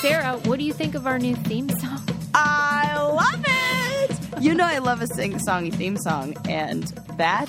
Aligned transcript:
Sarah, 0.00 0.38
what 0.44 0.58
do 0.58 0.64
you 0.64 0.72
think 0.72 0.94
of 0.94 1.06
our 1.06 1.18
new 1.18 1.34
theme 1.36 1.68
song? 1.68 2.00
I 2.32 2.94
love 2.96 3.44
it. 3.46 4.42
You 4.42 4.54
know, 4.54 4.64
I 4.64 4.78
love 4.78 5.02
a 5.02 5.06
sing 5.06 5.34
songy 5.34 5.72
theme 5.74 5.98
song, 5.98 6.36
and 6.48 6.84
that 7.18 7.48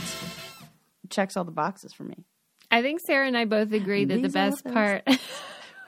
checks 1.09 1.37
all 1.37 1.45
the 1.45 1.51
boxes 1.51 1.93
for 1.93 2.03
me. 2.03 2.25
I 2.69 2.81
think 2.81 2.99
Sarah 3.05 3.27
and 3.27 3.37
I 3.37 3.45
both 3.45 3.71
agree 3.71 4.03
that 4.05 4.15
the 4.15 4.21
These 4.23 4.33
best 4.33 4.65
part 4.65 5.03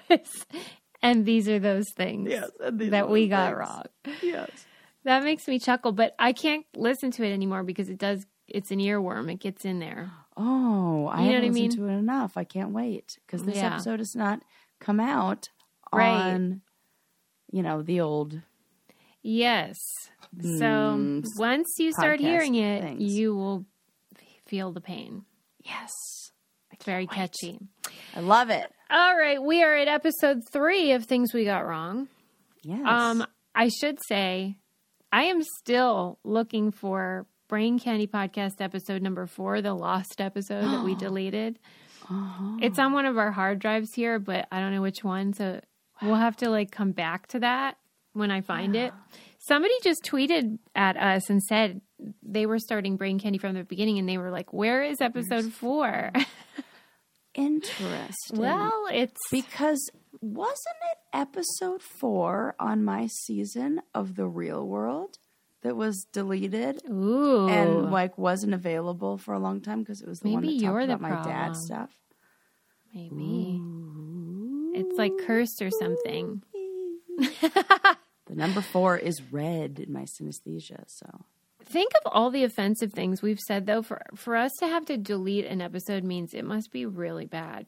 is, 0.10 0.46
and 1.02 1.26
these 1.26 1.50
are 1.50 1.60
those 1.60 1.90
things 1.90 2.30
these 2.72 2.92
that 2.92 3.10
we 3.10 3.28
got 3.28 3.48
things. 3.50 3.60
wrong. 3.60 3.84
Yes. 4.22 4.66
That 5.04 5.24
makes 5.24 5.48
me 5.50 5.60
chuckle, 5.60 5.92
but 5.92 6.16
I 6.18 6.32
can't 6.32 6.66
listen 6.78 7.12
to 7.12 7.24
it 7.26 7.34
anymore 7.34 7.64
because 7.64 7.90
it 7.90 7.98
does. 7.98 8.26
It's 8.48 8.72
an 8.72 8.80
earworm. 8.80 9.30
It 9.32 9.40
gets 9.42 9.66
in 9.66 9.80
there. 9.80 10.12
Oh, 10.38 11.08
I 11.08 11.22
You 11.24 11.26
know 11.28 11.34
haven't 11.34 11.36
I 11.36 11.48
listened 11.52 11.54
mean? 11.54 11.72
to 11.72 11.88
it 11.88 11.98
enough. 11.98 12.38
I 12.38 12.44
can't 12.46 12.72
wait 12.72 13.18
because 13.26 13.44
this 13.46 13.58
Yeah. 13.58 13.74
episode 13.74 14.00
has 14.00 14.16
not 14.16 14.42
come 14.80 15.00
out 15.00 15.50
Right. 15.96 16.34
on, 16.34 16.62
you 17.52 17.62
know, 17.64 17.82
the 17.82 18.02
old. 18.02 18.40
Yes. 19.22 19.78
So 20.42 20.48
Mm, 20.48 21.24
once 21.38 21.68
you 21.78 21.92
start 21.94 22.20
hearing 22.20 22.56
it, 22.56 22.82
things. 22.82 23.14
you 23.14 23.36
will 23.36 23.66
feel 24.48 24.72
the 24.72 24.82
pain. 24.82 25.24
Yes, 25.64 25.92
It's 26.72 26.84
very 26.86 27.08
catchy. 27.08 27.60
I 28.16 28.20
love 28.20 28.50
it. 28.50 28.70
All 28.90 29.16
right, 29.18 29.42
we 29.42 29.64
are 29.64 29.76
at 29.76 29.88
episode 29.88 30.42
three 30.52 30.92
of 30.94 31.06
things 31.06 31.34
we 31.34 31.46
got 31.46 31.66
wrong. 31.66 32.08
Yes. 32.64 32.82
Um, 32.86 33.26
I 33.56 33.70
should 33.70 34.00
say, 34.08 34.58
I 35.12 35.24
am 35.26 35.42
still 35.60 36.18
looking 36.24 36.72
for 36.72 37.28
Brain 37.48 37.78
Candy 37.80 38.08
Podcast 38.08 38.60
episode 38.60 39.02
number 39.04 39.28
four, 39.28 39.62
the 39.62 39.74
lost 39.74 40.20
episode 40.20 40.66
that 40.66 40.84
we 40.84 40.96
deleted. 41.06 41.60
Uh-huh. 42.10 42.58
It's 42.62 42.80
on 42.80 42.92
one 42.94 43.06
of 43.06 43.18
our 43.18 43.32
hard 43.32 43.60
drives 43.60 43.94
here, 43.94 44.18
but 44.20 44.48
I 44.52 44.60
don't 44.60 44.74
know 44.74 44.82
which 44.82 45.04
one. 45.04 45.34
So 45.34 45.62
we'll 46.02 46.16
have 46.16 46.38
to 46.38 46.50
like 46.50 46.72
come 46.72 46.92
back 46.92 47.28
to 47.28 47.40
that 47.40 47.78
when 48.14 48.32
I 48.32 48.42
find 48.42 48.76
it. 48.76 48.94
Somebody 49.40 49.74
just 49.84 50.04
tweeted 50.04 50.58
at 50.76 50.96
us 50.98 51.30
and 51.30 51.42
said 51.44 51.82
they 52.22 52.46
were 52.46 52.60
starting 52.60 52.96
Brain 52.98 53.20
Candy 53.20 53.38
from 53.38 53.56
the 53.56 53.64
beginning, 53.64 54.00
and 54.00 54.08
they 54.08 54.18
were 54.18 54.32
like, 54.32 54.54
"Where 54.54 54.84
is 54.84 55.02
episode 55.02 55.52
four? 55.52 56.12
Interesting. 57.36 58.38
well, 58.38 58.86
it's 58.92 59.20
because 59.32 59.90
wasn't 60.22 60.76
it 60.92 60.98
episode 61.18 61.82
four 61.82 62.56
on 62.60 62.84
my 62.84 63.08
season 63.08 63.82
of 63.94 64.16
The 64.16 64.28
Real 64.28 64.66
World 64.68 65.18
that 65.64 65.76
was 65.76 66.06
deleted 66.14 66.84
ooh, 66.90 67.48
and 67.50 67.92
like 67.92 68.18
wasn't 68.18 68.54
available 68.54 69.18
for 69.18 69.34
a 69.34 69.40
long 69.40 69.62
time 69.62 69.80
because 69.80 70.02
it 70.02 70.08
was 70.08 70.20
the 70.20 70.30
one 70.30 70.42
Maybe 70.44 70.60
that 70.60 70.66
talked 70.66 70.74
you're 70.74 70.88
the 70.88 70.98
my 71.00 71.24
dad's 71.24 71.66
stuff. 71.66 71.90
maybe 72.94 73.60
it's 74.74 74.98
like 74.98 75.12
cursed 75.26 75.62
or 75.62 75.70
something." 75.72 76.44
The 78.26 78.36
number 78.36 78.62
four 78.62 78.98
is 78.98 79.22
red 79.32 79.80
in 79.80 79.92
my 79.92 80.04
synesthesia. 80.04 80.84
So 80.88 81.26
Think 81.66 81.92
of 82.04 82.12
all 82.12 82.30
the 82.32 82.44
offensive 82.44 82.92
things 82.94 83.22
we've 83.22 83.40
said, 83.40 83.66
though. 83.66 83.82
For 83.82 84.02
for 84.16 84.36
us 84.36 84.52
to 84.60 84.68
have 84.68 84.86
to 84.86 84.98
delete 84.98 85.46
an 85.46 85.62
episode 85.62 86.04
means 86.04 86.34
it 86.34 86.46
must 86.46 86.72
be 86.72 86.86
really 86.86 87.26
bad. 87.26 87.66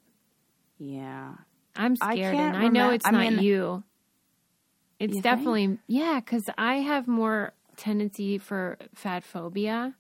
yeah, 0.78 1.36
I'm 1.76 1.96
scared, 1.96 2.36
can't 2.36 2.56
and 2.56 2.66
I 2.66 2.68
know 2.70 2.90
remem- 2.90 2.96
it's 2.96 3.06
I 3.08 3.12
not 3.12 3.34
mean- 3.34 3.44
you. 3.44 3.84
It's 5.00 5.10
You 5.16 5.22
think? 5.22 5.24
definitely 5.24 5.80
yeah, 5.88 6.20
because 6.20 6.50
I 6.58 6.76
have 6.78 7.08
more 7.08 7.54
tendency 7.78 8.38
for 8.38 8.78
fat 8.96 9.24
phobia 9.26 9.94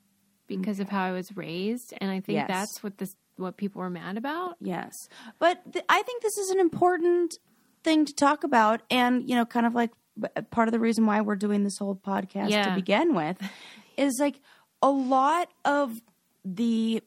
because 0.48 0.80
of 0.80 0.88
how 0.90 1.04
I 1.04 1.12
was 1.12 1.36
raised, 1.36 1.94
and 2.00 2.10
I 2.10 2.22
think 2.22 2.38
Yes. 2.38 2.48
that's 2.48 2.84
what 2.84 2.98
this 2.98 3.16
what 3.38 3.58
people 3.58 3.82
were 3.82 3.90
mad 3.90 4.18
about. 4.18 4.56
yes, 4.62 4.94
but 5.40 5.62
th- 5.72 5.86
I 5.90 6.02
think 6.04 6.22
this 6.22 6.38
is 6.38 6.50
an 6.50 6.60
important 6.60 7.38
thing 7.84 8.06
to 8.06 8.14
talk 8.14 8.44
about, 8.44 8.82
and 8.90 9.28
you 9.28 9.36
know, 9.36 9.46
kind 9.46 9.66
of 9.66 9.76
like 9.76 9.92
uh, 10.24 10.42
part 10.44 10.68
of 10.68 10.72
the 10.72 10.80
reason 10.80 11.06
why 11.06 11.22
we're 11.22 11.36
doing 11.36 11.64
this 11.64 11.78
whole 11.78 11.96
podcast 11.96 12.50
to 12.70 12.76
begin 12.76 13.14
with 13.14 13.38
is 13.98 14.18
like 14.20 14.40
a 14.82 14.90
lot 14.90 15.50
of 15.64 16.02
the 16.44 17.02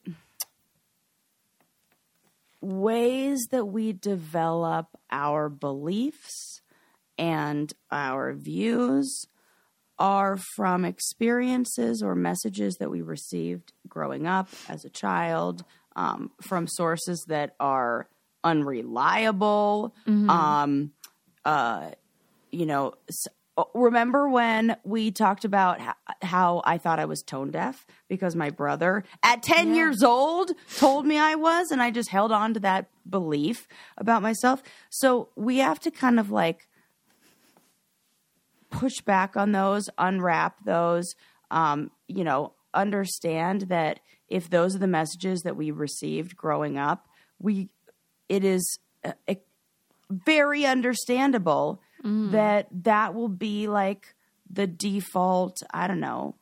ways 2.61 3.47
that 3.51 3.65
we 3.65 3.93
develop 3.93 4.87
our 5.11 5.49
beliefs 5.49 6.61
and 7.17 7.73
our 7.91 8.33
views 8.33 9.25
are 9.97 10.37
from 10.55 10.85
experiences 10.85 12.01
or 12.01 12.15
messages 12.15 12.75
that 12.75 12.89
we 12.89 13.01
received 13.01 13.73
growing 13.87 14.25
up 14.25 14.49
as 14.69 14.85
a 14.85 14.89
child, 14.89 15.63
um, 15.95 16.31
from 16.41 16.67
sources 16.67 17.25
that 17.27 17.55
are 17.59 18.07
unreliable. 18.43 19.93
Um, 20.29 20.91
uh, 21.45 21.91
you 22.51 22.65
know, 22.65 22.93
uh, 23.57 23.63
remember 23.73 24.29
when 24.29 24.77
we 24.83 25.11
talked 25.11 25.43
about 25.45 25.79
how, 25.81 25.93
how 26.21 26.61
I 26.65 26.77
thought 26.77 26.99
I 26.99 27.05
was 27.05 27.21
tone 27.21 27.51
deaf 27.51 27.85
because 28.07 28.35
my 28.35 28.49
brother 28.49 29.03
at 29.23 29.43
10 29.43 29.75
years 29.75 30.03
old 30.03 30.51
told 30.77 31.05
me 31.05 31.17
I 31.17 31.35
was, 31.35 31.71
and 31.71 31.81
I 31.81 31.91
just 31.91 32.09
held 32.09 32.31
on 32.31 32.53
to 32.53 32.59
that 32.61 32.89
belief 33.09 33.67
about 33.97 34.21
myself. 34.21 34.63
So 34.89 35.29
we 35.35 35.57
have 35.57 35.79
to 35.81 35.91
kind 35.91 36.19
of 36.19 36.31
like 36.31 36.67
push 38.69 39.01
back 39.01 39.35
on 39.35 39.51
those, 39.51 39.89
unwrap 39.97 40.63
those, 40.63 41.15
um, 41.51 41.91
you 42.07 42.23
know, 42.23 42.53
understand 42.73 43.63
that 43.63 43.99
if 44.29 44.49
those 44.49 44.75
are 44.75 44.79
the 44.79 44.87
messages 44.87 45.41
that 45.41 45.55
we 45.55 45.71
received 45.71 46.35
growing 46.37 46.77
up, 46.77 47.07
we 47.39 47.69
it 48.27 48.43
is 48.43 48.79
uh, 49.03 49.13
uh, 49.27 49.35
very 50.09 50.65
understandable 50.65 51.81
that 52.31 52.67
that 52.71 53.13
will 53.13 53.27
be 53.29 53.67
like 53.67 54.15
the 54.49 54.65
default, 54.67 55.57
I 55.73 55.87
don't 55.87 55.99
know, 55.99 56.35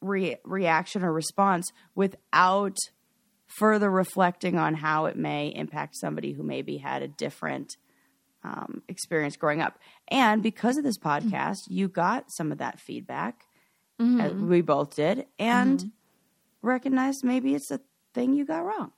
re- 0.00 0.36
reaction 0.44 1.02
or 1.02 1.12
response 1.12 1.70
without 1.94 2.76
further 3.58 3.90
reflecting 3.90 4.56
on 4.58 4.74
how 4.74 5.06
it 5.06 5.16
may 5.16 5.48
impact 5.48 5.96
somebody 5.96 6.32
who 6.32 6.42
maybe 6.42 6.76
had 6.78 7.02
a 7.02 7.08
different 7.08 7.76
um, 8.44 8.82
experience 8.88 9.36
growing 9.36 9.60
up. 9.60 9.78
And 10.08 10.42
because 10.42 10.76
of 10.78 10.84
this 10.84 10.96
podcast, 10.98 11.58
you 11.68 11.88
got 11.88 12.26
some 12.28 12.52
of 12.52 12.58
that 12.58 12.78
feedback. 12.80 13.44
as 14.20 14.32
we 14.32 14.62
both 14.62 14.96
did, 14.96 15.26
and 15.38 15.90
recognized 16.62 17.24
maybe 17.24 17.54
it's 17.54 17.70
a 17.70 17.80
thing 18.14 18.34
you 18.34 18.44
got 18.44 18.64
wrong. 18.64 18.92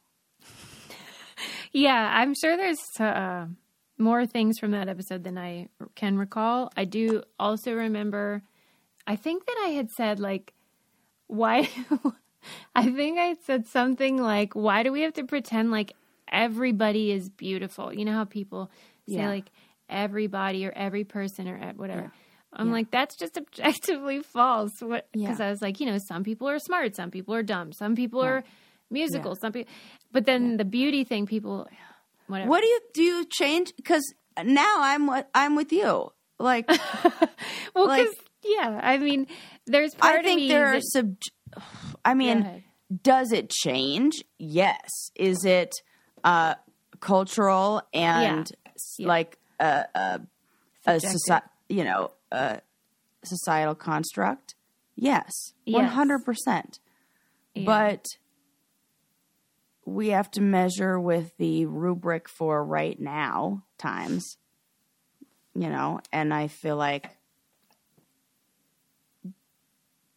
Yeah, 1.72 2.10
I'm 2.14 2.34
sure 2.34 2.56
there's 2.56 2.78
uh, 3.00 3.46
more 3.98 4.26
things 4.26 4.58
from 4.58 4.72
that 4.72 4.88
episode 4.88 5.24
than 5.24 5.38
I 5.38 5.68
can 5.94 6.18
recall. 6.18 6.70
I 6.76 6.84
do 6.84 7.22
also 7.38 7.72
remember, 7.72 8.42
I 9.06 9.16
think 9.16 9.46
that 9.46 9.62
I 9.64 9.68
had 9.70 9.90
said, 9.90 10.20
like, 10.20 10.52
why? 11.28 11.68
I 12.74 12.90
think 12.90 13.18
I 13.18 13.36
said 13.46 13.66
something 13.66 14.18
like, 14.20 14.54
why 14.54 14.82
do 14.82 14.92
we 14.92 15.00
have 15.02 15.14
to 15.14 15.24
pretend 15.24 15.70
like 15.70 15.92
everybody 16.30 17.10
is 17.10 17.30
beautiful? 17.30 17.92
You 17.92 18.04
know 18.04 18.12
how 18.12 18.24
people 18.24 18.70
say, 19.08 19.14
Yeah. 19.16 19.28
like, 19.28 19.50
everybody 19.88 20.66
or 20.66 20.72
every 20.72 21.04
person 21.04 21.48
or 21.48 21.58
whatever. 21.76 22.12
I'm 22.54 22.70
like, 22.70 22.90
that's 22.90 23.16
just 23.16 23.36
objectively 23.38 24.20
false. 24.34 24.72
What? 24.80 25.08
Because 25.12 25.38
Yeah. 25.40 25.46
I 25.46 25.50
was 25.50 25.62
like, 25.62 25.80
you 25.80 25.86
know, 25.86 25.98
some 26.06 26.22
people 26.24 26.48
are 26.48 26.58
smart, 26.58 26.94
some 26.96 27.10
people 27.10 27.34
are 27.34 27.42
dumb, 27.42 27.72
some 27.72 27.94
people 27.94 28.20
are 28.22 28.44
musical, 28.90 29.34
some 29.36 29.52
people. 29.52 29.72
But 30.12 30.26
then 30.26 30.58
the 30.58 30.64
beauty 30.64 31.04
thing, 31.04 31.26
people, 31.26 31.66
whatever. 32.26 32.50
What 32.50 32.60
do 32.60 32.66
you 32.66 32.80
do? 32.94 33.02
You 33.02 33.24
change 33.30 33.72
because 33.76 34.02
now 34.44 34.74
I'm 34.78 35.08
I'm 35.34 35.56
with 35.56 35.72
you. 35.72 36.12
Like 36.38 36.68
Well, 37.74 37.86
like- 37.86 38.08
yeah, 38.44 38.80
I 38.82 38.98
mean, 38.98 39.28
there's 39.66 39.94
part 39.94 40.16
I 40.16 40.18
of 40.18 40.24
think 40.24 40.40
me 40.40 40.48
there 40.48 40.66
are 40.66 40.74
that- 40.74 40.82
sub. 40.92 41.16
I 42.04 42.14
mean, 42.14 42.64
does 43.02 43.30
it 43.32 43.48
change? 43.50 44.24
Yes. 44.38 45.10
Is 45.14 45.44
it 45.44 45.72
uh, 46.24 46.56
cultural 47.00 47.82
and 47.94 48.50
Yeah. 48.98 49.06
like 49.08 49.38
a 49.60 49.84
a, 49.94 50.20
a 50.86 51.00
Subjective. 51.00 51.48
You 51.72 51.84
know 51.84 52.10
a 52.30 52.60
societal 53.24 53.74
construct? 53.74 54.54
Yes, 54.94 55.32
one 55.64 55.86
hundred 55.86 56.24
percent. 56.24 56.78
But 57.54 58.06
we 59.84 60.08
have 60.08 60.30
to 60.32 60.40
measure 60.40 60.98
with 61.00 61.36
the 61.38 61.66
rubric 61.66 62.28
for 62.28 62.64
right 62.64 62.98
now 62.98 63.64
times, 63.78 64.36
you 65.54 65.68
know, 65.68 66.00
and 66.12 66.32
I 66.32 66.48
feel 66.48 66.76
like 66.76 67.16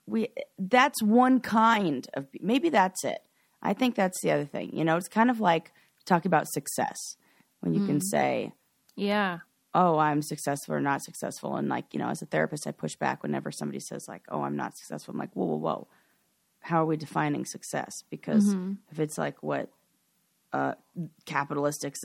we 0.05 0.29
that's 0.59 1.01
one 1.01 1.39
kind 1.39 2.07
of 2.13 2.27
maybe 2.39 2.69
that's 2.69 3.03
it. 3.03 3.19
I 3.61 3.73
think 3.73 3.95
that's 3.95 4.21
the 4.21 4.31
other 4.31 4.45
thing. 4.45 4.75
You 4.75 4.83
know, 4.83 4.97
it's 4.97 5.07
kind 5.07 5.29
of 5.29 5.39
like 5.39 5.71
talking 6.05 6.29
about 6.29 6.47
success 6.47 6.97
when 7.61 7.73
you 7.73 7.85
can 7.85 7.99
mm. 7.99 8.03
say, 8.03 8.53
yeah, 8.95 9.39
"Oh, 9.75 9.99
I'm 9.99 10.23
successful 10.23 10.75
or 10.75 10.81
not 10.81 11.03
successful," 11.03 11.57
and 11.57 11.69
like 11.69 11.93
you 11.93 11.99
know, 11.99 12.09
as 12.09 12.23
a 12.23 12.27
therapist, 12.27 12.67
I 12.67 12.71
push 12.71 12.95
back 12.95 13.23
whenever 13.23 13.51
somebody 13.51 13.81
says 13.81 14.07
like, 14.07 14.23
"Oh, 14.29 14.43
I'm 14.43 14.57
not 14.57 14.77
successful." 14.77 15.13
I'm 15.13 15.19
like, 15.19 15.33
"Whoa, 15.35 15.45
whoa, 15.45 15.57
whoa! 15.57 15.87
How 16.61 16.83
are 16.83 16.87
we 16.87 16.97
defining 16.97 17.45
success?" 17.45 18.03
Because 18.09 18.57
if 18.91 18.99
it's 18.99 19.17
like 19.19 19.43
what 19.43 19.71
uh, 20.53 20.75
capitalistic 21.25 21.95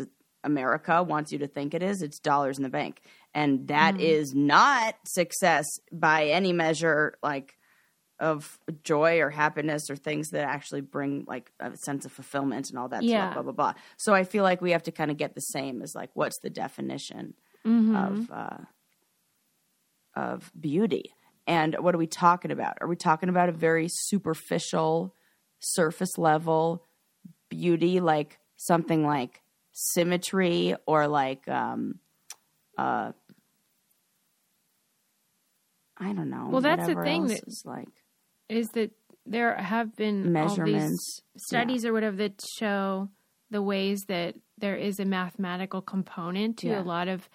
America 0.44 1.02
wants 1.02 1.32
you 1.32 1.38
to 1.38 1.46
think 1.46 1.75
it 1.75 1.82
is. 1.82 2.02
It's 2.02 2.19
dollars 2.19 2.58
in 2.58 2.62
the 2.62 2.69
bank. 2.70 3.02
And 3.34 3.69
that 3.69 3.96
Mm. 3.96 4.00
is 4.00 4.34
not 4.34 4.96
success 5.06 5.66
by 5.93 6.26
any 6.26 6.52
measure, 6.52 7.14
like 7.23 7.58
of 8.19 8.58
joy 8.82 9.20
or 9.20 9.31
happiness 9.31 9.88
or 9.88 9.96
things 9.96 10.31
that 10.31 10.44
actually 10.44 10.82
bring 10.82 11.25
like 11.26 11.52
a 11.61 11.76
sense 11.76 12.05
of 12.05 12.12
fulfillment 12.12 12.70
and 12.70 12.78
all 12.78 12.88
that 12.88 13.05
Yeah. 13.05 13.31
stuff, 13.31 13.34
blah, 13.34 13.43
blah, 13.43 13.52
blah. 13.52 13.75
So 13.96 14.14
I 14.14 14.25
feel 14.25 14.43
like 14.44 14.61
we 14.61 14.73
have 14.73 14.82
to 14.84 14.93
kind 14.93 15.11
of 15.11 15.16
get 15.16 15.34
the 15.34 15.40
same 15.40 15.81
as 15.82 15.94
like, 15.94 16.11
what's 16.14 16.38
the 16.40 16.50
definition 16.50 17.34
Mhm. 17.67 17.97
of, 17.97 18.31
uh, 18.31 18.65
of 20.15 20.53
beauty? 20.59 21.12
And 21.47 21.75
what 21.81 21.95
are 21.95 21.99
we 21.99 22.07
talking 22.07 22.51
about? 22.51 22.79
Are 22.81 22.87
we 22.89 22.97
talking 22.97 23.29
about 23.29 23.49
a 23.49 23.53
very 23.53 23.89
superficial, 23.89 25.15
surface 25.59 26.17
level 26.17 26.87
beauty, 27.49 28.01
like 28.01 28.39
something 28.57 29.05
like 29.05 29.43
symmetry 29.73 30.75
or 30.87 31.07
like 31.09 31.47
um 31.49 31.99
uh 32.79 33.12
I 35.97 36.12
don't 36.12 36.31
know. 36.31 36.49
Well, 36.51 36.61
that's 36.61 36.87
the 36.87 36.95
thing 37.03 37.27
that- 37.29 37.47
is 37.47 37.62
like 37.67 37.89
is 38.49 38.71
that 38.71 38.91
there 39.27 39.55
have 39.57 39.95
been 39.97 40.35
all 40.37 40.49
these 40.49 40.57
measurements. 40.65 41.23
studies 41.37 41.85
or 41.85 41.93
whatever 41.93 42.17
that 42.17 42.41
show 42.59 43.09
the 43.51 43.62
ways 43.62 44.05
that 44.07 44.35
there 44.59 44.77
is 44.77 44.99
a 44.99 45.05
mathematical 45.05 45.83
component 45.83 46.59
to 46.59 46.69
Yeah. 46.69 46.83
a 46.83 46.85
lot 46.85 47.07
of 47.09 47.29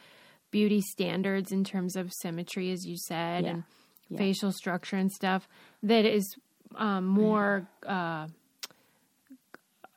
beauty 0.52 0.82
standards 0.82 1.52
in 1.52 1.64
terms 1.64 1.96
of 1.96 2.12
symmetry, 2.14 2.72
as 2.72 2.86
you 2.86 2.98
said, 2.98 3.44
Yeah. 3.44 3.50
and 3.52 3.64
Yeah. 4.10 4.18
facial 4.20 4.52
structure 4.52 4.96
and 4.98 5.12
stuff 5.12 5.48
that 5.84 6.06
is 6.06 6.36
um, 6.76 7.06
more, 7.06 7.68
uh, 7.86 8.28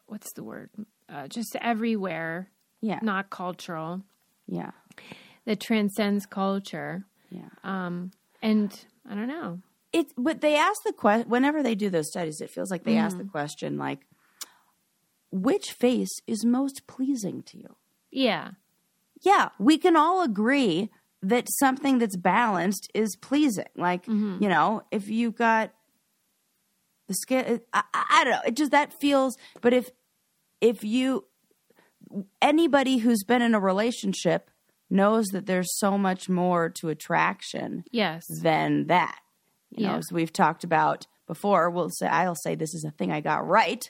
what's 0.06 0.32
the 0.34 0.42
word? 0.44 0.70
Uh, 1.08 1.26
just 1.28 1.56
everywhere, 1.60 2.50
Yeah. 2.80 3.00
not 3.02 3.30
cultural, 3.30 4.02
Yeah. 4.46 4.70
that 5.44 5.60
transcends 5.60 6.26
culture. 6.26 7.04
Yeah. 7.30 7.48
Um, 7.64 8.12
and 8.42 8.78
I 9.08 9.14
don't 9.14 9.28
know. 9.28 9.60
It's 9.92 10.12
but 10.16 10.40
they 10.42 10.54
ask 10.56 10.82
the 10.84 10.92
question 10.92 11.28
whenever 11.30 11.62
they 11.62 11.74
do 11.74 11.88
those 11.90 12.08
studies, 12.10 12.40
it 12.40 12.50
feels 12.50 12.70
like 12.70 12.84
they 12.84 12.96
ask 12.96 13.16
the 13.16 13.22
Mm-hmm. 13.24 13.30
question 13.30 13.78
like 13.78 14.06
which 15.30 15.72
face 15.72 16.20
is 16.26 16.44
most 16.44 16.86
pleasing 16.86 17.42
to 17.44 17.58
you? 17.58 17.76
Yeah. 18.10 18.52
Yeah, 19.22 19.48
we 19.58 19.78
can 19.78 19.96
all 19.96 20.22
agree 20.22 20.90
that 21.22 21.48
something 21.58 21.98
that's 21.98 22.16
balanced 22.16 22.90
is 22.94 23.16
pleasing. 23.16 23.66
Like, 23.76 24.04
Mm-hmm. 24.06 24.42
you 24.42 24.48
know, 24.48 24.82
if 24.90 25.08
you've 25.08 25.34
got 25.36 25.72
the 27.08 27.14
skin, 27.14 27.60
I, 27.72 27.82
I, 27.94 28.24
don't 28.24 28.32
know. 28.34 28.40
It 28.46 28.54
just 28.56 28.70
that 28.72 28.92
feels. 29.00 29.36
But 29.60 29.72
if 29.72 29.90
if 30.60 30.84
you 30.84 31.24
anybody 32.40 32.98
who's 32.98 33.24
been 33.24 33.42
in 33.42 33.54
a 33.54 33.60
relationship 33.60 34.50
knows 34.90 35.26
that 35.28 35.46
there's 35.46 35.68
so 35.78 35.98
much 35.98 36.28
more 36.28 36.70
to 36.70 36.88
attraction 36.88 37.84
Yes. 37.90 38.24
than 38.42 38.86
that. 38.86 39.18
You 39.70 39.84
know, 39.86 39.92
Yeah. 39.92 39.98
as 39.98 40.06
we've 40.12 40.32
talked 40.32 40.64
about 40.64 41.06
before, 41.26 41.68
we'll 41.70 41.90
say 41.90 42.06
I'll 42.06 42.34
say 42.34 42.54
this 42.54 42.74
is 42.74 42.84
a 42.84 42.90
thing 42.90 43.12
I 43.12 43.20
got 43.20 43.46
right. 43.46 43.84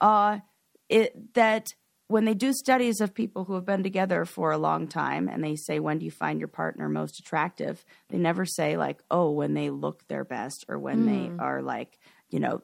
Uh, 0.00 0.40
it 0.88 1.34
that 1.34 1.68
when 2.08 2.24
they 2.24 2.34
do 2.34 2.52
studies 2.52 3.00
of 3.00 3.14
people 3.14 3.44
who 3.44 3.54
have 3.54 3.64
been 3.64 3.82
together 3.82 4.24
for 4.24 4.50
a 4.52 4.58
long 4.58 4.86
time 4.86 5.28
and 5.28 5.42
they 5.42 5.56
say 5.56 5.78
when 5.80 5.98
do 5.98 6.04
you 6.04 6.10
find 6.10 6.38
your 6.38 6.48
partner 6.48 6.88
most 6.88 7.18
attractive, 7.18 7.84
they 8.10 8.18
never 8.18 8.44
say 8.44 8.76
like 8.76 9.02
oh 9.10 9.30
when 9.30 9.54
they 9.54 9.70
look 9.70 10.06
their 10.08 10.24
best 10.24 10.64
or 10.68 10.78
when 10.78 11.04
Mm. 11.04 11.06
they 11.06 11.30
are 11.42 11.62
like 11.62 11.98
you 12.28 12.38
know 12.40 12.62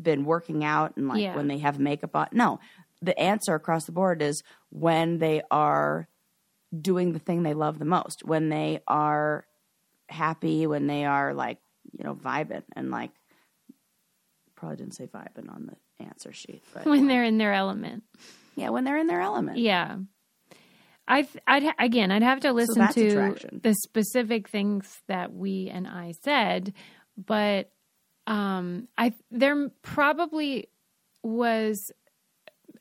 been 0.00 0.24
working 0.24 0.62
out 0.64 0.96
and 0.96 1.08
like 1.08 1.22
Yeah. 1.22 1.34
when 1.36 1.48
they 1.48 1.58
have 1.58 1.78
makeup 1.78 2.14
on. 2.14 2.28
No, 2.32 2.60
the 3.02 3.18
answer 3.18 3.54
across 3.54 3.84
the 3.84 3.92
board 3.92 4.22
is 4.22 4.42
when 4.70 5.18
they 5.18 5.42
are 5.50 6.08
doing 6.78 7.12
the 7.12 7.18
thing 7.18 7.42
they 7.42 7.54
love 7.54 7.78
the 7.78 7.84
most, 7.84 8.24
when 8.24 8.48
they 8.48 8.80
are 8.86 9.46
happy, 10.08 10.66
when 10.66 10.86
they 10.86 11.04
are 11.04 11.32
like, 11.34 11.58
you 11.96 12.04
know, 12.04 12.14
vibing 12.14 12.62
and 12.74 12.90
like 12.90 13.10
probably 14.54 14.76
didn't 14.76 14.94
say 14.94 15.06
vibing 15.06 15.50
on 15.52 15.66
the 15.98 16.04
answer 16.04 16.32
sheet, 16.32 16.62
but 16.72 16.86
When 16.86 17.06
they're 17.08 17.24
in 17.24 17.38
their 17.38 17.52
element. 17.52 18.04
Yeah, 18.56 18.70
when 18.70 18.84
they're 18.84 18.98
in 18.98 19.06
their 19.06 19.20
element. 19.20 19.58
Yeah. 19.58 19.98
I 21.06 21.28
I'd, 21.46 21.72
again 21.78 22.10
I'd 22.10 22.24
have 22.24 22.40
to 22.40 22.52
listen 22.52 22.78
that's 22.78 22.94
to 22.94 23.06
attraction. 23.06 23.60
the 23.62 23.74
specific 23.74 24.48
things 24.48 24.92
that 25.06 25.32
we 25.32 25.70
and 25.72 25.86
I 25.86 26.14
said, 26.24 26.72
but 27.16 27.70
um 28.26 28.88
I 28.98 29.12
there 29.30 29.68
probably 29.82 30.68
was 31.22 31.92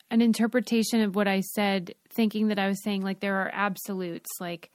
an 0.10 0.22
interpretation 0.22 1.01
of 1.01 1.16
what 1.16 1.27
I 1.27 1.42
said 1.42 1.94
thinking 2.10 2.48
that 2.48 2.57
I 2.57 2.68
was 2.68 2.81
saying 2.83 3.04
like 3.04 3.19
there 3.19 3.36
are 3.36 3.51
absolutes 3.54 4.30
like 4.39 4.71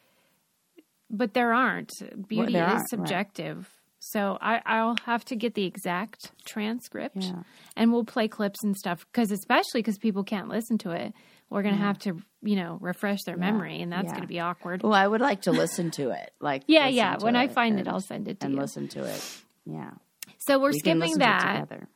but 1.10 1.34
there 1.34 1.52
aren't. 1.52 1.90
Beauty 2.28 2.52
there 2.52 2.66
is 2.66 2.70
aren't, 2.72 2.92
right. 2.92 3.79
So 4.02 4.38
I, 4.40 4.62
I'll 4.64 4.96
have 5.04 5.24
to 5.26 5.36
get 5.36 5.54
the 5.54 5.64
exact 5.66 6.32
transcript 6.46 7.16
Yeah. 7.18 7.42
and 7.76 7.92
we'll 7.92 8.04
play 8.04 8.28
clips 8.28 8.64
and 8.64 8.74
stuff 8.76 9.06
because 9.12 9.30
especially 9.30 9.82
because 9.82 9.98
people 9.98 10.24
can't 10.24 10.48
listen 10.48 10.78
to 10.78 10.90
it 10.90 11.12
we're 11.50 11.62
going 11.62 11.74
to 11.74 11.80
have 11.80 11.98
to 11.98 12.18
you 12.42 12.56
know 12.56 12.78
refresh 12.80 13.18
their 13.26 13.36
memory 13.36 13.82
and 13.82 13.92
that's 13.92 14.04
Yeah. 14.06 14.10
going 14.12 14.22
to 14.22 14.28
be 14.28 14.40
awkward 14.40 14.82
Well, 14.82 14.94
I 14.94 15.06
would 15.06 15.20
like 15.20 15.42
to 15.42 15.52
listen 15.52 15.90
to 15.92 16.10
it. 16.10 16.30
Like 16.40 16.62
yeah 16.66 16.86
yeah 16.88 17.16
when 17.20 17.36
i 17.36 17.46
find 17.48 17.78
and, 17.78 17.86
it 17.86 17.90
i'll 17.90 18.00
send 18.00 18.26
it 18.28 18.40
to 18.40 18.46
you. 18.46 18.48
and 18.48 18.54
you 18.56 18.60
listen 18.62 18.88
to 18.88 19.04
it. 19.04 19.40
Yeah. 19.66 19.90
so 20.38 20.58
we're 20.58 20.70
We 20.72 20.78
skipping 20.78 21.12
to 21.12 21.18
that 21.18 21.52
together. 21.68 21.88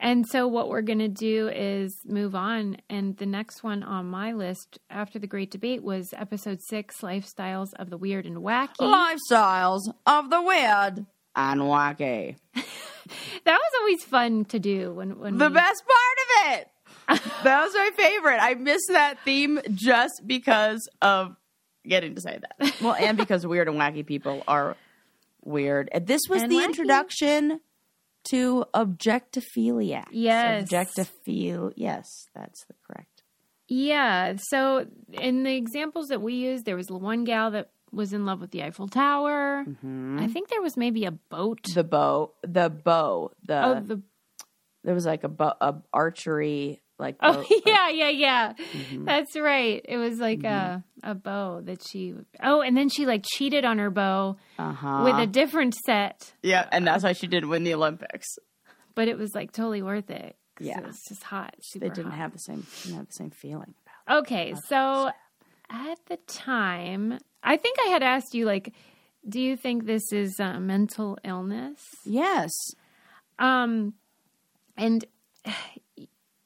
and 0.00 0.26
so 0.26 0.48
what 0.48 0.68
we're 0.68 0.82
going 0.82 0.98
to 0.98 1.08
do 1.08 1.48
is 1.48 1.94
move 2.06 2.34
on 2.34 2.78
and 2.90 3.16
the 3.18 3.26
next 3.26 3.62
one 3.62 3.82
on 3.84 4.06
my 4.06 4.32
list 4.32 4.78
after 4.90 5.18
the 5.20 5.26
great 5.28 5.50
debate 5.52 5.82
was 5.84 6.12
episode 6.16 6.58
six 6.68 7.02
lifestyles 7.02 7.68
of 7.78 7.88
the 7.90 7.96
weird 7.98 8.26
and 8.26 8.38
wacky 8.38 8.80
Lifestyles 8.80 9.82
of 10.06 10.30
the 10.30 10.42
weird 10.42 11.06
and 11.36 11.60
wacky. 11.60 12.36
that 12.54 12.64
was 13.58 13.72
always 13.80 14.02
fun 14.04 14.44
to 14.46 14.58
do 14.58 14.92
when, 14.92 15.18
when 15.18 15.38
The 15.38 15.48
we, 15.48 15.54
best 15.54 15.82
part 15.86 16.54
of 16.54 16.58
it. 16.60 16.68
that 17.44 17.62
was 17.64 17.74
my 17.74 17.90
favorite. 17.96 18.38
I 18.40 18.54
miss 18.54 18.82
that 18.88 19.18
theme 19.24 19.60
just 19.74 20.22
because 20.26 20.88
of 21.00 21.36
getting 21.86 22.14
to 22.16 22.20
say 22.20 22.38
that. 22.40 22.80
Well, 22.80 22.96
and 22.98 23.16
because 23.22 23.46
weird 23.46 23.68
and 23.68 23.78
wacky 23.78 24.04
people 24.04 24.42
are 24.48 24.76
weird. 25.44 25.88
And 25.92 26.06
This 26.06 26.22
was 26.28 26.42
And 26.42 26.50
the 26.50 26.56
wacky. 26.56 26.64
introduction 26.64 27.60
to 28.30 28.64
objectophilia. 28.74 30.04
Yes. 30.10 30.68
Objectophil. 30.68 31.72
Yes, 31.76 32.26
that's 32.34 32.64
the 32.66 32.74
correct. 32.86 33.22
Yeah. 33.68 34.34
So 34.38 34.86
in 35.12 35.42
the 35.44 35.54
examples 35.56 36.08
that 36.08 36.20
we 36.22 36.34
used, 36.34 36.64
there 36.64 36.76
was 36.76 36.88
one 36.90 37.24
gal 37.24 37.50
that 37.52 37.70
was 37.96 38.12
in 38.12 38.24
love 38.26 38.40
with 38.40 38.50
the 38.52 38.62
Eiffel 38.62 38.86
Tower. 38.88 39.64
I 40.18 40.26
think 40.28 40.48
there 40.50 40.62
was 40.62 40.76
maybe 40.76 41.04
a 41.06 41.10
boat. 41.10 41.62
The 41.74 41.82
bow. 41.84 42.32
The 42.42 42.70
bow. 42.70 43.32
The, 43.44 43.64
oh, 43.66 43.80
the 43.80 44.02
there 44.84 44.94
was 44.94 45.06
like 45.06 45.24
a, 45.24 45.28
bow, 45.28 45.54
a 45.60 45.74
archery 45.92 46.80
like. 46.98 47.16
oh 47.20 47.32
bow- 47.42 47.60
yeah, 47.66 47.88
yeah, 47.88 48.08
yeah. 48.08 48.52
Mm-hmm. 48.52 49.04
That's 49.04 49.36
right. 49.36 49.84
It 49.84 49.96
was 49.96 50.20
like 50.20 50.44
a 50.44 50.84
a 51.02 51.14
bow 51.14 51.60
that 51.62 51.82
she. 51.88 52.14
Oh, 52.42 52.60
and 52.60 52.76
then 52.76 52.88
she 52.88 53.04
like 53.06 53.24
cheated 53.26 53.64
on 53.64 53.78
her 53.78 53.90
bow 53.90 54.36
Uh-huh. 54.58 55.02
with 55.04 55.16
a 55.16 55.26
different 55.26 55.74
set, 55.74 56.32
yeah, 56.42 56.68
and 56.70 56.86
that's 56.86 57.02
why 57.02 57.12
she 57.14 57.26
didn't 57.26 57.48
win 57.48 57.64
the 57.64 57.74
Olympics. 57.74 58.26
but 58.94 59.08
it 59.08 59.18
was 59.18 59.34
like 59.34 59.52
totally 59.52 59.82
worth 59.82 60.08
it 60.10 60.36
Yeah. 60.60 60.78
it 60.78 60.86
was 60.86 60.98
just 61.08 61.22
hot. 61.24 61.54
They 61.74 61.88
didn't 61.88 62.12
hot. 62.12 62.18
have 62.18 62.32
the 62.32 62.38
same. 62.38 62.66
Didn't 62.84 62.96
have 62.98 63.06
the 63.06 63.12
same 63.12 63.30
feeling 63.30 63.74
about. 64.06 64.18
Okay, 64.20 64.54
so 64.68 65.10
at 65.68 65.98
the 66.06 66.16
time, 66.28 67.18
I 67.46 67.56
think 67.56 67.78
I 67.86 67.88
had 67.88 68.02
asked 68.02 68.34
you 68.34 68.44
like, 68.44 68.74
do 69.28 69.40
you 69.40 69.56
think 69.56 69.86
this 69.86 70.12
is 70.12 70.38
uh, 70.40 70.58
mental 70.60 71.16
illness? 71.24 71.80
Yes. 72.04 72.50
Um, 73.38 73.94
and 74.76 75.04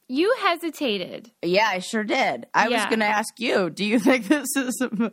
you 0.09 0.35
hesitated. 0.41 1.31
Yeah, 1.43 1.67
I 1.69 1.79
sure 1.79 2.05
did. 2.05 2.47
I 2.55 2.69
was 2.69 2.85
going 2.87 3.01
to 3.01 3.07
ask 3.07 3.39
you, 3.39 3.71
do 3.71 3.85
you 3.85 3.99
think 3.99 4.27
this 4.29 4.49
is 4.57 4.81
a, 4.83 5.13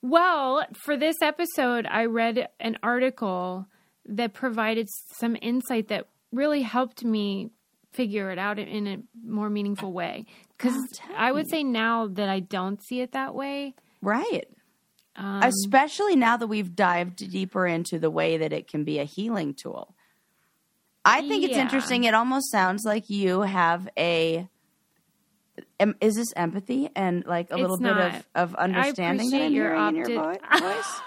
Well, 0.00 0.64
for 0.84 0.96
this 0.96 1.16
episode, 1.22 1.86
I 1.86 2.06
read 2.06 2.48
an 2.58 2.78
article 2.82 3.66
that 4.06 4.32
provided 4.34 4.88
some 5.18 5.36
insight 5.40 5.88
that 5.88 6.08
really 6.32 6.62
helped 6.62 7.04
me 7.04 7.50
figure 7.92 8.30
it 8.30 8.38
out 8.38 8.58
in 8.58 8.86
a 8.86 8.96
more 9.24 9.50
meaningful 9.50 9.92
way. 9.92 10.24
Because 10.56 10.74
Oh, 10.74 11.14
I 11.16 11.30
would 11.30 11.48
say 11.50 11.62
now 11.62 12.08
that 12.08 12.28
I 12.28 12.40
don't 12.40 12.82
see 12.82 13.00
it 13.00 13.12
that 13.12 13.34
way. 13.34 13.74
right? 14.00 14.48
Um, 15.14 15.42
Especially 15.42 16.16
now 16.16 16.36
that 16.38 16.46
we've 16.46 16.74
dived 16.74 17.16
deeper 17.30 17.66
into 17.66 17.98
the 17.98 18.10
way 18.10 18.38
that 18.38 18.52
it 18.52 18.66
can 18.68 18.84
be 18.84 18.98
a 18.98 19.04
healing 19.04 19.54
tool. 19.54 19.94
I 21.04 21.26
think 21.26 21.44
it's 21.44 21.56
interesting. 21.56 22.04
It 22.04 22.14
almost 22.14 22.50
sounds 22.50 22.84
like 22.84 23.10
you 23.10 23.40
have 23.42 23.88
a. 23.98 24.48
Em, 25.78 25.96
is 26.00 26.14
this 26.14 26.32
empathy 26.34 26.88
and 26.96 27.24
like 27.26 27.50
a 27.50 27.54
It's 27.54 27.60
little 27.60 27.76
bit 27.78 27.96
of, 27.96 28.26
of 28.34 28.54
understanding 28.54 29.30
that 29.30 29.42
I'm 29.42 29.52
your 29.52 29.74
hearing 29.74 29.88
in 29.88 29.94
your 29.96 30.34
voice? 30.60 31.00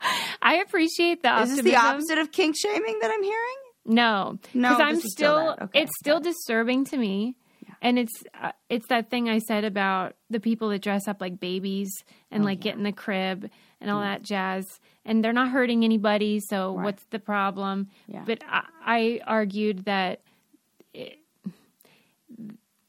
I 0.42 0.56
appreciate 0.56 1.22
the 1.22 1.40
Is 1.40 1.56
this 1.56 1.64
the 1.64 1.76
opposite 1.76 2.18
of 2.18 2.30
kink 2.30 2.56
shaming 2.56 2.98
that 3.00 3.10
I'm 3.10 3.22
hearing? 3.22 3.56
No, 3.86 4.38
No, 4.52 4.68
because 4.68 4.80
I'm 4.82 5.00
still. 5.00 5.10
still 5.54 5.56
okay. 5.62 5.82
It's 5.82 5.92
still 6.00 6.20
disturbing 6.20 6.84
to 6.86 6.96
me. 6.98 7.36
Yeah. 7.82 7.88
and 7.88 7.98
it's 7.98 8.22
uh, 8.40 8.52
it's 8.68 8.86
that 8.88 9.10
thing 9.10 9.28
I 9.28 9.38
said 9.38 9.64
about 9.64 10.14
the 10.30 10.40
people 10.40 10.68
that 10.70 10.82
dress 10.82 11.06
up 11.08 11.20
like 11.20 11.38
babies 11.40 11.90
and 12.30 12.42
Oh, 12.42 12.46
like 12.46 12.60
get 12.60 12.76
in 12.76 12.82
the 12.82 12.92
crib 12.92 13.50
and 13.80 13.90
all 13.90 14.00
that 14.00 14.22
jazz, 14.22 14.64
and 15.04 15.22
they're 15.24 15.32
not 15.32 15.50
hurting 15.50 15.84
anybody. 15.84 16.40
So 16.40 16.74
Right. 16.74 16.84
what's 16.84 17.04
the 17.10 17.18
problem? 17.20 17.88
Yeah. 18.06 18.24
But 18.26 18.42
I, 18.48 18.62
I 18.84 19.20
argued 19.26 19.84
that 19.84 20.20
it, 20.92 21.18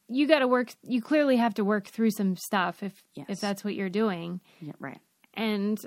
you 0.07 0.27
got 0.27 0.39
to 0.39 0.47
work. 0.47 0.69
You 0.83 1.01
clearly 1.01 1.37
have 1.37 1.53
to 1.55 1.63
work 1.63 1.87
through 1.87 2.11
some 2.11 2.35
stuff 2.35 2.81
if 2.83 3.03
Yes. 3.15 3.27
if 3.29 3.39
that's 3.39 3.63
what 3.63 3.75
you're 3.75 3.89
doing, 3.89 4.41
Yeah, 4.61 4.73
right. 4.79 4.99
and 5.35 5.77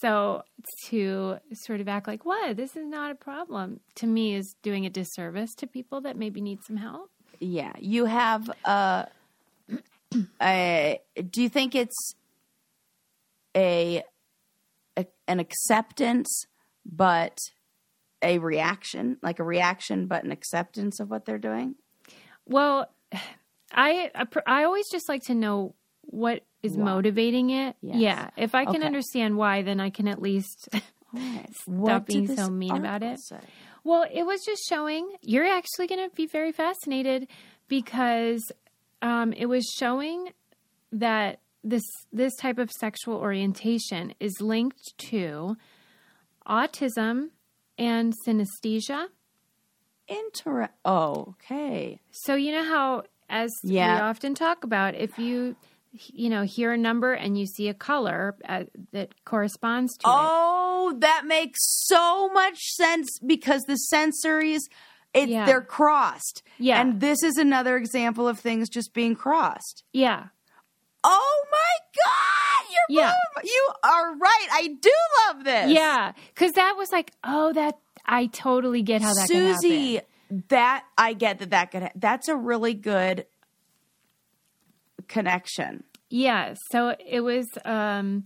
so 0.00 0.42
to 0.88 1.38
sort 1.54 1.80
of 1.80 1.88
act 1.88 2.06
like 2.06 2.26
what 2.26 2.56
this 2.56 2.76
is 2.76 2.86
not 2.86 3.10
a 3.10 3.14
problem 3.14 3.80
to 3.94 4.06
me 4.06 4.34
is 4.34 4.54
doing 4.62 4.84
a 4.84 4.90
disservice 4.90 5.54
to 5.56 5.66
people 5.66 6.02
that 6.02 6.16
maybe 6.18 6.40
need 6.42 6.58
some 6.66 6.76
help. 6.76 7.10
Yeah, 7.40 7.72
you 7.78 8.04
have. 8.04 8.50
Uh, 8.64 9.06
a, 10.42 11.00
do 11.30 11.42
you 11.42 11.48
think 11.48 11.74
it's 11.74 12.14
a, 13.56 14.02
a 14.96 15.06
an 15.26 15.40
acceptance, 15.40 16.46
but 16.84 17.38
a 18.22 18.38
reaction, 18.38 19.16
like 19.22 19.38
a 19.38 19.44
reaction, 19.44 20.06
but 20.06 20.24
an 20.24 20.32
acceptance 20.32 21.00
of 21.00 21.10
what 21.10 21.24
they're 21.24 21.38
doing? 21.38 21.76
Well, 22.46 22.86
I 23.72 24.10
I 24.46 24.64
always 24.64 24.90
just 24.90 25.08
like 25.08 25.22
to 25.24 25.34
know 25.34 25.74
what 26.02 26.44
is 26.62 26.76
Why? 26.76 26.84
motivating 26.84 27.50
it. 27.50 27.76
Yes. 27.80 28.00
Yeah, 28.00 28.30
if 28.36 28.54
I 28.54 28.64
can 28.64 28.76
Okay. 28.76 28.86
understand 28.86 29.36
why, 29.36 29.62
then 29.62 29.80
I 29.80 29.90
can 29.90 30.08
at 30.08 30.20
least. 30.20 30.68
Right. 31.12 31.48
Stop 31.52 32.06
being 32.06 32.28
so 32.28 32.48
mean 32.48 32.76
about 32.76 33.02
it. 33.02 33.18
say? 33.18 33.40
Well, 33.84 34.06
it 34.12 34.24
was 34.24 34.42
just 34.44 34.62
showing. 34.68 35.10
You're 35.22 35.46
actually 35.46 35.86
going 35.86 36.08
to 36.08 36.14
be 36.14 36.26
very 36.26 36.52
fascinated 36.52 37.28
because 37.68 38.42
um, 39.02 39.32
it 39.32 39.46
was 39.46 39.64
showing 39.78 40.30
that 40.92 41.40
this 41.62 41.82
this 42.12 42.34
type 42.36 42.58
of 42.58 42.70
sexual 42.70 43.16
orientation 43.16 44.14
is 44.18 44.40
linked 44.40 44.80
to 44.98 45.56
autism 46.46 47.28
and 47.78 48.14
synesthesia. 48.26 49.06
Inter- 50.08 50.70
oh, 50.84 51.34
okay. 51.42 52.00
So 52.10 52.34
you 52.34 52.52
know 52.52 52.64
how, 52.64 53.04
as 53.28 53.50
we 53.94 54.00
often 54.00 54.34
talk 54.34 54.64
about, 54.64 54.94
if 54.94 55.18
you 55.18 55.54
you 55.92 56.30
know 56.30 56.42
hear 56.42 56.72
a 56.72 56.76
number 56.76 57.12
and 57.12 57.38
you 57.38 57.46
see 57.46 57.68
a 57.68 57.74
color 57.74 58.36
uh, 58.48 58.64
that 58.92 59.14
corresponds 59.24 59.96
to 59.98 60.06
it. 60.08 60.12
Oh, 60.12 60.96
that 61.00 61.24
makes 61.26 61.58
so 61.86 62.28
much 62.30 62.58
sense 62.74 63.08
because 63.26 63.62
the 63.62 63.78
sensories, 63.92 64.60
it, 65.14 65.28
Yeah. 65.28 65.46
they're 65.46 65.60
crossed. 65.62 66.42
Yeah. 66.58 66.80
And 66.80 67.00
this 67.00 67.22
is 67.22 67.36
another 67.36 67.76
example 67.76 68.28
of 68.28 68.38
things 68.38 68.68
just 68.68 68.92
being 68.94 69.14
crossed. 69.16 69.82
Yeah, 69.92 70.26
Oh 71.02 71.44
my 71.50 72.02
God! 72.04 72.74
You're 72.90 73.00
Yeah. 73.02 73.14
you 73.42 73.68
are 73.82 74.16
right. 74.16 74.46
I 74.52 74.66
do 74.80 74.92
love 75.26 75.44
this. 75.44 75.70
yeah, 75.70 76.12
because 76.34 76.52
that 76.52 76.74
was 76.76 76.90
like, 76.92 77.12
oh, 77.24 77.52
that 77.54 77.78
I 78.06 78.26
totally 78.26 78.82
get 78.82 79.00
how 79.02 79.14
that. 79.14 79.26
Susie, 79.28 80.00
that 80.48 80.84
I 80.98 81.14
get 81.14 81.38
that 81.40 81.50
that 81.50 81.70
could. 81.70 81.82
Ha- 81.82 81.92
that's 81.96 82.28
a 82.28 82.36
really 82.36 82.74
good 82.74 83.26
connection. 85.10 85.84
Yeah, 86.08 86.54
so 86.70 86.96
it 86.98 87.20
was 87.20 87.46
um, 87.64 88.24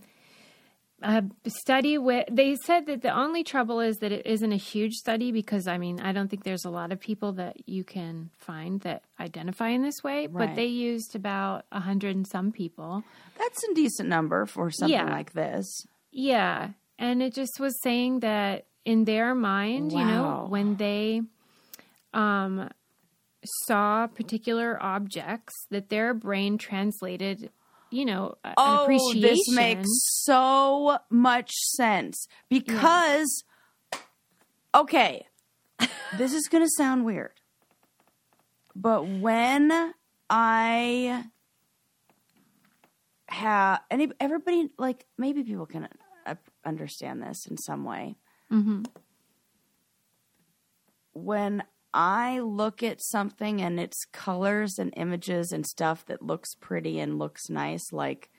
a 1.03 1.23
study 1.45 1.97
with. 1.97 2.25
They 2.31 2.55
said 2.55 2.85
that 2.87 3.01
the 3.03 3.15
only 3.15 3.43
trouble 3.43 3.79
is 3.79 3.97
that 3.97 4.11
it 4.11 4.25
isn't 4.25 4.51
a 4.51 4.57
huge 4.57 4.93
study 4.93 5.31
because 5.31 5.67
I 5.67 5.77
mean 5.77 5.99
I 5.99 6.11
don't 6.13 6.29
think 6.29 6.43
there's 6.43 6.65
a 6.65 6.69
lot 6.69 6.91
of 6.91 6.99
people 6.99 7.33
that 7.33 7.67
you 7.69 7.83
can 7.83 8.31
find 8.37 8.81
that 8.81 9.03
identify 9.19 9.69
in 9.69 9.83
this 9.83 10.03
way. 10.03 10.25
But 10.27 10.55
they 10.55 10.65
used 10.65 11.15
about 11.15 11.65
a 11.71 11.79
hundred 11.81 12.15
and 12.15 12.27
some 12.27 12.51
people. 12.51 13.03
That's 13.37 13.63
a 13.69 13.73
decent 13.75 14.09
number 14.09 14.45
for 14.45 14.71
something 14.71 14.93
Yeah. 14.97 15.09
like 15.11 15.33
this. 15.33 15.65
Yeah, 16.11 16.69
and 16.97 17.21
it 17.21 17.33
just 17.35 17.59
was 17.59 17.75
saying 17.83 18.21
that 18.21 18.65
in 18.85 19.03
their 19.05 19.35
mind, 19.35 19.91
you 19.91 20.05
know, 20.05 20.45
when 20.49 20.77
they 20.77 21.21
um, 22.13 22.69
saw 23.45 24.07
particular 24.07 24.81
objects, 24.81 25.53
that 25.69 25.89
their 25.89 26.13
brain 26.13 26.57
translated, 26.57 27.51
you 27.91 28.05
know, 28.05 28.35
Oh, 28.57 28.83
appreciation. 28.83 29.21
this 29.21 29.55
makes 29.55 29.87
so 30.23 30.97
much 31.09 31.51
sense 31.53 32.27
because, 32.49 33.43
okay, 34.73 35.25
this 36.17 36.33
is 36.33 36.47
going 36.47 36.63
to 36.63 36.69
sound 36.69 37.05
weird, 37.05 37.39
but 38.75 39.03
when 39.07 39.93
I 40.29 41.25
have 43.27 43.81
any 43.91 44.07
everybody 44.19 44.69
like 44.77 45.05
maybe 45.17 45.43
people 45.43 45.65
can 45.65 45.89
uh, 46.25 46.35
understand 46.63 47.21
this 47.21 47.45
in 47.47 47.57
some 47.57 47.83
way. 47.83 48.15
Mhm. 48.51 48.85
When 51.13 51.63
I 51.97 52.39
look 52.39 52.83
at 52.83 53.01
something 53.01 53.61
and 53.61 53.79
it's 53.79 54.03
colors 54.11 54.77
and 54.77 54.93
images 54.97 55.53
and 55.53 55.65
stuff 55.65 56.05
that 56.07 56.21
looks 56.21 56.53
pretty 56.55 56.99
and 56.99 57.17
looks 57.17 57.49
nice, 57.49 57.93
like 57.93 58.29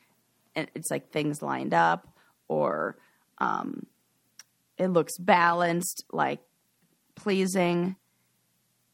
it's 0.54 0.90
like 0.90 1.10
things 1.10 1.40
lined 1.42 1.72
up 1.75 2.06
or 2.48 2.96
um, 3.38 3.86
it 4.78 4.88
looks 4.88 5.16
balanced, 5.18 6.04
like 6.12 6.40
pleasing. 7.14 7.96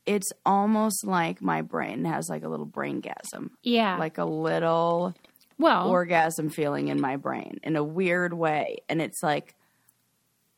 It's 0.07 0.33
almost 0.47 1.04
like 1.07 1.42
my 1.42 1.62
brain 1.62 2.04
has 2.04 2.28
like 2.28 2.45
a 2.45 2.49
little 2.49 2.66
brain 2.66 3.02
gasm, 3.02 3.50
Yeah. 3.62 3.97
like 3.99 4.19
a 4.19 4.25
little 4.25 5.14
well, 5.59 5.88
orgasm 5.88 6.50
feeling 6.50 6.88
in 6.88 7.00
my 7.00 7.16
brain 7.16 7.59
in 7.62 7.76
a 7.76 7.85
weird 7.85 8.33
way. 8.33 8.78
And 8.88 9.02
it's 9.02 9.23
like, 9.23 9.54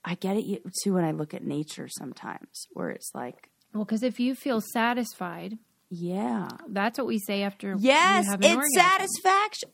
I 0.04 0.14
get 0.14 0.36
it 0.36 0.62
too 0.82 0.94
when 0.94 1.04
I 1.04 1.12
look 1.12 1.32
at 1.34 1.42
nature 1.42 1.88
sometimes, 1.88 2.66
where 2.72 2.90
it's 2.90 3.10
like, 3.14 3.50
well, 3.74 3.84
because 3.84 4.02
if 4.02 4.18
you 4.20 4.34
feel 4.34 4.60
satisfied, 4.72 5.58
yeah. 5.90 6.48
that's 6.68 6.96
what 6.98 7.06
we 7.06 7.18
say 7.18 7.42
after. 7.42 7.76
Yes, 7.78 8.26
it's 8.40 8.46
orgasm. 8.46 8.68
satisfaction. 8.76 9.70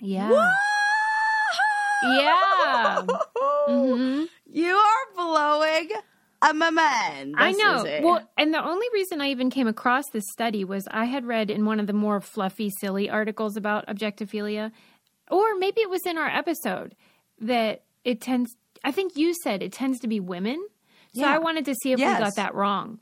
Yeah. 0.00 0.30
Yeah. 2.02 3.06
Mm-hmm. 3.68 4.24
You 4.52 4.74
are 4.74 5.14
blowing 5.16 5.88
a 6.42 6.54
man. 6.54 7.34
I 7.36 7.52
know. 7.52 7.84
Well, 8.02 8.28
and 8.36 8.52
the 8.52 8.62
only 8.64 8.86
reason 8.92 9.20
I 9.20 9.28
even 9.30 9.50
came 9.50 9.66
across 9.66 10.04
this 10.12 10.24
study 10.32 10.64
was 10.64 10.86
I 10.90 11.06
had 11.06 11.24
read 11.24 11.50
in 11.50 11.64
one 11.64 11.80
of 11.80 11.86
the 11.86 11.92
more 11.92 12.20
fluffy, 12.20 12.70
silly 12.80 13.08
articles 13.08 13.56
about 13.56 13.86
objectophilia, 13.86 14.72
or 15.30 15.56
maybe 15.56 15.80
it 15.80 15.90
was 15.90 16.02
in 16.06 16.18
our 16.18 16.28
episode 16.28 16.94
that 17.40 17.82
it 18.04 18.20
tends. 18.20 18.54
I 18.84 18.92
think 18.92 19.16
you 19.16 19.34
said 19.42 19.62
it 19.62 19.72
tends 19.72 19.98
to 20.00 20.08
be 20.08 20.20
women. 20.20 20.64
So 21.14 21.22
Yeah. 21.22 21.34
I 21.34 21.38
wanted 21.38 21.64
to 21.64 21.74
see 21.82 21.92
if 21.92 21.98
Yes. 21.98 22.18
we 22.18 22.24
got 22.24 22.36
that 22.36 22.54
wrong. 22.54 23.00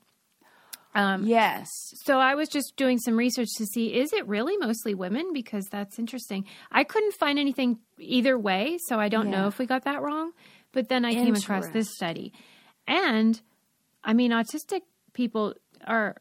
Um, 0.95 1.25
yes. 1.27 1.69
So 2.05 2.19
I 2.19 2.35
was 2.37 2.49
just 2.49 2.75
doing 2.77 2.99
some 2.99 3.17
research 3.17 3.49
to 3.59 3.67
see 3.67 3.95
is 3.95 4.13
it 4.13 4.27
really 4.29 4.57
mostly 4.59 4.95
women 4.95 5.33
because 5.33 5.65
that's 5.71 5.99
interesting. 5.99 6.45
I 6.71 6.85
couldn't 6.85 7.15
find 7.15 7.39
anything 7.39 7.79
either 7.99 8.39
way, 8.39 8.79
so 8.87 8.99
I 9.01 9.09
don't 9.09 9.29
know 9.31 9.47
if 9.49 9.59
we 9.59 9.67
got 9.67 9.85
that 9.85 10.03
wrong. 10.03 10.33
But 10.73 10.89
then 10.89 11.05
I 11.05 11.13
came 11.15 11.35
across 11.35 11.69
this 11.69 11.89
study. 11.95 12.33
And 12.87 13.41
I 14.05 14.13
mean 14.13 14.31
autistic 14.31 14.83
people 15.15 15.55
are 15.87 16.17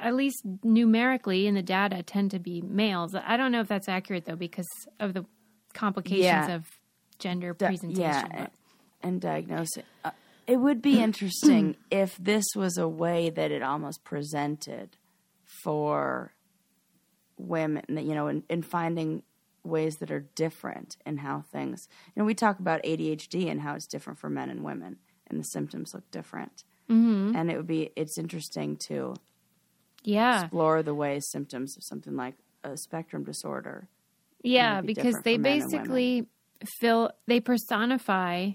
at 0.00 0.14
least 0.14 0.42
numerically 0.62 1.46
in 1.46 1.54
the 1.54 1.62
data 1.62 2.02
tend 2.02 2.30
to 2.30 2.38
be 2.38 2.60
males. 2.62 3.14
I 3.14 3.36
don't 3.36 3.52
know 3.52 3.60
if 3.60 3.68
that's 3.68 3.88
accurate 3.88 4.24
though 4.26 4.36
because 4.36 4.68
of 5.00 5.12
the 5.14 5.24
complications 5.74 6.24
Yeah. 6.24 6.54
of 6.54 6.64
gender 7.18 7.52
presentation. 7.54 8.00
yeah, 8.00 8.28
but- 8.44 8.52
and 9.02 9.20
diagnosis. 9.20 9.84
Uh, 10.04 10.10
it 10.48 10.56
would 10.56 10.80
be 10.80 10.98
interesting 10.98 11.76
if 11.90 12.16
this 12.16 12.44
was 12.56 12.78
a 12.78 12.88
way 12.88 13.30
that 13.30 13.52
it 13.52 13.62
almost 13.62 14.02
presented 14.02 14.96
for 15.62 16.32
women, 17.36 17.84
you 17.88 18.14
know, 18.14 18.26
in, 18.28 18.42
in 18.48 18.62
finding 18.62 19.22
ways 19.62 19.96
that 19.98 20.10
are 20.10 20.24
different 20.34 20.96
in 21.04 21.18
how 21.18 21.44
things. 21.52 21.86
You 22.06 22.20
know, 22.20 22.24
we 22.24 22.34
talk 22.34 22.58
about 22.58 22.82
ADHD 22.82 23.50
and 23.50 23.60
how 23.60 23.74
it's 23.74 23.86
different 23.86 24.18
for 24.18 24.30
men 24.30 24.48
and 24.48 24.64
women, 24.64 24.96
and 25.28 25.38
the 25.38 25.44
symptoms 25.44 25.92
look 25.92 26.10
different. 26.10 26.64
Mm-hmm. 26.90 27.36
And 27.36 27.50
it 27.50 27.56
would 27.58 27.66
be 27.66 27.90
it's 27.94 28.16
interesting 28.16 28.78
to 28.88 29.14
yeah. 30.02 30.40
explore 30.42 30.82
the 30.82 30.94
ways 30.94 31.28
symptoms 31.30 31.76
of 31.76 31.84
something 31.84 32.16
like 32.16 32.34
a 32.64 32.78
spectrum 32.78 33.24
disorder. 33.24 33.88
Yeah, 34.42 34.80
be 34.80 34.94
because 34.94 35.16
they 35.24 35.36
for 35.36 35.42
men 35.42 35.60
and 35.60 35.70
basically 35.70 36.26
fill 36.80 37.10
they 37.26 37.40
personify 37.40 38.52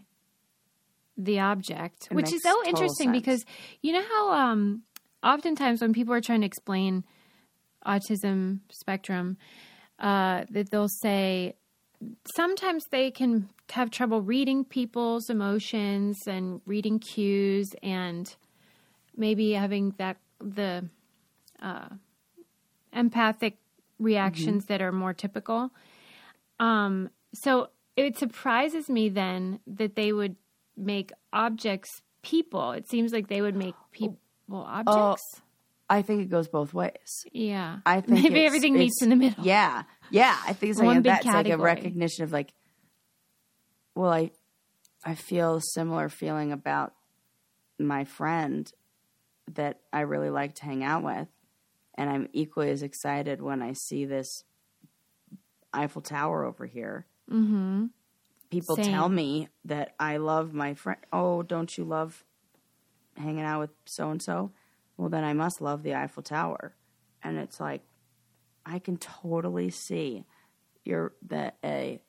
the 1.18 1.40
object, 1.40 2.08
It 2.10 2.16
which 2.16 2.34
is 2.34 2.42
so 2.44 2.56
interesting 2.66 3.12
sense. 3.12 3.20
because 3.22 3.46
you 3.82 3.94
know 3.94 4.04
how 4.04 4.32
um 4.34 4.84
oftentimes 5.24 5.82
when 5.82 5.94
people 5.94 6.14
are 6.14 6.22
trying 6.22 6.42
to 6.42 6.48
explain 6.48 7.04
autism 7.86 8.60
spectrum 8.72 9.38
uh 10.00 10.46
that 10.50 10.70
they'll 10.72 10.88
say 11.02 11.54
sometimes 12.36 12.84
they 12.92 13.12
can 13.12 13.50
have 13.72 13.90
trouble 13.92 14.22
reading 14.22 14.66
people's 14.66 15.30
emotions 15.30 16.18
and 16.28 16.62
reading 16.66 17.00
cues 17.00 17.70
and 17.84 18.36
maybe 19.16 19.52
having 19.54 19.94
that 19.98 20.18
the 20.40 20.90
uh 21.62 21.90
empathic 22.92 23.58
reactions 24.00 24.64
Mm-hmm. 24.66 24.74
that 24.74 24.82
are 24.82 24.92
more 24.92 25.14
typical. 25.14 25.72
Um, 26.60 27.10
so 27.34 27.70
it 27.96 28.18
surprises 28.18 28.90
me 28.90 29.10
then 29.10 29.60
that 29.66 29.96
they 29.96 30.12
would 30.12 30.36
make 30.78 31.12
objects 31.32 32.02
people. 32.22 32.72
It 32.72 32.90
seems 32.90 33.14
like 33.14 33.28
they 33.28 33.42
would 33.42 33.56
make 33.56 33.76
people 33.92 34.18
objects. 34.52 35.42
I 35.90 36.02
think 36.02 36.22
it 36.22 36.30
goes 36.30 36.48
both 36.48 36.74
ways. 36.74 37.26
yeah, 37.32 37.80
I 37.86 38.02
think 38.02 38.24
maybe 38.24 38.46
everything 38.46 38.74
meets 38.74 39.02
in 39.02 39.10
the 39.10 39.16
middle. 39.16 39.44
Yeah, 39.46 39.84
yeah. 40.10 40.36
I 40.48 40.54
think 40.54 40.72
it's 40.72 40.80
One 40.80 40.88
like 40.88 40.98
a, 40.98 41.02
big 41.02 41.12
that's 41.12 41.26
like 41.26 41.50
a 41.50 41.58
recognition 41.58 42.24
of 42.24 42.32
like, 42.32 42.54
well, 43.94 44.12
I, 44.12 44.32
I 45.04 45.16
feel 45.16 45.56
a 45.56 45.62
similar 45.62 46.10
feeling 46.10 46.52
about 46.52 46.94
my 47.78 48.06
friend 48.06 48.72
that 49.54 49.82
I 49.92 50.02
really 50.02 50.30
like 50.30 50.56
to 50.56 50.66
hang 50.66 50.84
out 50.84 51.04
with, 51.04 51.28
and 51.96 52.10
I'm 52.10 52.30
equally 52.34 52.72
as 52.72 52.82
excited 52.82 53.42
when 53.42 53.62
I 53.62 53.74
see 53.74 54.06
this 54.06 54.44
Eiffel 55.74 56.02
Tower 56.02 56.46
over 56.46 56.66
here. 56.66 57.06
Mm-hmm. 57.30 57.88
People 58.54 58.76
Same. 58.76 58.92
tell 58.92 59.10
me 59.10 59.50
that 59.66 59.94
I 60.00 60.18
love 60.18 60.54
my 60.54 60.74
friend. 60.76 61.00
Oh, 61.12 61.42
don't 61.44 61.76
you 61.78 61.84
love 61.84 62.24
hanging 63.18 63.44
out 63.44 63.60
with 63.62 63.72
so 63.86 64.10
and 64.12 64.22
so? 64.22 64.52
Well, 64.98 65.10
then 65.10 65.24
I 65.24 65.34
must 65.34 65.60
love 65.62 65.82
the 65.84 65.96
Eiffel 65.96 66.24
Tower. 66.24 66.76
And 67.24 67.38
it's 67.40 67.60
like, 67.60 67.82
I 68.66 68.80
can 68.80 68.98
totally 68.98 69.70
see 69.72 70.26
you're 70.86 71.14
that 71.28 71.58
a, 71.64 72.02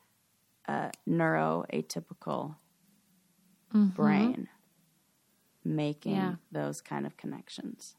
a 0.69 0.91
neuroatypical 1.09 2.57
brain 3.73 4.49
making 5.65 6.15
Mm-hmm. 6.15 6.21
Yeah. 6.21 6.35
those 6.53 6.81
kind 6.81 7.07
of 7.07 7.17
connections. 7.17 7.97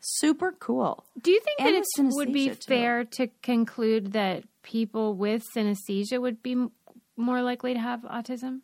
Super 0.00 0.52
cool. 0.52 1.04
Do 1.20 1.30
you 1.30 1.40
think 1.40 1.60
And 1.60 1.74
that 1.74 1.82
it 1.98 2.14
would 2.14 2.32
be 2.32 2.50
too. 2.50 2.54
fair 2.68 3.04
to 3.04 3.26
conclude 3.42 4.12
that 4.12 4.44
people 4.62 5.14
with 5.14 5.42
synesthesia 5.56 6.20
would 6.20 6.42
be 6.42 6.66
more 7.16 7.42
likely 7.42 7.74
to 7.74 7.80
have 7.80 8.02
autism? 8.02 8.60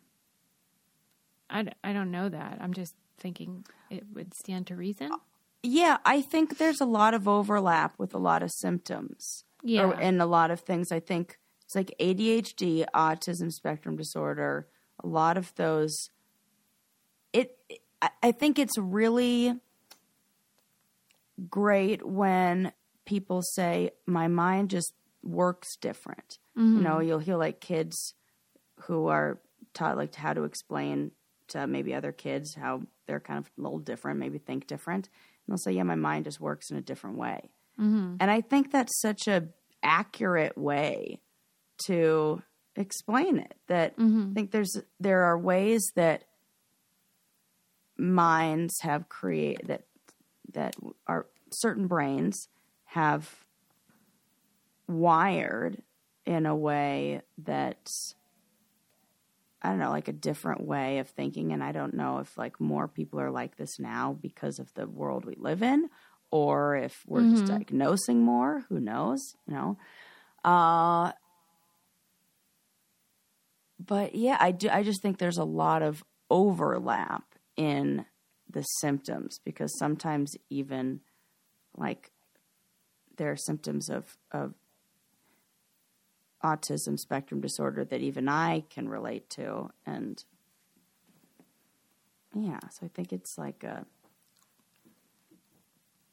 I, 1.49 1.67
I 1.83 1.93
don't 1.93 2.11
know 2.11 2.29
that. 2.29 2.57
I'm 2.61 2.73
just 2.73 2.95
thinking 3.17 3.65
it 3.89 4.03
would 4.13 4.33
stand 4.33 4.67
to 4.67 4.75
reason. 4.75 5.11
Yeah, 5.63 5.97
I 6.05 6.21
think 6.21 6.57
there's 6.57 6.81
a 6.81 6.85
lot 6.85 7.13
of 7.13 7.27
overlap 7.27 7.93
with 7.97 8.13
a 8.13 8.17
lot 8.17 8.41
of 8.41 8.51
symptoms. 8.51 9.43
Yeah. 9.63 9.83
Or, 9.83 9.93
and 9.93 10.21
a 10.21 10.25
lot 10.25 10.49
of 10.49 10.61
things. 10.61 10.91
I 10.91 10.99
think 10.99 11.37
it's 11.65 11.75
like 11.75 11.93
ADHD, 11.99 12.85
autism 12.95 13.51
spectrum 13.51 13.95
disorder, 13.95 14.67
a 15.03 15.07
lot 15.07 15.37
of 15.37 15.53
those. 15.55 16.09
It, 17.31 17.57
I, 18.01 18.09
I 18.23 18.31
think 18.31 18.57
it's 18.57 18.77
really 18.77 19.55
great 21.49 22.05
when 22.05 22.71
people 23.05 23.41
say, 23.41 23.91
my 24.05 24.27
mind 24.27 24.69
just 24.69 24.93
works 25.23 25.75
different. 25.75 26.39
You 26.55 26.63
mm-hmm. 26.63 26.83
know, 26.83 26.99
you'll 26.99 27.19
hear 27.19 27.37
like 27.37 27.61
kids 27.61 28.15
who 28.83 29.07
are 29.07 29.39
taught 29.73 29.97
like 29.97 30.13
how 30.15 30.33
to 30.33 30.43
explain 30.43 31.11
to 31.49 31.67
maybe 31.67 31.93
other 31.93 32.11
kids 32.11 32.55
how 32.55 32.81
they're 33.07 33.19
kind 33.19 33.39
of 33.39 33.49
a 33.57 33.61
little 33.61 33.79
different, 33.79 34.19
maybe 34.19 34.37
think 34.37 34.67
different. 34.67 35.07
And 35.07 35.53
they'll 35.53 35.57
say, 35.57 35.73
yeah, 35.73 35.83
my 35.83 35.95
mind 35.95 36.25
just 36.25 36.39
works 36.39 36.71
in 36.71 36.77
a 36.77 36.81
different 36.81 37.17
way. 37.17 37.49
Mm-hmm. 37.79 38.15
And 38.19 38.31
I 38.31 38.41
think 38.41 38.71
that's 38.71 38.99
such 39.01 39.27
a 39.27 39.47
accurate 39.83 40.57
way 40.57 41.19
to 41.87 42.41
explain 42.75 43.37
it. 43.37 43.55
That 43.67 43.97
mm-hmm. 43.97 44.31
I 44.31 44.33
think 44.33 44.51
there's 44.51 44.77
there 44.99 45.23
are 45.23 45.37
ways 45.37 45.91
that 45.95 46.23
minds 47.97 48.73
have 48.81 49.09
created 49.09 49.67
that 49.67 49.83
that 50.53 50.75
are 51.07 51.27
certain 51.51 51.87
brains 51.87 52.47
have 52.85 53.45
wired 54.87 55.81
in 56.25 56.45
a 56.45 56.55
way 56.55 57.21
that's 57.37 58.15
I 59.61 59.69
don't 59.69 59.79
know, 59.79 59.91
like 59.91 60.07
a 60.07 60.13
different 60.13 60.61
way 60.65 60.97
of 60.99 61.09
thinking. 61.09 61.51
And 61.51 61.63
I 61.63 61.71
don't 61.71 61.93
know 61.93 62.19
if 62.19 62.37
like 62.37 62.59
more 62.59 62.87
people 62.87 63.19
are 63.19 63.31
like 63.31 63.57
this 63.57 63.79
now 63.79 64.17
because 64.19 64.59
of 64.59 64.73
the 64.73 64.87
world 64.87 65.25
we 65.25 65.35
live 65.35 65.61
in, 65.61 65.89
or 66.31 66.75
if 66.75 67.03
we're 67.05 67.29
just 67.29 67.45
diagnosing 67.45 68.23
more. 68.23 68.63
Who 68.69 68.79
knows? 68.79 69.35
You 69.47 69.53
know. 69.53 69.77
Uh, 70.43 71.11
but 73.79 74.15
yeah, 74.15 74.37
I 74.39 74.51
do. 74.51 74.69
I 74.69 74.83
just 74.83 75.01
think 75.01 75.17
there's 75.17 75.37
a 75.37 75.43
lot 75.43 75.81
of 75.81 76.03
overlap 76.29 77.23
in 77.55 78.05
the 78.49 78.63
symptoms 78.63 79.39
because 79.43 79.77
sometimes 79.77 80.35
even 80.49 81.01
like 81.77 82.11
there 83.17 83.31
are 83.31 83.37
symptoms 83.37 83.89
of 83.89 84.17
of 84.31 84.53
autism 86.43 86.97
spectrum 86.97 87.41
disorder 87.41 87.85
that 87.85 88.01
even 88.01 88.27
I 88.27 88.63
can 88.69 88.89
relate 88.89 89.29
to 89.31 89.69
and 89.85 90.23
yeah 92.33 92.59
so 92.69 92.85
I 92.85 92.89
think 92.89 93.13
it's 93.13 93.37
like 93.37 93.63
a 93.63 93.85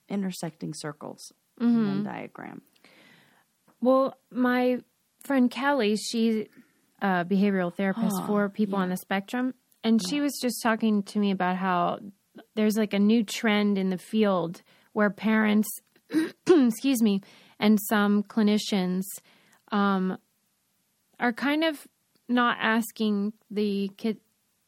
intersecting 0.08 0.74
circles 0.74 1.32
Venn 1.58 1.68
mm-hmm. 1.68 2.02
diagram. 2.04 2.62
Well, 3.80 4.14
my 4.30 4.78
friend 5.24 5.50
Kelly, 5.50 5.96
she's 5.96 6.46
a 7.00 7.06
uh, 7.06 7.24
behavioral 7.24 7.72
therapist 7.74 8.16
for 8.26 8.48
people 8.48 8.78
on 8.78 8.88
the 8.88 8.96
spectrum, 8.96 9.54
and 9.84 10.00
she 10.08 10.20
was 10.20 10.38
just 10.40 10.62
talking 10.62 11.02
to 11.04 11.18
me 11.18 11.30
about 11.30 11.56
how 11.56 12.00
there's 12.56 12.76
like 12.76 12.92
a 12.92 12.98
new 12.98 13.22
trend 13.22 13.78
in 13.78 13.90
the 13.90 13.98
field 13.98 14.62
where 14.92 15.10
parents, 15.10 15.68
excuse 16.46 17.02
me, 17.02 17.20
and 17.60 17.78
some 17.88 18.22
clinicians 18.24 19.04
um, 19.72 20.18
are 21.20 21.32
kind 21.32 21.64
of 21.64 21.86
not 22.28 22.58
asking 22.60 23.32
the 23.50 23.90
kid, 23.96 24.18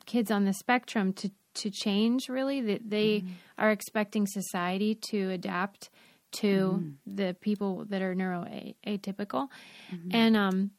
kids 0.07 0.31
on 0.31 0.45
the 0.45 0.53
spectrum 0.55 1.13
to 1.15 1.31
to 1.55 1.71
change 1.71 2.29
really. 2.29 2.61
That 2.61 2.89
they 2.89 3.25
are 3.59 3.71
expecting 3.71 4.27
society 4.27 4.95
to 5.11 5.31
adapt 5.31 5.91
to 6.33 6.95
the 7.07 7.37
people 7.41 7.85
that 7.89 8.03
are 8.03 8.15
neuroatypical 8.15 9.49
and 10.13 10.37
um 10.37 10.71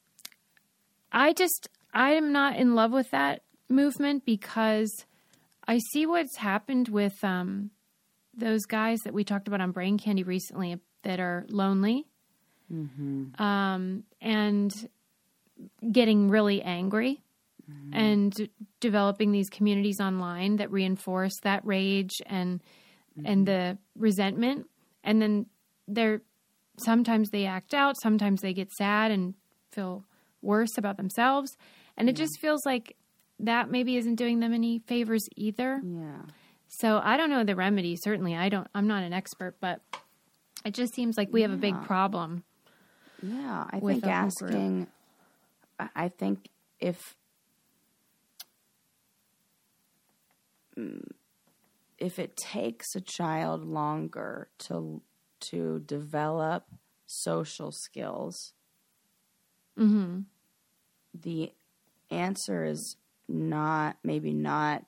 i 1.12 1.34
just 1.34 1.68
i 1.94 2.12
am 2.14 2.32
not 2.32 2.56
in 2.56 2.74
love 2.74 2.92
with 2.94 3.12
that 3.12 3.42
movement 3.68 4.24
because 4.24 4.90
i 5.68 5.78
see 5.92 6.06
what's 6.06 6.38
happened 6.38 6.88
with 6.88 7.22
um 7.24 7.70
those 8.34 8.62
guys 8.66 9.00
that 9.04 9.14
we 9.14 9.26
talked 9.26 9.50
about 9.50 9.60
on 9.60 9.72
brain 9.72 9.98
candy 9.98 10.24
recently 10.24 10.80
that 11.04 11.20
are 11.20 11.46
lonely. 11.50 12.06
Um 13.38 14.04
and 14.22 14.72
getting 15.92 16.30
really 16.30 16.62
angry 16.62 17.22
and 17.94 18.50
developing 18.80 19.32
these 19.32 19.50
communities 19.50 20.00
online 20.00 20.58
that 20.58 20.72
reinforce 20.72 21.34
that 21.44 21.66
rage 21.66 22.12
and 22.26 22.62
and 23.26 23.26
mm-hmm. 23.26 23.44
the 23.44 23.78
resentment. 23.96 24.68
And 25.04 25.22
then 25.22 25.46
they're 25.88 26.22
sometimes 26.78 27.30
they 27.30 27.46
act 27.46 27.74
out 27.74 27.96
sometimes 28.02 28.42
they 28.42 28.54
get 28.54 28.72
sad 28.72 29.12
and 29.12 29.34
feel 29.72 30.06
worse 30.42 30.78
about 30.78 30.98
themselves. 30.98 31.56
And 31.98 32.10
it 32.10 32.16
just 32.16 32.40
feels 32.40 32.66
like 32.66 32.96
that 33.40 33.70
maybe 33.70 33.98
isn't 33.98 34.16
doing 34.16 34.40
them 34.40 34.54
any 34.54 34.80
favors 34.80 35.26
either. 35.36 35.82
Yeah. 35.84 36.22
So 36.70 37.02
i 37.04 37.18
don't 37.18 37.30
know 37.30 37.44
the 37.44 37.56
remedy. 37.56 37.98
Certainly 37.98 38.36
i 38.36 38.50
don't 38.50 38.68
i'm 38.74 38.88
not 38.88 39.04
an 39.04 39.14
expert 39.14 39.56
but 39.60 39.82
it 40.64 40.74
just 40.74 40.94
seems 40.94 41.18
like 41.18 41.30
we 41.32 41.42
have 41.42 41.52
a 41.52 41.58
big 41.58 41.82
problem 41.84 42.44
Yeah, 43.22 43.66
I 43.72 43.80
think 43.82 44.06
a 44.06 44.12
whole 44.12 44.32
group. 44.32 44.66
asking. 44.66 44.88
I 45.80 45.90
I 45.96 46.10
think 46.10 46.50
if 46.80 47.16
mm, 50.78 51.04
if 51.98 52.20
it 52.20 52.36
takes 52.38 52.96
a 52.96 53.02
child 53.02 53.64
longer 53.66 54.50
to 54.60 55.02
to 55.42 55.80
develop 55.82 56.66
social 57.08 57.72
skills, 57.72 58.54
Mm-hmm. 59.80 60.22
the 61.14 61.52
answer 62.12 62.66
is 62.66 62.98
not 63.28 63.98
maybe 64.04 64.34
not. 64.34 64.86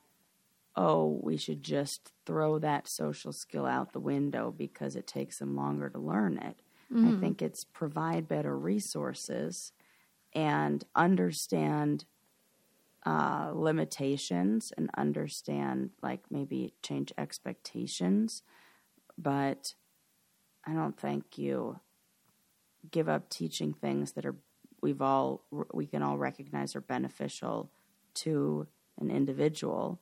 Oh, 0.76 1.20
we 1.24 1.38
should 1.38 1.64
just 1.64 2.12
throw 2.26 2.60
that 2.60 2.88
social 2.90 3.34
skill 3.34 3.66
out 3.66 3.94
the 3.94 4.00
window 4.00 4.54
because 4.56 4.96
it 4.96 5.08
takes 5.08 5.40
them 5.40 5.56
longer 5.56 5.90
to 5.90 6.00
learn 6.00 6.38
it. 6.38 6.58
I 6.96 7.20
think 7.20 7.42
it's 7.42 7.64
provide 7.64 8.28
better 8.28 8.58
resources 8.58 9.72
and 10.34 10.84
understand 10.96 12.06
uh, 13.06 13.52
limitations 13.54 14.72
and 14.78 14.90
understand, 14.96 15.92
like 16.02 16.22
maybe 16.30 16.74
change 16.82 17.12
expectations. 17.18 18.44
But 19.18 19.74
I 20.66 20.74
don't 20.74 20.98
think 20.98 21.38
you 21.38 21.80
give 22.92 23.10
up 23.10 23.30
teaching 23.30 23.74
things 23.74 24.14
that 24.14 24.26
are 24.26 24.36
we've 24.82 25.02
all 25.02 25.44
we 25.74 25.86
can 25.88 26.02
all 26.04 26.18
recognize 26.18 26.76
are 26.76 26.82
beneficial 26.82 27.72
to 28.16 28.68
an 29.00 29.10
individual, 29.10 30.00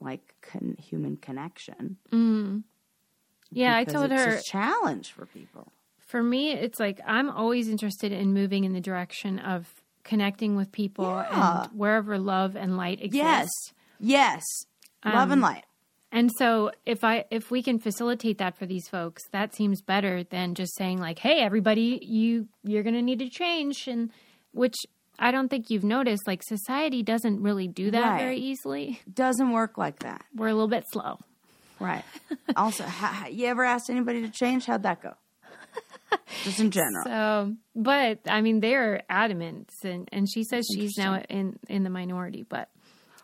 like 0.00 0.34
con- 0.42 0.76
human 0.78 1.16
connection. 1.16 1.98
Yeah, 3.50 3.76
I 3.76 3.84
told 3.84 4.12
it's 4.12 4.22
her 4.22 4.36
a 4.36 4.42
challenge 4.42 5.12
for 5.12 5.26
people. 5.26 5.72
for 5.98 6.22
me, 6.22 6.52
it's 6.52 6.78
like 6.78 7.00
I'm 7.06 7.30
always 7.30 7.68
interested 7.68 8.12
in 8.12 8.32
moving 8.32 8.64
in 8.64 8.72
the 8.72 8.80
direction 8.80 9.38
of 9.38 9.66
connecting 10.04 10.56
with 10.56 10.72
people 10.72 11.04
Yeah. 11.04 11.62
and 11.64 11.78
wherever 11.78 12.18
love 12.18 12.56
and 12.56 12.76
light 12.76 13.00
exist. 13.02 13.14
Yes, 13.14 13.48
yes, 14.00 14.42
love 15.04 15.14
Um, 15.14 15.32
and 15.32 15.42
light. 15.42 15.64
And 16.10 16.30
so 16.38 16.70
if 16.86 17.04
I 17.04 17.26
if 17.30 17.50
we 17.50 17.62
can 17.62 17.78
facilitate 17.78 18.38
that 18.38 18.56
for 18.56 18.64
these 18.64 18.88
folks, 18.88 19.22
that 19.32 19.54
seems 19.54 19.82
better 19.82 20.24
than 20.24 20.54
just 20.54 20.74
saying 20.76 20.98
like, 20.98 21.18
"Hey, 21.18 21.40
everybody, 21.40 21.98
you 22.02 22.48
you're 22.64 22.82
going 22.82 22.94
to 22.94 23.02
need 23.02 23.18
to 23.18 23.28
change," 23.28 23.86
and 23.86 24.10
which 24.52 24.76
I 25.18 25.30
don't 25.30 25.48
think 25.48 25.68
you've 25.68 25.84
noticed. 25.84 26.26
Like 26.26 26.42
society 26.42 27.02
doesn't 27.02 27.42
really 27.42 27.68
do 27.68 27.90
that 27.90 28.12
Right. 28.12 28.18
very 28.20 28.38
easily. 28.38 29.00
Doesn't 29.12 29.50
work 29.50 29.76
like 29.76 29.98
that, 29.98 30.24
We're 30.34 30.48
a 30.48 30.54
little 30.54 30.68
bit 30.68 30.84
slow. 30.92 31.18
Right? 31.80 32.04
also, 32.56 32.84
ha, 32.84 33.26
you 33.30 33.46
ever 33.46 33.64
asked 33.64 33.90
anybody 33.90 34.22
to 34.22 34.30
change? 34.30 34.66
How'd 34.66 34.82
that 34.82 35.02
go? 35.02 35.14
Just 36.44 36.60
in 36.60 36.70
general. 36.70 37.04
So, 37.04 37.56
but 37.74 38.20
I 38.26 38.40
mean, 38.40 38.60
they're 38.60 39.02
adamant, 39.08 39.70
and 39.84 40.08
and 40.12 40.28
she 40.30 40.44
says 40.44 40.66
she's 40.74 40.96
now 40.96 41.22
in 41.28 41.58
in 41.68 41.84
the 41.84 41.90
minority. 41.90 42.44
But 42.48 42.68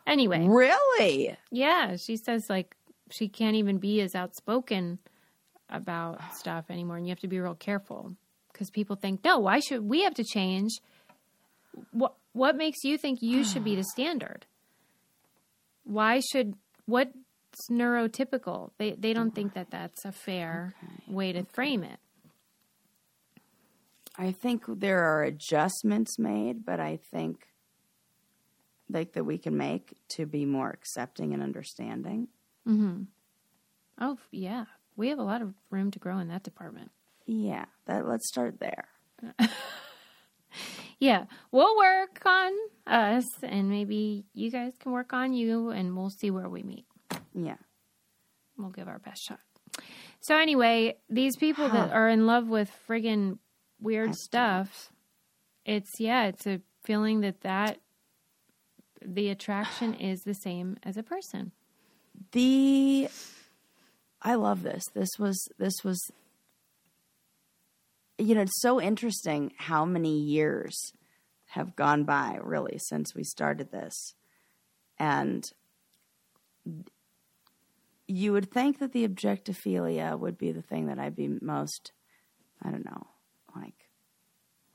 anyway, 0.07 0.47
really? 0.47 1.37
yeah, 1.51 1.97
she 1.97 2.17
says 2.17 2.47
like 2.49 2.77
she 3.11 3.29
can't 3.29 3.57
even 3.57 3.79
be 3.79 4.01
as 4.01 4.14
outspoken 4.14 4.99
about 5.71 6.21
stuff 6.38 6.67
anymore, 6.71 6.97
and 6.97 7.07
you 7.07 7.11
have 7.11 7.21
to 7.21 7.29
be 7.29 7.40
real 7.40 7.55
careful 7.55 8.17
because 8.53 8.71
people 8.71 8.97
think, 8.97 9.25
no, 9.25 9.38
why 9.38 9.61
should 9.61 9.83
we 9.83 10.03
have 10.03 10.14
to 10.14 10.25
change? 10.25 10.71
What 11.90 12.14
what 12.33 12.57
makes 12.57 12.85
you 12.85 12.99
think 12.99 13.23
you 13.23 13.45
should 13.45 13.64
be 13.64 13.77
the 13.77 13.85
standard? 13.93 14.47
Why 15.85 16.21
should 16.21 16.55
what's 17.55 17.69
neurotypical? 17.71 18.71
They 18.79 18.93
they 18.93 19.12
don't 19.12 19.35
think 19.35 19.55
that 19.55 19.71
that's 19.71 20.05
a 20.05 20.12
fair 20.12 20.75
way 21.07 21.33
to 21.33 21.45
frame 21.45 21.85
it. 21.85 21.99
I 24.17 24.33
think 24.33 24.64
there 24.69 25.05
are 25.05 25.23
adjustments 25.23 26.19
made, 26.19 26.64
but 26.64 26.81
I 26.81 26.99
think 27.11 27.47
like 28.88 29.12
that 29.12 29.25
we 29.25 29.38
can 29.38 29.57
make 29.57 29.97
to 30.17 30.27
be 30.27 30.45
more 30.45 30.71
accepting 30.71 31.33
and 31.33 31.43
understanding. 31.43 32.29
Mhm. 32.67 33.07
Oh 34.01 34.19
yeah, 34.31 34.64
we 34.97 35.09
have 35.09 35.19
a 35.19 35.25
lot 35.25 35.43
of 35.43 35.55
room 35.71 35.90
to 35.93 35.99
grow 35.99 36.19
in 36.19 36.29
that 36.29 36.43
department. 36.43 36.90
Yeah, 37.27 37.67
that 37.87 38.07
let's 38.07 38.29
start 38.29 38.59
there. 38.61 38.88
Yeah, 41.01 41.25
we'll 41.51 41.77
work 41.77 42.23
on 42.25 42.53
us, 42.87 43.25
and 43.43 43.69
maybe 43.69 44.25
you 44.33 44.51
guys 44.51 44.73
can 44.79 44.93
work 44.93 45.12
on 45.12 45.35
you, 45.35 45.71
and 45.71 45.97
we'll 45.97 46.09
see 46.09 46.31
where 46.31 46.49
we 46.49 46.62
meet. 46.62 46.87
Yeah. 47.35 47.57
We'll 48.57 48.70
give 48.70 48.88
our 48.88 48.99
best 48.99 49.23
shot. 49.25 49.40
So 50.20 50.38
anyway, 50.38 50.97
these 51.11 51.37
people 51.37 51.68
that 51.68 51.92
are 51.92 52.09
in 52.09 52.27
love 52.27 52.49
with 52.49 52.70
friggin' 52.88 53.38
weird 53.81 54.14
stuff, 54.14 54.92
it's 55.64 55.90
yeah, 55.99 56.27
it's 56.27 56.47
a 56.47 56.61
feeling 56.85 57.20
that 57.20 57.40
that 57.42 57.79
the 59.05 59.29
attraction 59.31 59.94
is 60.01 60.23
the 60.23 60.35
same 60.35 60.77
as 60.83 60.97
a 60.97 61.03
person. 61.03 61.53
The 62.33 63.09
I 64.23 64.37
love 64.37 64.62
this. 64.62 64.85
This 64.94 65.11
was 65.18 65.49
this 65.59 65.83
was 65.85 66.01
you 68.18 68.35
know, 68.35 68.42
it's 68.42 68.61
so 68.61 68.81
interesting 68.81 69.53
how 69.57 69.85
many 69.85 70.16
years 70.18 70.92
have 71.49 71.77
gone 71.77 72.05
by 72.05 72.38
really 72.42 72.79
since 72.79 73.14
we 73.14 73.25
started 73.25 73.70
this. 73.70 74.14
And 74.99 75.44
you 78.07 78.33
would 78.33 78.51
think 78.51 78.79
that 78.79 78.93
the 78.93 79.07
objectophilia 79.07 80.19
would 80.19 80.37
be 80.37 80.53
the 80.53 80.62
thing 80.62 80.87
that 80.87 80.99
I'd 80.99 81.17
be 81.17 81.29
most 81.40 81.93
I 82.62 82.71
don't 82.71 82.85
know, 82.85 83.07
like 83.55 83.88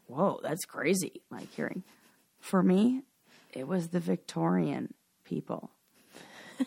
whoa, 0.07 0.39
that's 0.43 0.65
crazy 0.65 1.21
like 1.29 1.53
hearing. 1.53 1.83
For 2.39 2.63
me, 2.63 3.03
it 3.53 3.67
was 3.67 3.89
the 3.89 3.99
Victorian 3.99 4.93
people. 5.23 5.71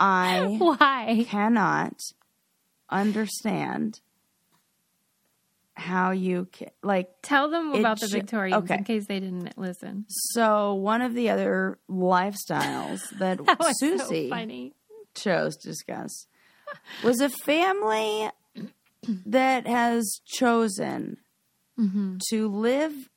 I 0.00 0.44
Why? 0.58 1.24
cannot 1.28 2.00
understand 2.90 4.00
how 5.74 6.10
you 6.10 6.48
can 6.50 6.70
like 6.82 7.08
Tell 7.22 7.48
them 7.50 7.72
about 7.72 8.00
the 8.00 8.08
Victorians 8.08 8.64
okay. 8.64 8.78
in 8.78 8.84
case 8.84 9.06
they 9.06 9.20
didn't 9.20 9.56
listen. 9.56 10.06
so 10.08 10.74
one 10.74 11.02
of 11.02 11.14
the 11.14 11.30
other 11.30 11.78
lifestyles 11.88 13.00
that, 13.18 13.38
That 13.46 13.74
Susie 13.78 14.28
so 14.28 14.34
funny. 14.34 14.74
Chose 15.20 15.56
to 15.56 15.68
discuss 15.68 16.26
was 17.02 17.20
a 17.20 17.28
family 17.30 18.30
that 19.26 19.66
has 19.66 20.20
chosen 20.26 21.18
to 22.30 22.48
live 22.48 23.08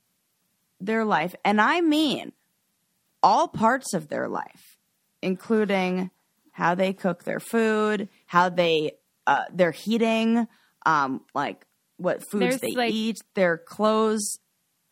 their 0.80 1.04
life 1.04 1.36
and 1.44 1.60
I 1.60 1.82
mean 1.82 2.32
all 3.24 3.48
parts 3.48 3.94
of 3.94 4.08
their 4.10 4.28
life 4.28 4.78
including 5.22 6.10
how 6.52 6.76
they 6.76 6.92
cook 6.94 7.24
their 7.24 7.40
food, 7.40 8.10
how 8.26 8.50
they 8.50 8.92
uh, 9.28 9.44
their 9.54 9.72
heating, 9.72 10.48
um, 10.86 11.22
like 11.34 11.66
what 11.98 12.22
foods 12.30 12.40
There's, 12.60 12.60
they 12.62 12.72
like- 12.76 12.92
eat, 12.94 13.18
their 13.36 13.58
clothes, 13.58 14.40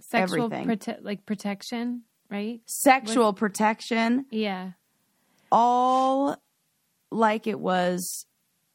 Sexual 0.01 0.45
Everything. 0.45 0.67
prote- 0.67 1.03
like 1.03 1.25
protection, 1.25 2.03
right? 2.29 2.61
sexual 2.65 3.33
protection, 3.33 4.25
Yeah. 4.31 4.71
all 5.51 6.37
like 7.11 7.47
it 7.47 7.59
was 7.59 8.25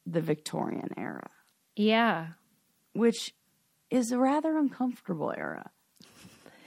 the 0.05 0.21
Victorian 0.21 0.89
era, 0.97 1.29
Yeah. 1.75 2.27
which 2.93 3.33
is 3.89 4.11
a 4.11 4.17
rather 4.17 4.57
uncomfortable 4.57 5.33
era. 5.35 5.71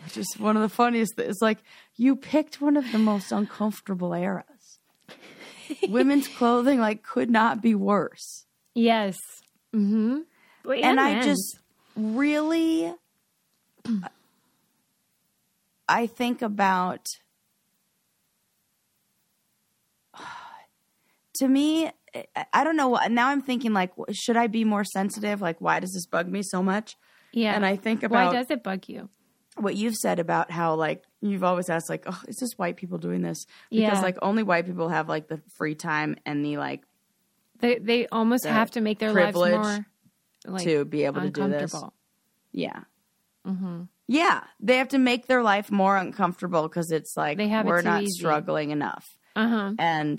Which 0.05 0.17
is 0.17 0.27
one 0.39 0.57
of 0.57 0.63
the 0.63 0.69
funniest 0.69 1.17
things. 1.17 1.29
It's 1.31 1.43
like 1.43 1.59
you 1.97 2.17
picked 2.17 2.61
one 2.61 2.77
of 2.77 2.91
the 2.93 2.99
most 2.99 3.31
uncomfortable 3.33 4.15
eras. 4.15 4.79
Women's 5.89 6.29
clothing 6.29 6.81
like 6.81 7.03
could 7.03 7.29
not 7.31 7.61
be 7.61 7.75
worse. 7.75 8.47
Yes. 8.75 9.19
Mm-hmm. 9.75 10.21
and 10.71 11.01
I 11.01 11.21
just 11.23 11.59
really 11.97 12.93
I 15.89 16.07
think 16.07 16.43
about 16.43 17.07
to 21.39 21.49
me 21.49 21.91
I- 22.53 22.65
don't 22.65 22.77
know 22.77 22.99
now 23.11 23.29
I'm 23.29 23.43
thinking 23.43 23.73
like 23.73 23.93
should 24.13 24.37
I 24.37 24.47
be 24.47 24.65
more 24.65 24.85
sensitive 24.85 25.41
like 25.41 25.61
why 25.61 25.81
does 25.81 25.93
this 25.93 26.07
bug 26.07 26.27
me 26.29 26.43
so 26.43 26.63
much 26.63 26.97
yeah. 27.33 27.55
and 27.55 27.65
I 27.67 27.77
think 27.77 28.03
about 28.03 28.33
why 28.33 28.39
does 28.39 28.51
it 28.51 28.63
bug 28.63 28.89
you? 28.89 29.09
what 29.57 29.75
you've 29.77 29.97
said 29.97 30.19
about 30.21 30.51
how 30.51 30.75
like 30.77 31.03
you've 31.21 31.43
always 31.45 31.69
asked 31.69 31.91
like 31.91 32.05
oh 32.07 32.21
is 32.29 32.37
this 32.37 32.53
white 32.57 32.77
people 32.77 32.97
doing 32.99 33.23
this 33.23 33.45
because 33.71 33.99
Yeah. 33.99 34.01
like 34.01 34.17
only 34.23 34.43
white 34.43 34.67
people 34.67 34.89
have 34.89 35.09
like 35.09 35.29
the 35.29 35.41
free 35.57 35.75
time 35.75 36.17
and 36.25 36.45
the 36.45 36.57
like 36.59 36.83
They 37.61 37.79
they 37.79 38.07
almost 38.07 38.45
The 38.45 38.53
have 38.53 38.71
to 38.73 38.81
make 38.81 38.99
their 39.01 39.13
lives 39.13 39.35
more 39.37 39.85
like 40.47 40.63
to 40.65 40.85
be 40.85 41.05
able 41.05 41.23
to 41.23 41.31
do 41.31 41.49
this. 41.49 41.75
Yeah. 42.53 42.85
Yeah. 44.07 44.45
They 44.61 44.77
have 44.79 44.89
to 44.89 44.99
make 44.99 45.27
their 45.27 45.43
life 45.43 45.71
more 45.71 45.97
uncomfortable 45.97 46.63
because 46.63 46.91
it's 46.91 47.17
like 47.17 47.37
They 47.37 47.49
have 47.49 47.67
we're 47.67 47.83
not 47.83 48.03
easy. 48.03 48.13
struggling 48.19 48.71
enough. 48.71 49.05
Uh 49.37 49.49
huh. 49.49 49.73
And 49.79 50.19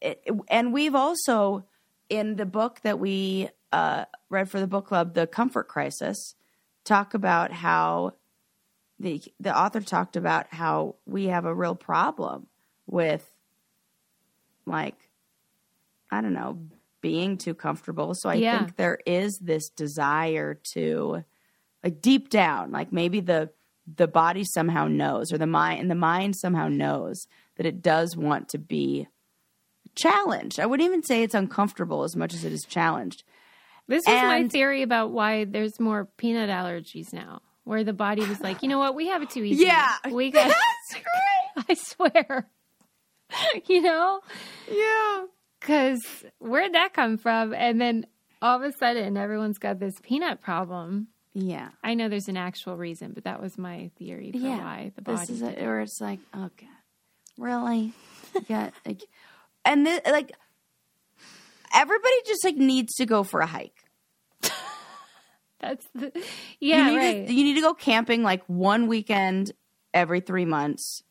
it, 0.00 0.24
and 0.48 0.72
we've 0.72 0.94
also 0.94 1.64
in 2.08 2.36
the 2.36 2.46
book 2.46 2.80
that 2.82 2.98
we 2.98 3.48
uh, 3.72 4.04
read 4.28 4.48
for 4.48 4.60
the 4.60 4.66
book 4.66 4.86
club, 4.86 5.14
The 5.14 5.26
Comfort 5.26 5.68
Crisis, 5.68 6.34
talk 6.84 7.14
about 7.14 7.52
how 7.52 8.14
the 8.98 9.22
the 9.40 9.56
author 9.56 9.80
talked 9.80 10.16
about 10.16 10.46
how 10.50 10.96
we 11.04 11.26
have 11.26 11.44
a 11.44 11.54
real 11.54 11.74
problem 11.74 12.46
with 12.86 13.28
like 14.64 15.10
I 16.10 16.20
don't 16.20 16.32
know 16.32 16.58
being 17.00 17.36
too 17.36 17.54
comfortable. 17.54 18.14
So 18.14 18.28
I 18.28 18.40
Yeah. 18.40 18.60
think 18.60 18.76
there 18.76 18.98
is 19.06 19.38
this 19.38 19.68
desire 19.68 20.54
to 20.72 21.24
like 21.84 22.00
deep 22.00 22.30
down, 22.30 22.72
like 22.72 22.92
maybe 22.92 23.20
the 23.20 23.50
the 23.96 24.08
body 24.08 24.44
somehow 24.44 24.88
knows 24.88 25.32
or 25.32 25.38
the 25.38 25.46
mind 25.46 25.80
and 25.80 25.90
the 25.90 25.94
mind 25.94 26.34
somehow 26.34 26.68
knows 26.68 27.28
that 27.56 27.66
it 27.66 27.82
does 27.82 28.16
want 28.16 28.48
to 28.48 28.58
be 28.58 29.06
challenged. 29.96 30.60
I 30.60 30.66
wouldn't 30.66 30.86
even 30.86 31.02
say 31.02 31.22
it's 31.22 31.34
uncomfortable 31.34 32.04
as 32.04 32.14
much 32.14 32.34
as 32.34 32.44
it 32.44 32.52
is 32.52 32.64
challenged. 32.64 33.24
This 33.88 34.02
is 34.02 34.08
my 34.08 34.46
theory 34.48 34.82
about 34.82 35.10
why 35.12 35.44
there's 35.44 35.78
more 35.78 36.06
peanut 36.16 36.50
allergies 36.50 37.12
now, 37.12 37.40
where 37.64 37.84
the 37.84 37.92
body 37.92 38.24
was 38.26 38.40
like, 38.40 38.62
you 38.62 38.68
know 38.68 38.78
what, 38.78 38.94
we 38.94 39.08
have 39.08 39.22
it 39.22 39.30
too 39.30 39.44
easy. 39.44 39.64
Yeah. 39.64 39.92
we 40.10 40.30
got. 40.30 40.48
That's 40.86 41.02
great. 41.04 41.66
I 41.68 41.74
swear. 41.74 42.48
you 43.66 43.80
know, 43.82 44.20
Yeah. 44.70 45.26
because 45.60 46.04
where'd 46.38 46.74
that 46.74 46.94
come 46.94 47.16
from? 47.16 47.54
And 47.54 47.80
then 47.80 48.06
all 48.42 48.56
of 48.56 48.62
a 48.62 48.72
sudden, 48.76 49.16
everyone's 49.16 49.58
got 49.58 49.78
this 49.78 49.94
peanut 50.02 50.40
problem. 50.42 51.08
Yeah. 51.32 51.68
I 51.84 51.94
know 51.94 52.08
there's 52.08 52.28
an 52.28 52.36
actual 52.36 52.76
reason, 52.76 53.12
but 53.12 53.24
that 53.24 53.40
was 53.40 53.56
my 53.58 53.90
theory 53.98 54.32
for 54.32 54.38
yeah. 54.38 54.58
why 54.58 54.92
the 54.96 55.02
body. 55.02 55.18
This 55.18 55.30
is 55.30 55.42
a, 55.42 55.50
where 55.50 55.80
it's 55.80 56.00
like, 56.00 56.18
oh, 56.34 56.46
okay, 56.46 56.68
really? 57.38 57.92
Yeah. 58.48 58.70
like, 58.84 59.02
and 59.66 59.84
this, 59.84 60.00
like, 60.06 60.32
everybody 61.74 62.14
just 62.26 62.42
like 62.44 62.56
needs 62.56 62.94
to 62.94 63.04
go 63.06 63.22
for 63.22 63.40
a 63.40 63.46
hike. 63.46 63.84
That's 65.60 65.86
the 65.94 66.12
you 66.60 66.70
yeah, 66.74 66.88
need 66.88 66.96
right. 66.96 67.26
to, 67.26 67.32
you 67.32 67.44
need 67.44 67.54
to 67.54 67.60
go 67.62 67.74
camping 67.74 68.22
like 68.22 68.42
one 68.46 68.86
weekend 68.88 69.52
every 69.94 70.20
three 70.20 70.44
months. 70.44 71.02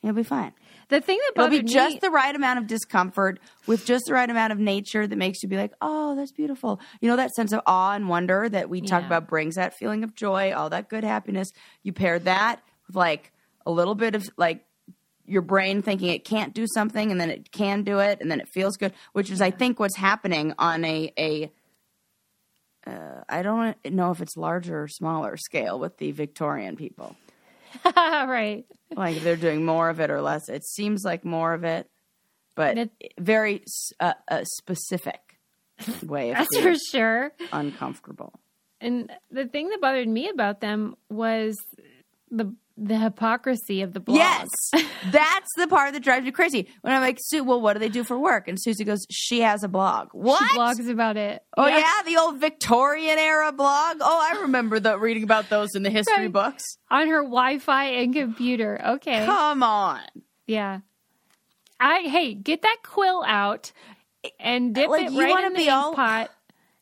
You'll 0.00 0.12
be 0.14 0.22
fine. 0.22 0.52
the 0.90 1.00
thing 1.00 1.18
that 1.18 1.32
It'll 1.42 1.50
be 1.50 1.62
just 1.64 1.94
me, 1.94 1.98
the 2.00 2.10
right 2.10 2.34
amount 2.34 2.60
of 2.60 2.68
discomfort 2.68 3.40
with 3.66 3.84
just 3.84 4.06
the 4.06 4.12
right 4.14 4.30
amount 4.30 4.52
of 4.52 4.58
nature 4.60 5.08
that 5.08 5.16
makes 5.16 5.42
you 5.42 5.48
be 5.48 5.56
like, 5.56 5.72
oh, 5.82 6.14
that's 6.14 6.30
beautiful. 6.30 6.80
You 7.00 7.08
know, 7.08 7.16
that 7.16 7.34
sense 7.34 7.52
of 7.52 7.60
awe 7.66 7.94
and 7.94 8.08
wonder 8.08 8.48
that 8.48 8.70
we 8.70 8.80
talk 8.80 9.00
Yeah. 9.02 9.06
about 9.08 9.28
brings 9.28 9.56
that 9.56 9.74
feeling 9.76 10.04
of 10.04 10.14
joy, 10.14 10.52
all 10.54 10.70
that 10.70 10.88
good 10.88 11.02
happiness. 11.02 11.50
You 11.82 11.92
pair 11.92 12.20
that 12.20 12.62
with 12.86 12.94
like 12.94 13.32
a 13.66 13.72
little 13.72 13.96
bit 13.96 14.14
of 14.14 14.30
like 14.36 14.64
your 15.28 15.42
brain 15.42 15.82
thinking 15.82 16.08
it 16.08 16.24
can't 16.24 16.54
do 16.54 16.66
something 16.66 17.10
and 17.10 17.20
then 17.20 17.30
it 17.30 17.52
can 17.52 17.82
do 17.82 17.98
it 17.98 18.18
and 18.20 18.30
then 18.30 18.40
it 18.40 18.48
feels 18.48 18.76
good, 18.76 18.92
which 19.12 19.30
is, 19.30 19.40
I 19.40 19.50
think, 19.50 19.78
what's 19.78 19.96
happening 19.96 20.54
on 20.58 20.84
a, 20.84 21.12
a, 21.18 21.52
uh, 22.86 23.22
I 23.28 23.42
don't 23.42 23.76
know 23.84 24.10
if 24.10 24.20
it's 24.20 24.36
larger 24.36 24.82
or 24.82 24.88
smaller 24.88 25.36
scale 25.36 25.78
with 25.78 25.98
the 25.98 26.12
Victorian 26.12 26.76
people. 26.76 27.16
right. 27.96 28.64
like 28.96 29.20
they're 29.20 29.36
doing 29.36 29.64
more 29.64 29.90
of 29.90 30.00
it 30.00 30.10
or 30.10 30.22
less. 30.22 30.48
It 30.48 30.64
seems 30.66 31.04
like 31.04 31.24
more 31.24 31.52
of 31.52 31.64
it, 31.64 31.88
but 32.54 32.76
That- 32.76 32.90
very 33.18 33.62
uh, 34.00 34.14
a 34.28 34.44
specific 34.46 35.20
way 36.02 36.30
of 36.30 36.38
That's 36.50 36.58
for 36.58 36.74
sure. 36.90 37.32
uncomfortable. 37.52 38.32
And 38.80 39.10
the 39.30 39.46
thing 39.46 39.68
that 39.70 39.80
bothered 39.80 40.08
me 40.08 40.28
about 40.30 40.60
them 40.60 40.96
was 41.10 41.56
the 42.30 42.54
the 42.80 42.96
hypocrisy 42.96 43.82
of 43.82 43.92
the 43.92 44.00
blog. 44.00 44.18
Yes, 44.18 44.48
that's 45.10 45.50
the 45.56 45.66
part 45.66 45.92
that 45.94 46.02
drives 46.02 46.24
me 46.24 46.30
crazy. 46.30 46.68
When 46.82 46.92
I'm 46.94 47.00
like, 47.00 47.18
Sue, 47.20 47.42
well, 47.42 47.60
what 47.60 47.72
do 47.74 47.78
they 47.80 47.88
do 47.88 48.04
for 48.04 48.18
work? 48.18 48.46
And 48.48 48.56
Susie 48.60 48.84
goes, 48.84 49.04
she 49.10 49.40
has 49.40 49.62
a 49.64 49.68
blog. 49.68 50.08
What? 50.12 50.38
She 50.50 50.56
blogs 50.56 50.90
about 50.90 51.16
it. 51.16 51.42
Oh 51.56 51.66
yeah. 51.66 51.84
the 52.04 52.16
old 52.16 52.38
Victorian 52.40 53.18
era 53.18 53.50
blog. 53.52 53.98
Oh, 54.00 54.28
I 54.32 54.42
remember 54.42 54.78
the 54.80 54.98
reading 54.98 55.24
about 55.24 55.48
those 55.50 55.74
in 55.74 55.82
the 55.82 55.90
history 55.90 56.14
Right. 56.24 56.32
books. 56.32 56.64
On 56.90 57.08
her 57.08 57.22
Wi 57.22 57.58
Fi 57.58 57.84
and 57.86 58.14
computer. 58.14 58.80
Okay. 58.86 59.24
Come 59.26 59.62
on, 59.62 60.00
Yeah. 60.46 60.80
I 61.80 62.00
hey, 62.02 62.34
get 62.34 62.62
that 62.62 62.78
quill 62.84 63.22
out 63.26 63.72
and 64.40 64.74
dip 64.74 64.88
Like, 64.88 65.12
it 65.12 65.16
right 65.16 65.44
in 65.44 65.52
the 65.52 65.58
be 65.58 65.64
ink 65.64 65.72
all- 65.72 65.94
pot 65.94 66.30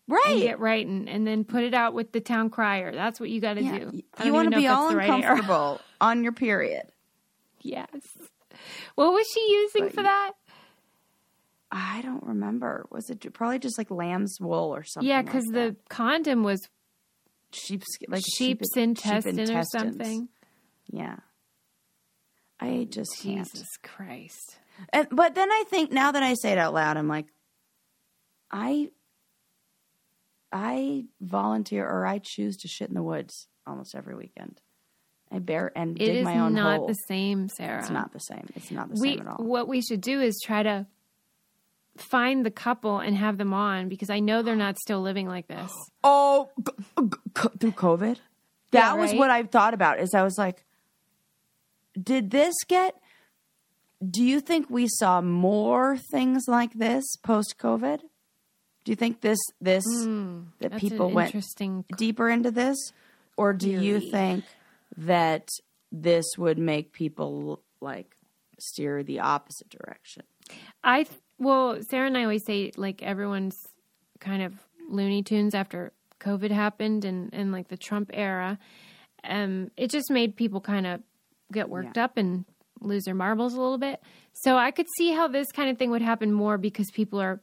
and 0.08 0.16
right? 0.24 0.38
get 0.40 0.58
writing 0.58 1.08
and 1.08 1.26
then 1.26 1.44
put 1.44 1.64
it 1.64 1.74
out 1.74 1.92
with 1.92 2.12
the 2.12 2.20
town 2.20 2.48
crier. 2.48 2.92
That's 2.94 3.20
what 3.20 3.28
you 3.28 3.40
got 3.40 3.54
to 3.54 3.62
Yeah, 3.62 3.78
do. 3.78 4.02
you 4.24 4.32
want 4.32 4.50
to 4.52 4.56
be 4.56 4.66
all 4.68 4.88
the 4.88 4.96
right 4.96 5.10
uncomfortable 5.10 5.80
on 6.00 6.22
your 6.22 6.32
period. 6.32 6.84
yes. 7.60 7.88
What 8.94 9.12
was 9.12 9.26
she 9.34 9.40
using 9.50 9.84
But 9.84 9.92
for 9.94 10.00
you- 10.00 10.06
that? 10.06 10.32
I 11.70 12.00
don't 12.02 12.22
remember. 12.22 12.86
Was 12.90 13.10
it 13.10 13.30
probably 13.34 13.58
just 13.58 13.76
like 13.76 13.90
lamb's 13.90 14.38
wool 14.40 14.74
or 14.74 14.82
something? 14.84 15.08
yeah, 15.08 15.20
because 15.20 15.44
that? 15.46 15.52
the 15.52 15.76
condom 15.90 16.42
was 16.42 16.66
sheep's 17.52 17.86
like 18.08 18.22
sheep's 18.24 18.68
sheep- 18.74 18.82
intestine 18.82 19.46
sheep 19.46 19.56
or 19.56 19.62
something. 19.64 20.28
Yeah, 20.86 21.16
I 22.60 22.86
just 22.88 23.18
can't. 23.20 23.44
Jesus 23.50 23.68
Christ. 23.82 24.56
And, 24.92 25.08
but 25.10 25.34
then 25.34 25.50
I 25.50 25.64
think 25.68 25.90
now 25.92 26.12
that 26.12 26.22
I 26.22 26.34
say 26.34 26.52
it 26.52 26.58
out 26.58 26.72
loud, 26.72 26.96
I'm 26.96 27.08
like, 27.08 27.26
I, 28.50 28.90
I 30.52 31.04
volunteer 31.20 31.86
or 31.86 32.06
I 32.06 32.20
choose 32.22 32.56
to 32.58 32.68
shit 32.68 32.88
in 32.88 32.94
the 32.94 33.02
woods 33.02 33.48
almost 33.66 33.94
every 33.94 34.14
weekend. 34.14 34.60
I 35.32 35.38
bear 35.40 35.72
and 35.76 35.96
It 36.00 36.06
dig 36.06 36.16
is 36.18 36.24
my 36.24 36.38
own 36.38 36.54
not 36.54 36.78
hole. 36.78 36.86
the 36.88 36.94
same, 36.94 37.48
Sarah. 37.48 37.80
It's 37.80 37.90
not 37.90 38.12
the 38.12 38.20
same. 38.20 38.46
It's 38.54 38.70
not 38.70 38.88
the 38.88 39.00
we 39.00 39.10
same 39.16 39.20
at 39.22 39.26
all. 39.26 39.44
what 39.44 39.66
we 39.68 39.80
should 39.82 40.00
do 40.00 40.20
is 40.20 40.40
try 40.44 40.62
to 40.62 40.86
find 41.96 42.44
the 42.44 42.50
couple 42.50 42.98
and 42.98 43.16
have 43.16 43.38
them 43.38 43.52
on 43.54 43.88
because 43.88 44.10
I 44.10 44.20
know 44.20 44.42
they're 44.42 44.54
not 44.54 44.78
still 44.78 45.00
living 45.00 45.26
like 45.28 45.48
this. 45.48 45.70
Oh, 46.04 46.50
g- 46.64 46.72
g- 47.00 47.08
c- 47.36 47.48
through 47.58 47.72
COVID. 47.72 48.18
Yeah, 48.70 48.80
That 48.94 48.98
was 48.98 49.12
what 49.14 49.30
I 49.30 49.42
thought 49.42 49.74
about. 49.74 49.98
Is 49.98 50.14
I 50.14 50.22
was 50.22 50.38
like, 50.38 50.64
did 52.00 52.30
this 52.30 52.54
get? 52.68 52.94
Do 54.08 54.22
you 54.22 54.40
think 54.40 54.68
we 54.70 54.86
saw 54.88 55.20
more 55.20 55.96
things 56.12 56.44
like 56.46 56.74
this 56.74 57.04
post 57.24 57.56
COVID? 57.58 58.00
Do 58.84 58.92
you 58.92 58.94
think 58.96 59.20
this 59.20 59.38
this 59.60 59.82
that 60.60 60.72
Hmm, 60.72 60.78
people 60.78 61.10
went 61.10 61.28
interesting. 61.28 61.84
deeper 61.96 62.28
into 62.28 62.52
this, 62.52 62.76
or 63.36 63.52
do 63.52 63.68
you 63.68 63.98
think 63.98 64.44
that 64.96 65.48
this 65.92 66.24
would 66.36 66.58
make 66.58 66.92
people 66.92 67.62
like 67.80 68.16
steer 68.58 69.02
the 69.02 69.20
opposite 69.20 69.68
direction? 69.68 70.22
I 70.82 71.04
th- 71.04 71.20
well, 71.38 71.78
Sarah 71.90 72.06
and 72.06 72.16
I 72.16 72.22
always 72.22 72.44
say 72.44 72.72
like 72.76 73.02
everyone's 73.02 73.56
kind 74.20 74.42
of 74.42 74.54
Looney 74.88 75.22
Tunes 75.22 75.54
after 75.54 75.92
COVID 76.20 76.50
happened 76.50 77.04
and 77.04 77.30
and 77.32 77.52
like 77.52 77.68
the 77.68 77.76
Trump 77.76 78.10
era. 78.12 78.58
Um, 79.24 79.70
it 79.76 79.90
just 79.90 80.10
made 80.10 80.36
people 80.36 80.60
kind 80.60 80.86
of 80.86 81.00
get 81.52 81.68
worked 81.68 81.98
up 81.98 82.16
and 82.16 82.44
lose 82.80 83.04
their 83.04 83.14
marbles 83.14 83.54
a 83.54 83.60
little 83.60 83.78
bit. 83.78 84.00
So 84.32 84.56
I 84.56 84.70
could 84.70 84.86
see 84.96 85.12
how 85.12 85.28
this 85.28 85.50
kind 85.50 85.70
of 85.70 85.78
thing 85.78 85.90
would 85.90 86.02
happen 86.02 86.32
more 86.32 86.58
because 86.58 86.90
people 86.90 87.20
are 87.20 87.40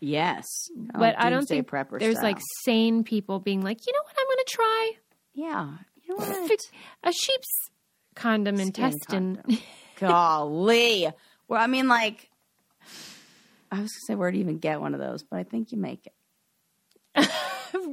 Yes, 0.00 0.46
but 0.98 1.14
I 1.18 1.28
don't 1.28 1.46
think 1.46 1.70
there's 1.98 2.16
style. 2.16 2.24
like 2.24 2.38
sane 2.64 3.04
people 3.04 3.38
being 3.38 3.60
like, 3.62 3.86
you 3.86 3.92
know 3.92 4.00
what, 4.02 4.16
I'm 4.18 4.26
going 4.26 4.44
to 4.46 4.50
try 4.50 4.92
yeah. 5.34 5.68
You 6.10 6.18
know 6.18 6.24
what? 6.46 6.60
a 7.04 7.12
sheep's 7.12 7.70
condom 8.14 8.56
Skin 8.56 8.66
intestine. 8.66 9.36
condom. 9.36 9.58
Golly. 9.98 11.08
Well, 11.48 11.60
I 11.60 11.66
mean, 11.66 11.88
like, 11.88 12.30
I 13.70 13.80
was 13.80 13.90
gonna 13.92 14.06
say 14.06 14.14
where 14.14 14.30
do 14.30 14.38
you 14.38 14.44
even 14.44 14.58
get 14.58 14.80
one 14.80 14.94
of 14.94 15.00
those, 15.00 15.22
but 15.22 15.38
I 15.38 15.44
think 15.44 15.72
you 15.72 15.78
make 15.78 16.06
it. 16.06 16.12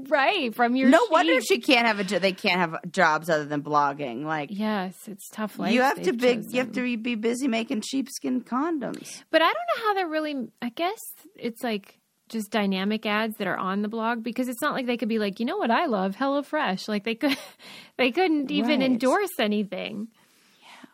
right 0.10 0.53
from 0.53 0.75
your 0.75 0.89
no 0.89 0.99
wonder 1.10 1.41
she 1.41 1.60
can't 1.60 1.88
have 1.88 1.99
a. 1.99 2.19
They 2.19 2.34
can't 2.34 2.60
have 2.60 2.91
jobs 2.91 3.30
other 3.30 3.45
than 3.45 3.62
blogging. 3.62 4.23
Like, 4.23 4.49
Yes, 4.51 4.95
it's 5.08 5.27
tough 5.30 5.58
life. 5.60 5.73
you 5.73 5.82
have 5.82 6.01
to 6.03 6.12
they've. 6.12 6.43
You 6.51 6.60
have 6.60 6.71
to 6.73 6.97
be 6.97 7.15
busy 7.15 7.47
making 7.47 7.82
sheepskin 7.82 8.41
condoms. 8.41 9.23
But 9.32 9.41
I 9.41 9.45
don't 9.45 9.53
know 9.56 9.88
how 9.88 9.93
they're 9.95 10.08
really. 10.08 10.47
I 10.62 10.69
guess 10.69 10.99
it's 11.36 11.63
like 11.63 11.99
just 12.30 12.52
dynamic 12.52 13.06
ads 13.06 13.38
that 13.38 13.48
are 13.48 13.58
on 13.58 13.82
the 13.82 13.88
blog 13.88 14.24
because 14.24 14.48
it's 14.48 14.62
not 14.62 14.74
like 14.74 14.86
they 14.86 14.98
could 14.98 15.10
be 15.10 15.20
like, 15.20 15.40
you 15.40 15.46
know 15.46 15.58
what 15.58 15.72
I 15.72 15.86
love, 15.86 16.16
HelloFresh. 16.16 16.88
Like 16.88 17.04
they 17.04 17.16
could, 17.16 17.38
they 17.98 18.12
couldn't 18.12 18.52
even 18.52 18.80
Right. 18.82 18.92
endorse 18.92 19.30
anything. 19.40 20.08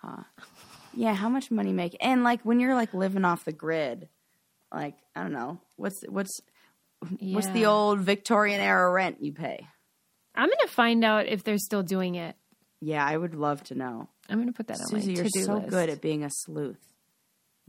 Yeah, 0.03 0.23
Yeah, 0.93 1.13
how 1.13 1.29
much 1.29 1.49
money 1.51 1.73
make? 1.73 1.95
And 2.01 2.23
like 2.23 2.41
when 2.43 2.59
you're 2.59 2.75
like 2.75 2.93
living 2.93 3.25
off 3.25 3.45
the 3.45 3.51
grid, 3.51 4.09
like 4.73 4.95
I 5.15 5.21
don't 5.23 5.33
know 5.33 5.59
what's 5.75 6.01
what's 6.07 6.39
what's 7.19 7.49
the 7.49 7.65
old 7.65 7.99
Victorian 7.99 8.61
era 8.61 8.91
rent 8.91 9.17
you 9.21 9.33
pay? 9.33 9.67
I'm 10.35 10.49
gonna 10.49 10.67
find 10.67 11.03
out 11.03 11.27
if 11.27 11.43
they're 11.43 11.57
still 11.57 11.83
doing 11.83 12.15
it. 12.15 12.35
Yeah, 12.81 13.05
I 13.05 13.15
would 13.17 13.35
love 13.35 13.63
to 13.65 13.75
know. 13.75 14.09
I'm 14.29 14.39
gonna 14.39 14.51
put 14.53 14.67
that 14.67 14.79
on 14.79 14.87
Susie, 14.87 15.11
my 15.11 15.13
you're 15.15 15.23
to-do 15.25 15.43
so 15.45 15.53
list. 15.55 15.69
good 15.69 15.89
at 15.89 16.01
being 16.01 16.23
a 16.23 16.29
sleuth. 16.31 16.79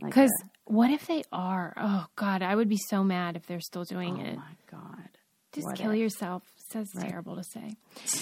Like 0.00 0.10
Because 0.10 0.30
a- 0.42 0.48
what 0.64 0.90
if 0.90 1.06
they 1.06 1.22
are? 1.32 1.72
Oh 1.76 2.06
God, 2.16 2.42
I 2.42 2.54
would 2.54 2.68
be 2.68 2.78
so 2.88 3.02
mad 3.04 3.36
if 3.36 3.46
they're 3.46 3.60
still 3.60 3.84
doing 3.84 4.18
oh 4.20 4.24
it. 4.24 4.36
my 4.36 4.56
god, 4.70 5.08
Just 5.52 5.66
what 5.66 5.76
kill 5.76 5.92
if? 5.92 5.98
yourself. 5.98 6.42
That's 6.72 6.90
terrible 6.98 7.36
to 7.36 7.44
say. 7.44 7.76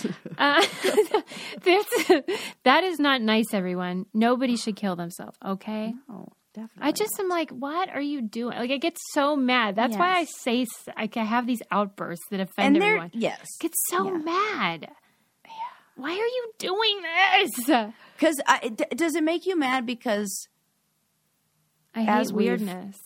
uh, 0.38 0.62
that 2.64 2.84
is 2.84 2.98
not 2.98 3.22
nice, 3.22 3.54
everyone. 3.54 4.04
Nobody 4.12 4.56
should 4.56 4.76
kill 4.76 4.94
themselves, 4.94 5.38
okay? 5.42 5.94
Oh, 6.10 6.28
definitely. 6.52 6.82
I 6.88 6.92
just 6.92 7.18
am 7.18 7.28
like, 7.28 7.50
what 7.50 7.88
are 7.88 8.00
you 8.00 8.20
doing? 8.20 8.58
Like, 8.58 8.70
I 8.70 8.76
get 8.76 8.98
so 9.12 9.36
mad. 9.36 9.76
That's 9.76 9.96
why 9.96 10.18
I 10.18 10.24
say, 10.24 10.66
like, 10.98 11.16
I 11.16 11.24
have 11.24 11.46
these 11.46 11.62
outbursts 11.70 12.26
that 12.30 12.40
offend 12.40 12.76
and 12.76 12.84
everyone. 12.84 13.10
yes, 13.14 13.48
Get 13.58 13.72
so 13.88 14.04
yeah. 14.04 14.18
mad. 14.18 14.88
Why 15.96 16.10
are 16.10 16.14
you 16.14 16.52
doing 16.58 17.00
this? 17.02 17.88
because 18.18 18.40
does 18.96 19.14
it 19.14 19.22
make 19.22 19.46
you 19.46 19.58
mad 19.58 19.86
because 19.86 20.48
I 21.94 22.00
hate 22.02 22.08
As 22.08 22.32
weirdness. 22.32 22.98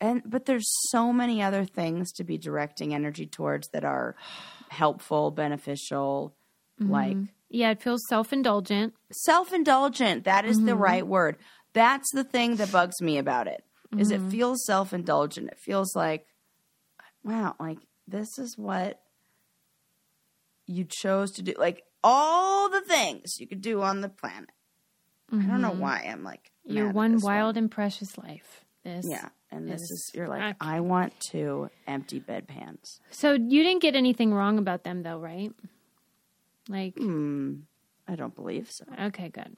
and 0.00 0.22
but 0.24 0.44
there's 0.46 0.68
so 0.90 1.12
many 1.12 1.42
other 1.42 1.64
things 1.64 2.12
to 2.12 2.24
be 2.24 2.36
directing 2.38 2.94
energy 2.94 3.26
towards 3.26 3.68
that 3.68 3.84
are 3.84 4.16
helpful, 4.68 5.30
beneficial, 5.30 6.34
like 6.78 7.16
Yeah, 7.48 7.70
it 7.70 7.82
feels 7.82 8.02
self 8.08 8.32
indulgent. 8.32 8.94
self-indulgent 9.12 10.24
that 10.24 10.44
is 10.44 10.56
Mm-hmm. 10.58 10.66
the 10.66 10.76
right 10.76 11.06
word 11.06 11.36
that's 11.72 12.10
the 12.12 12.24
thing 12.24 12.56
that 12.56 12.70
bugs 12.72 13.00
me 13.00 13.18
about 13.18 13.46
it 13.46 13.64
is 13.98 14.10
Mm-hmm. 14.10 14.26
it 14.26 14.30
feels 14.30 14.64
self-indulgent 14.66 15.48
it 15.48 15.58
feels 15.58 15.94
like 15.96 16.26
wow 17.22 17.54
like 17.60 17.78
this 18.08 18.38
is 18.38 18.58
what 18.58 19.00
you 20.66 20.84
chose 20.84 21.30
to 21.32 21.42
do 21.42 21.54
like 21.58 21.82
all 22.02 22.68
the 22.68 22.80
things 22.80 23.38
you 23.38 23.46
could 23.46 23.60
do 23.60 23.82
on 23.82 24.00
the 24.00 24.08
planet 24.08 24.50
i 25.32 25.42
don't 25.46 25.62
know 25.62 25.70
why 25.72 26.04
i'm 26.10 26.24
like 26.24 26.40
Mm-hmm. 26.40 26.53
Your 26.66 26.90
one 26.90 27.20
wild 27.20 27.56
and 27.56 27.70
precious 27.70 28.16
life. 28.18 28.64
This. 28.84 29.06
yeah 29.08 29.28
and 29.50 29.66
this 29.66 29.80
is- 29.80 29.90
is 29.90 30.10
you're 30.14 30.28
like 30.28 30.56
i 30.60 30.80
want 30.80 31.18
to 31.30 31.70
empty 31.86 32.20
bedpans 32.20 32.98
So 33.10 33.32
you 33.32 33.62
didn't 33.62 33.80
get 33.80 33.94
anything 33.94 34.34
wrong 34.34 34.58
about 34.58 34.84
them, 34.84 35.02
though, 35.02 35.18
right? 35.18 35.52
Like, 36.68 36.94
hmm 36.96 37.60
i 38.06 38.14
don't 38.14 38.34
believe 38.34 38.70
so 38.70 38.84
okay, 39.06 39.28
good. 39.30 39.56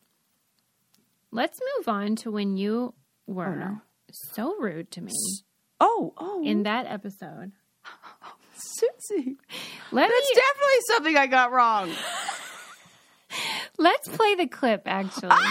Let's 1.32 1.58
move 1.76 1.88
on 1.88 2.14
to 2.16 2.30
when 2.30 2.56
you 2.56 2.94
were 3.26 3.46
Oh, 3.46 3.54
no. 3.54 3.80
so 4.12 4.54
rude 4.60 4.90
to 4.92 5.00
me. 5.00 5.12
Oh, 5.80 6.14
oh, 6.16 6.44
in 6.44 6.62
that 6.62 6.86
episode. 6.86 7.50
Susie. 8.56 9.36
Let 9.90 10.08
That's 10.08 10.30
me 10.30 10.34
definitely 10.34 10.80
something 10.86 11.16
I 11.16 11.26
got 11.26 11.50
wrong. 11.52 11.90
let's 13.78 14.08
play 14.08 14.36
the 14.36 14.46
clip 14.46 14.82
actually. 14.86 15.30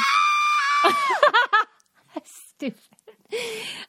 Stupid. 2.57 2.79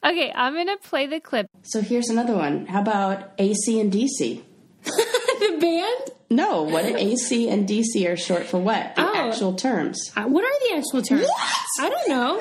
Okay, 0.03 0.31
I'm 0.35 0.53
gonna 0.55 0.77
play 0.77 1.05
the 1.05 1.19
clip. 1.19 1.47
So 1.63 1.81
here's 1.81 2.09
another 2.09 2.35
one. 2.35 2.65
How 2.65 2.81
about 2.81 3.31
AC 3.37 3.79
and 3.79 3.91
DC? 3.93 4.41
the 4.83 5.57
band? 5.61 6.11
No, 6.29 6.63
what 6.63 6.85
AC 6.85 7.47
and 7.47 7.67
DC 7.69 8.07
are 8.11 8.17
short 8.17 8.45
for 8.45 8.57
what? 8.57 8.95
The 8.95 9.03
Oh. 9.07 9.13
actual 9.15 9.53
terms. 9.53 10.11
Uh, 10.17 10.23
what 10.23 10.43
are 10.43 10.69
the 10.69 10.77
actual 10.77 11.01
terms? 11.01 11.21
What? 11.27 11.57
I 11.79 11.89
don't 11.89 12.09
know. 12.09 12.35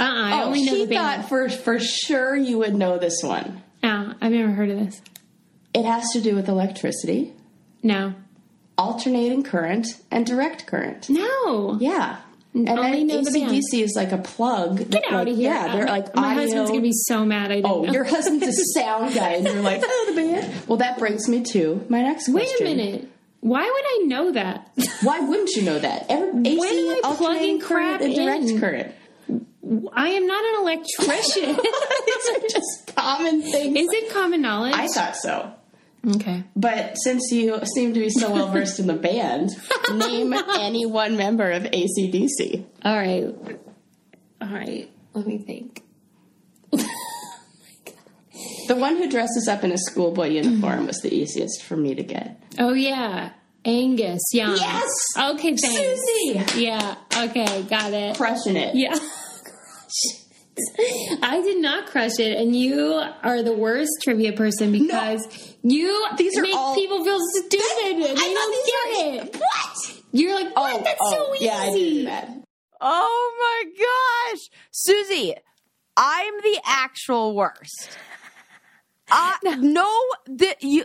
Uh-uh, 0.00 0.04
I 0.04 0.42
Oh, 0.42 0.46
only 0.46 0.64
know 0.64 0.72
she 0.74 0.84
the 0.86 0.94
band. 0.94 1.22
thought 1.22 1.28
for 1.28 1.48
for 1.50 1.78
sure 1.80 2.36
you 2.36 2.58
would 2.58 2.74
know 2.74 2.98
this 2.98 3.20
one. 3.22 3.62
Ah, 3.82 4.14
I've 4.20 4.32
never 4.32 4.52
heard 4.52 4.70
of 4.70 4.78
this. 4.78 5.02
It 5.74 5.84
has 5.84 6.08
to 6.12 6.20
do 6.20 6.34
with 6.36 6.48
electricity, 6.48 7.32
No. 7.82 8.14
alternating 8.78 9.42
current, 9.42 9.88
and 10.10 10.24
direct 10.24 10.66
current. 10.66 11.10
No. 11.10 11.76
Yeah. 11.80 12.18
And 12.54 12.66
then 12.66 13.06
know 13.06 13.22
the 13.22 13.80
is 13.80 13.94
like 13.96 14.12
a 14.12 14.18
plug. 14.18 14.90
Get 14.90 15.04
out 15.06 15.12
like, 15.24 15.28
of 15.28 15.36
here. 15.36 15.50
Yeah, 15.50 15.72
they're 15.72 15.82
um, 15.82 15.88
like 15.88 16.14
My 16.14 16.32
audio. 16.32 16.42
husband's 16.42 16.70
going 16.70 16.80
to 16.82 16.88
be 16.88 16.92
so 16.92 17.24
mad 17.24 17.50
I 17.50 17.56
didn't 17.56 17.70
Oh, 17.70 17.82
know. 17.84 17.92
your 17.92 18.04
husband's 18.04 18.58
a 18.58 18.64
sound 18.78 19.14
guy, 19.14 19.34
and 19.34 19.46
you're 19.46 19.62
like, 19.62 19.80
oh, 19.82 20.12
the 20.14 20.20
band. 20.20 20.68
Well, 20.68 20.78
that 20.78 20.98
brings 20.98 21.28
me 21.28 21.42
to 21.52 21.84
my 21.88 22.02
next 22.02 22.24
question. 22.30 22.34
Wait 22.34 22.48
question. 22.48 22.66
a 22.66 22.74
minute. 22.74 23.08
Why 23.40 23.62
would 23.62 24.04
I 24.04 24.06
know 24.06 24.32
that? 24.32 24.70
Why 25.02 25.20
wouldn't 25.20 25.50
you 25.50 25.62
know 25.62 25.78
that? 25.78 26.06
Every, 26.10 26.46
AC, 26.46 26.90
am 26.90 27.12
I 27.12 27.16
plugging 27.16 27.60
current, 27.60 27.98
crap 27.98 28.00
and 28.02 28.14
direct 28.14 28.44
in? 28.44 28.60
current. 28.60 28.94
I 29.94 30.08
am 30.10 30.26
not 30.26 30.44
an 30.44 30.60
electrician. 30.60 31.56
These 32.06 32.30
are 32.36 32.48
just 32.48 32.94
common 32.94 33.42
things. 33.42 33.78
Is 33.78 33.88
it 33.90 34.12
common 34.12 34.42
knowledge? 34.42 34.74
I 34.74 34.86
thought 34.88 35.16
so. 35.16 35.52
Okay. 36.06 36.44
But 36.56 36.94
since 36.96 37.30
you 37.30 37.60
seem 37.74 37.94
to 37.94 38.00
be 38.00 38.10
so 38.10 38.30
well 38.30 38.48
versed 38.48 38.78
in 38.78 38.86
the 38.86 38.94
band, 38.94 39.50
name 39.92 40.32
any 40.32 40.86
one 40.86 41.16
member 41.16 41.50
of 41.50 41.64
ACDC. 41.64 42.64
All 42.84 42.96
right. 42.96 43.34
All 44.40 44.48
right. 44.48 44.90
Let 45.14 45.26
me 45.26 45.38
think. 45.38 45.82
Oh 48.64 48.68
the 48.68 48.76
one 48.76 48.96
who 48.96 49.08
dresses 49.08 49.48
up 49.48 49.64
in 49.64 49.72
a 49.72 49.78
schoolboy 49.78 50.28
uniform 50.28 50.86
was 50.86 50.98
the 50.98 51.12
easiest 51.12 51.62
for 51.62 51.76
me 51.76 51.94
to 51.94 52.02
get. 52.02 52.42
Oh, 52.58 52.72
yeah. 52.72 53.30
Angus 53.64 54.22
Young. 54.32 54.56
Yes! 54.56 54.90
Okay, 55.16 55.56
thanks. 55.56 55.76
Susie! 55.76 56.62
Yeah. 56.62 56.96
Okay, 57.16 57.62
got 57.64 57.92
it. 57.92 58.16
Crushing 58.16 58.56
it. 58.56 58.74
Yeah. 58.74 58.94
I 61.22 61.40
did 61.42 61.62
not 61.62 61.86
crush 61.86 62.18
it, 62.18 62.36
and 62.38 62.54
you 62.56 63.02
are 63.22 63.42
the 63.42 63.52
worst 63.52 63.90
trivia 64.02 64.32
person 64.32 64.72
because 64.72 65.51
you 65.62 66.06
These 66.16 66.36
are 66.38 66.42
make 66.42 66.54
all- 66.54 66.74
people 66.74 67.04
feel 67.04 67.18
stupid. 67.20 67.60
and 67.84 68.02
they 68.02 68.10
I 68.10 68.14
don't 68.14 68.34
thought 68.34 68.66
get 68.66 69.24
these 69.24 69.32
were- 69.32 69.36
it. 69.36 69.40
What? 69.40 70.02
You're 70.12 70.34
like, 70.34 70.56
what? 70.56 70.84
That's 70.84 71.10
so 71.10 71.34
easy. 71.34 71.44
Yeah, 71.46 71.56
I 71.58 71.70
did 71.70 71.90
do 71.94 72.04
that. 72.04 72.28
Oh 72.80 73.64
my 73.74 74.32
gosh. 74.32 74.40
Susie, 74.72 75.34
I'm 75.96 76.34
the 76.42 76.60
actual 76.64 77.34
worst. 77.34 77.96
I, 79.10 79.36
no, 79.60 79.88
th- 80.38 80.56
you, 80.62 80.84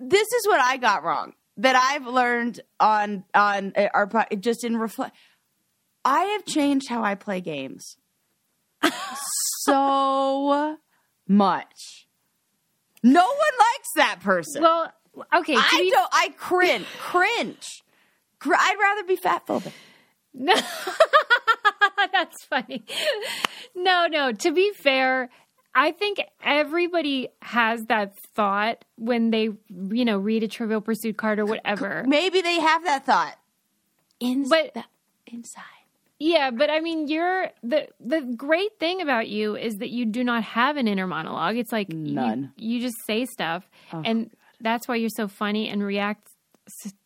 this 0.00 0.26
is 0.32 0.46
what 0.46 0.60
I 0.60 0.76
got 0.78 1.04
wrong 1.04 1.34
that 1.58 1.76
I've 1.76 2.06
learned 2.06 2.60
on 2.80 3.24
on 3.34 3.72
uh, 3.76 3.88
our 3.94 4.06
po- 4.06 4.24
just 4.40 4.64
in 4.64 4.76
reflect. 4.76 5.14
I 6.04 6.20
have 6.24 6.44
changed 6.46 6.88
how 6.88 7.02
I 7.02 7.14
play 7.16 7.40
games 7.40 7.96
so 9.64 10.76
much. 11.28 12.05
No 13.02 13.24
one 13.24 13.36
likes 13.58 13.92
that 13.96 14.20
person. 14.20 14.62
Well, 14.62 14.92
okay, 15.34 15.54
I 15.56 15.78
be 15.80 15.90
don't. 15.90 16.08
I 16.12 16.28
cringe. 16.36 16.86
Cringe. 17.00 17.82
Cr- 18.38 18.54
I'd 18.54 18.76
rather 18.80 19.04
be 19.04 19.16
fat 19.16 19.46
phobic. 19.46 19.72
No, 20.34 20.54
that's 22.12 22.44
funny. 22.44 22.84
No, 23.74 24.06
no. 24.06 24.32
To 24.32 24.52
be 24.52 24.72
fair, 24.74 25.30
I 25.74 25.92
think 25.92 26.20
everybody 26.44 27.28
has 27.40 27.86
that 27.86 28.18
thought 28.34 28.84
when 28.96 29.30
they, 29.30 29.50
you 29.70 30.04
know, 30.04 30.18
read 30.18 30.42
a 30.42 30.48
Trivial 30.48 30.80
Pursuit 30.82 31.16
card 31.16 31.38
or 31.38 31.46
whatever. 31.46 32.04
Maybe 32.06 32.40
they 32.42 32.60
have 32.60 32.84
that 32.84 33.06
thought. 33.06 33.38
In 34.20 34.48
But- 34.48 34.76
inside. 35.26 35.62
Yeah, 36.18 36.50
but 36.50 36.70
I 36.70 36.80
mean, 36.80 37.08
you're 37.08 37.50
the 37.62 37.88
the 38.00 38.22
great 38.22 38.78
thing 38.80 39.02
about 39.02 39.28
you 39.28 39.54
is 39.56 39.76
that 39.76 39.90
you 39.90 40.06
do 40.06 40.24
not 40.24 40.42
have 40.44 40.76
an 40.78 40.88
inner 40.88 41.06
monologue. 41.06 41.56
It's 41.56 41.72
like 41.72 41.92
you- 41.92 41.98
None. 41.98 42.52
You, 42.56 42.80
just 42.80 42.96
say 43.06 43.26
stuff, 43.26 43.68
oh, 43.92 44.02
and 44.04 44.30
that's 44.60 44.88
why 44.88 44.96
you're 44.96 45.10
so 45.10 45.28
funny 45.28 45.68
and 45.68 45.82
react 45.84 46.28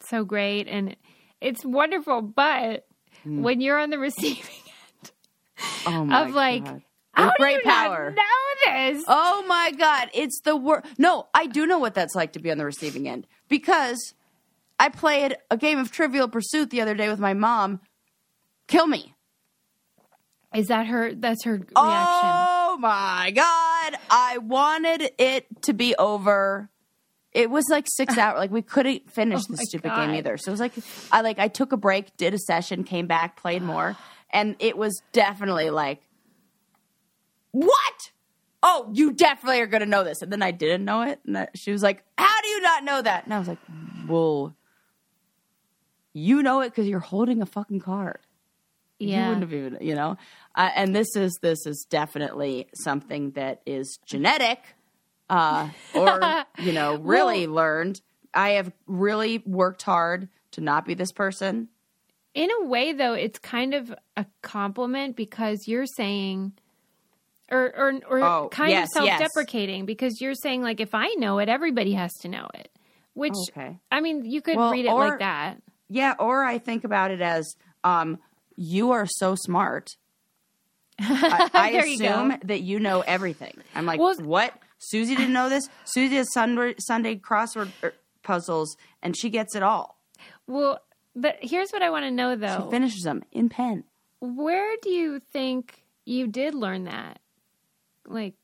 so 0.08 0.24
great, 0.24 0.68
and 0.68 0.96
it's 1.40 1.64
wonderful. 1.64 2.22
But 2.22 2.86
mm. 3.26 3.40
when 3.42 3.60
you're 3.60 3.78
on 3.78 3.90
the 3.90 3.98
receiving 3.98 4.44
end 5.04 5.12
Oh 5.86 6.04
my 6.04 6.22
of 6.22 6.34
like, 6.34 6.64
God. 6.64 6.82
how 7.12 7.32
great 7.36 7.64
you 7.64 7.70
power. 7.70 8.10
know 8.16 8.22
this? 8.92 9.04
Oh 9.08 9.44
my 9.48 9.72
god, 9.76 10.10
it's 10.14 10.40
the 10.44 10.54
worst. 10.56 10.86
No, 10.98 11.26
I 11.34 11.46
do 11.46 11.66
know 11.66 11.78
what 11.80 11.94
that's 11.94 12.14
like 12.14 12.32
to 12.34 12.38
be 12.38 12.50
on 12.52 12.58
the 12.58 12.64
receiving 12.64 13.08
end 13.08 13.26
because 13.48 14.14
I 14.78 14.88
played 14.88 15.36
a 15.50 15.56
game 15.56 15.78
of 15.80 15.90
Trivial 15.90 16.28
Pursuit 16.28 16.70
the 16.70 16.80
other 16.80 16.94
day 16.94 17.08
with 17.08 17.18
my 17.18 17.34
mom. 17.34 17.80
Kill 18.70 18.86
me. 18.86 19.14
Is 20.54 20.68
that 20.68 20.86
her? 20.86 21.14
That's 21.14 21.44
her 21.44 21.52
reaction. 21.52 21.74
Oh 21.76 22.76
my 22.80 23.30
god, 23.34 23.98
I 24.10 24.38
wanted 24.38 25.10
it 25.18 25.46
to 25.62 25.72
be 25.74 25.94
over. 25.96 26.70
It 27.32 27.50
was 27.50 27.66
like 27.70 27.86
six 27.88 28.16
hours. 28.18 28.38
Like 28.38 28.50
we 28.50 28.62
couldn't 28.62 29.10
finish 29.10 29.42
Oh 29.42 29.46
the 29.50 29.56
stupid 29.58 29.88
God. 29.88 30.06
game 30.06 30.14
either. 30.16 30.36
So 30.36 30.50
it 30.50 30.52
was 30.52 30.60
like 30.60 30.72
I 31.12 31.20
like 31.20 31.38
I 31.38 31.48
took 31.48 31.72
a 31.72 31.76
break, 31.76 32.16
did 32.16 32.32
a 32.34 32.38
session, 32.38 32.82
came 32.84 33.06
back, 33.06 33.36
played 33.36 33.62
more, 33.62 33.96
and 34.32 34.56
it 34.58 34.76
was 34.78 35.02
definitely 35.12 35.70
like, 35.70 36.00
what? 37.52 38.10
Oh, 38.62 38.90
you 38.92 39.12
definitely 39.12 39.60
are 39.60 39.66
gonna 39.66 39.86
know 39.86 40.04
this. 40.04 40.20
And 40.22 40.32
then 40.32 40.42
I 40.42 40.50
didn't 40.50 40.84
know 40.84 41.02
it, 41.02 41.20
and 41.26 41.38
I, 41.38 41.48
she 41.54 41.70
was 41.72 41.82
like, 41.82 42.02
"How 42.18 42.40
do 42.42 42.48
you 42.48 42.60
not 42.60 42.84
know 42.84 43.02
that?" 43.02 43.24
And 43.24 43.32
I 43.34 43.38
was 43.38 43.48
like, 43.48 43.58
"Well, 44.08 44.54
you 46.12 46.42
know 46.42 46.60
it 46.60 46.70
because 46.70 46.88
you're 46.88 46.98
holding 47.00 47.40
a 47.40 47.46
fucking 47.46 47.80
card." 47.80 48.18
You 49.00 49.08
yeah. 49.10 49.28
wouldn't 49.28 49.42
have 49.42 49.52
even 49.54 49.78
you 49.80 49.94
know? 49.94 50.16
Uh, 50.54 50.70
and 50.74 50.94
this 50.94 51.14
is 51.16 51.38
this 51.42 51.66
is 51.66 51.86
definitely 51.88 52.68
something 52.74 53.30
that 53.32 53.62
is 53.66 53.98
genetic 54.06 54.58
uh 55.28 55.68
or 55.94 56.44
you 56.62 56.72
know 56.72 56.96
really 56.96 57.46
learned. 57.46 58.00
I 58.34 58.50
have 58.50 58.72
really 58.86 59.42
worked 59.46 59.82
hard 59.82 60.28
to 60.52 60.60
not 60.60 60.84
be 60.86 60.94
this 60.94 61.12
person. 61.12 61.68
In 62.34 62.48
a 62.60 62.64
way 62.64 62.92
though 62.92 63.14
it's 63.14 63.38
kind 63.38 63.74
of 63.74 63.92
a 64.16 64.24
compliment 64.42 65.16
because 65.16 65.66
you're 65.66 65.86
saying 65.86 66.52
or 67.50 67.72
or, 67.76 68.00
or 68.08 68.20
Oh, 68.22 68.48
kind 68.50 68.70
yes, 68.70 68.88
of 68.96 69.04
self-deprecating 69.04 69.84
because 69.86 70.20
you're 70.20 70.34
saying 70.34 70.62
like 70.62 70.78
if 70.80 70.94
i 70.94 71.08
know 71.18 71.38
it 71.40 71.48
everybody 71.48 71.92
has 71.94 72.12
to 72.20 72.28
know 72.28 72.46
it 72.54 72.68
which 73.14 73.34
Okay. 73.50 73.78
i 73.90 74.00
mean 74.00 74.24
you 74.24 74.40
could 74.40 74.56
Well, 74.56 74.70
read 74.70 74.84
it 74.84 74.92
or- 74.92 75.08
like 75.08 75.18
that. 75.18 75.60
Yeah 75.88 76.14
or 76.20 76.44
i 76.44 76.58
think 76.58 76.84
about 76.84 77.10
it 77.10 77.20
as 77.20 77.56
um 77.82 78.18
you 78.60 78.90
are 78.90 79.06
so 79.06 79.34
smart. 79.34 79.96
I, 81.00 81.48
I 81.54 81.72
There 81.72 81.86
you 81.86 81.94
assume 81.94 82.36
that 82.44 82.60
you 82.60 82.78
know 82.78 83.00
everything. 83.00 83.54
I'm 83.74 83.86
like 83.86 83.98
Well- 83.98 84.16
what? 84.16 84.54
Susie 84.78 85.16
didn't 85.16 85.32
know 85.32 85.48
this? 85.48 85.68
Susie 85.84 86.16
does 86.16 86.32
sunday, 86.32 86.74
sunday 86.78 87.16
crossword 87.16 87.70
er, 87.82 87.94
puzzles 88.22 88.76
and 89.02 89.16
she 89.16 89.30
gets 89.30 89.54
it 89.54 89.62
all. 89.62 89.98
Well 90.46 90.80
but 91.16 91.38
here's 91.40 91.70
what 91.70 91.82
i 91.82 91.90
want 91.90 92.04
to 92.04 92.10
know 92.10 92.36
though. 92.36 92.64
she 92.66 92.70
finishes 92.70 93.02
them 93.02 93.24
in 93.32 93.48
pen. 93.48 93.84
Where 94.20 94.76
do 94.82 94.90
you 94.90 95.20
think 95.32 95.82
you 96.04 96.26
did 96.26 96.54
learn 96.54 96.84
that? 96.84 97.18
Like 98.06 98.34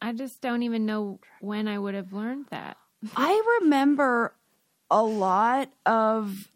i 0.00 0.12
just 0.12 0.40
don't 0.40 0.62
even 0.62 0.86
know 0.86 1.18
when 1.40 1.66
i 1.66 1.76
would 1.76 1.94
have 1.94 2.12
learned 2.12 2.46
that. 2.50 2.76
I 3.16 3.58
remember 3.60 4.32
a 4.90 5.02
lot 5.02 5.70
of 5.84 6.48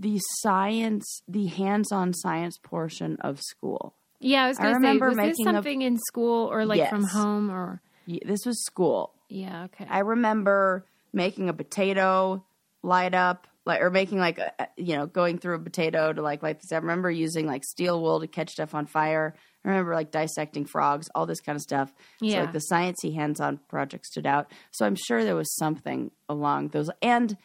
the 0.00 0.18
science, 0.40 1.22
the 1.28 1.46
hands-on 1.46 2.12
science 2.14 2.58
portion 2.62 3.16
of 3.20 3.40
school. 3.40 3.94
yeah 4.20 4.44
i 4.44 4.48
was 4.48 4.58
I 4.58 4.62
gonna 4.62 4.74
say 4.74 4.78
remember 4.78 5.08
was 5.08 5.16
this 5.16 5.26
making 5.26 5.48
a- 5.48 5.52
something 5.52 5.82
in 5.82 5.98
school 5.98 6.50
or 6.52 6.64
like 6.64 6.88
from 6.88 7.04
home 7.04 7.50
or 7.50 7.80
Y- 8.06 8.18
This 8.24 8.40
was 8.44 8.64
school. 8.64 9.12
yeah 9.28 9.64
okay 9.64 9.86
I 9.88 10.00
remember 10.00 10.86
making 11.12 11.48
a 11.48 11.52
potato 11.52 12.44
light 12.82 13.14
up, 13.14 13.46
like 13.64 13.80
or 13.80 13.90
making 13.90 14.18
like 14.18 14.38
a, 14.38 14.50
you 14.76 14.96
know 14.96 15.06
going 15.06 15.38
through 15.38 15.54
a 15.54 15.60
potato 15.60 16.12
to 16.12 16.20
like 16.20 16.42
light 16.42 16.58
this. 16.60 16.72
I 16.72 16.76
remember 16.78 17.10
using 17.12 17.46
like 17.46 17.62
steel 17.64 18.00
wool 18.02 18.18
to 18.20 18.26
catch 18.26 18.50
stuff 18.50 18.74
on 18.74 18.86
fire. 18.86 19.34
I 19.64 19.68
remember 19.68 19.94
like 19.94 20.10
dissecting 20.10 20.64
frogs, 20.64 21.08
all 21.14 21.26
this 21.26 21.40
kind 21.40 21.54
of 21.54 21.62
stuff. 21.62 21.92
So 22.20 22.26
Yeah. 22.26 22.40
like 22.40 22.52
the 22.52 22.64
sciencey 22.72 23.14
hands-on 23.14 23.58
project 23.68 24.06
stood 24.06 24.26
out. 24.26 24.50
So 24.72 24.84
I'm 24.84 24.96
sure 24.96 25.22
there 25.22 25.36
was 25.36 25.54
something 25.54 26.10
along 26.28 26.68
those. 26.70 26.90
And 27.00 27.36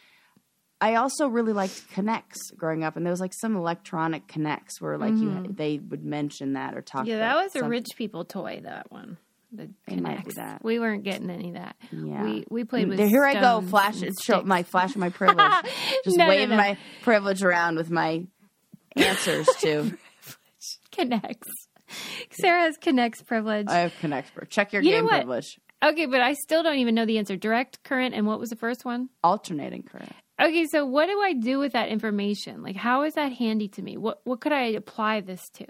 I 0.80 0.96
also 0.96 1.28
really 1.28 1.54
liked 1.54 1.90
K'NEX 1.96 2.56
growing 2.56 2.84
up, 2.84 2.96
and 2.98 3.06
there 3.06 3.12
was 3.12 3.20
like 3.20 3.34
some 3.34 3.56
electronic 3.56 4.28
K'NEX 4.28 4.80
where 4.80 4.98
like 4.98 5.14
you 5.16 5.48
they 5.50 5.80
would 5.80 6.06
mention 6.06 6.54
that 6.54 6.76
or 6.76 6.82
talk. 6.82 7.02
Mm-hmm. 7.02 7.10
Yeah, 7.12 7.18
that 7.20 7.36
was 7.44 7.56
a 7.56 7.68
rich 7.68 7.88
people 7.96 8.26
toy. 8.26 8.62
That 8.64 8.92
one. 8.92 9.18
the 9.52 9.70
It 9.88 10.00
might 10.02 10.24
be 10.26 10.32
K'NEX. 10.32 10.36
that. 10.36 10.64
We 10.64 10.78
weren't 10.80 11.04
getting 11.04 11.30
any 11.32 11.50
of 11.50 11.56
that. 11.56 11.76
Yeah. 11.92 12.24
We 12.24 12.46
we 12.50 12.64
played 12.64 12.90
with. 12.90 13.00
Here 13.00 13.26
I 13.26 13.34
go, 13.40 13.62
flash 13.62 14.02
show 14.24 14.44
my 14.44 14.62
flashing 14.64 15.00
my 15.00 15.10
privilege, 15.10 15.38
just 16.04 16.18
No, 16.18 16.26
no, 16.26 16.30
waving 16.30 16.50
no. 16.50 16.58
my 16.58 16.78
privilege 17.02 17.42
around 17.44 17.78
with 17.78 17.90
my 17.90 18.26
answers 18.96 19.48
to. 19.62 19.98
K'NEX. 20.92 21.38
Sarah 22.32 22.62
has 22.62 22.78
K'NEX 22.78 23.26
privilege. 23.26 23.68
I 23.70 23.80
have 23.80 23.94
connect. 24.00 24.32
Check 24.50 24.74
your 24.74 24.82
You 24.84 24.92
game 24.92 25.08
privilege. 25.08 25.60
okay, 25.84 26.06
but 26.06 26.22
I 26.22 26.34
still 26.34 26.62
don't 26.64 26.78
even 26.78 26.96
know 26.96 27.06
the 27.06 27.18
answer. 27.18 27.36
Direct 27.36 27.84
current 27.84 28.14
and 28.14 28.28
what 28.28 28.40
was 28.40 28.50
the 28.50 28.56
first 28.56 28.84
one? 28.86 29.10
Alternating 29.24 29.84
current. 29.84 30.12
Okay, 30.40 30.66
so 30.68 30.86
what 30.86 31.08
do 31.08 31.20
I 31.20 31.34
do 31.34 31.58
with 31.58 31.74
that 31.74 31.90
information? 31.90 32.62
Like, 32.62 32.76
how 32.76 33.04
is 33.04 33.16
that 33.16 33.34
handy 33.34 33.68
to 33.70 33.82
me? 33.82 33.98
What 33.98 34.22
what 34.24 34.40
could 34.40 34.52
I 34.52 34.66
apply 34.66 35.22
this 35.22 35.50
to? 35.56 35.66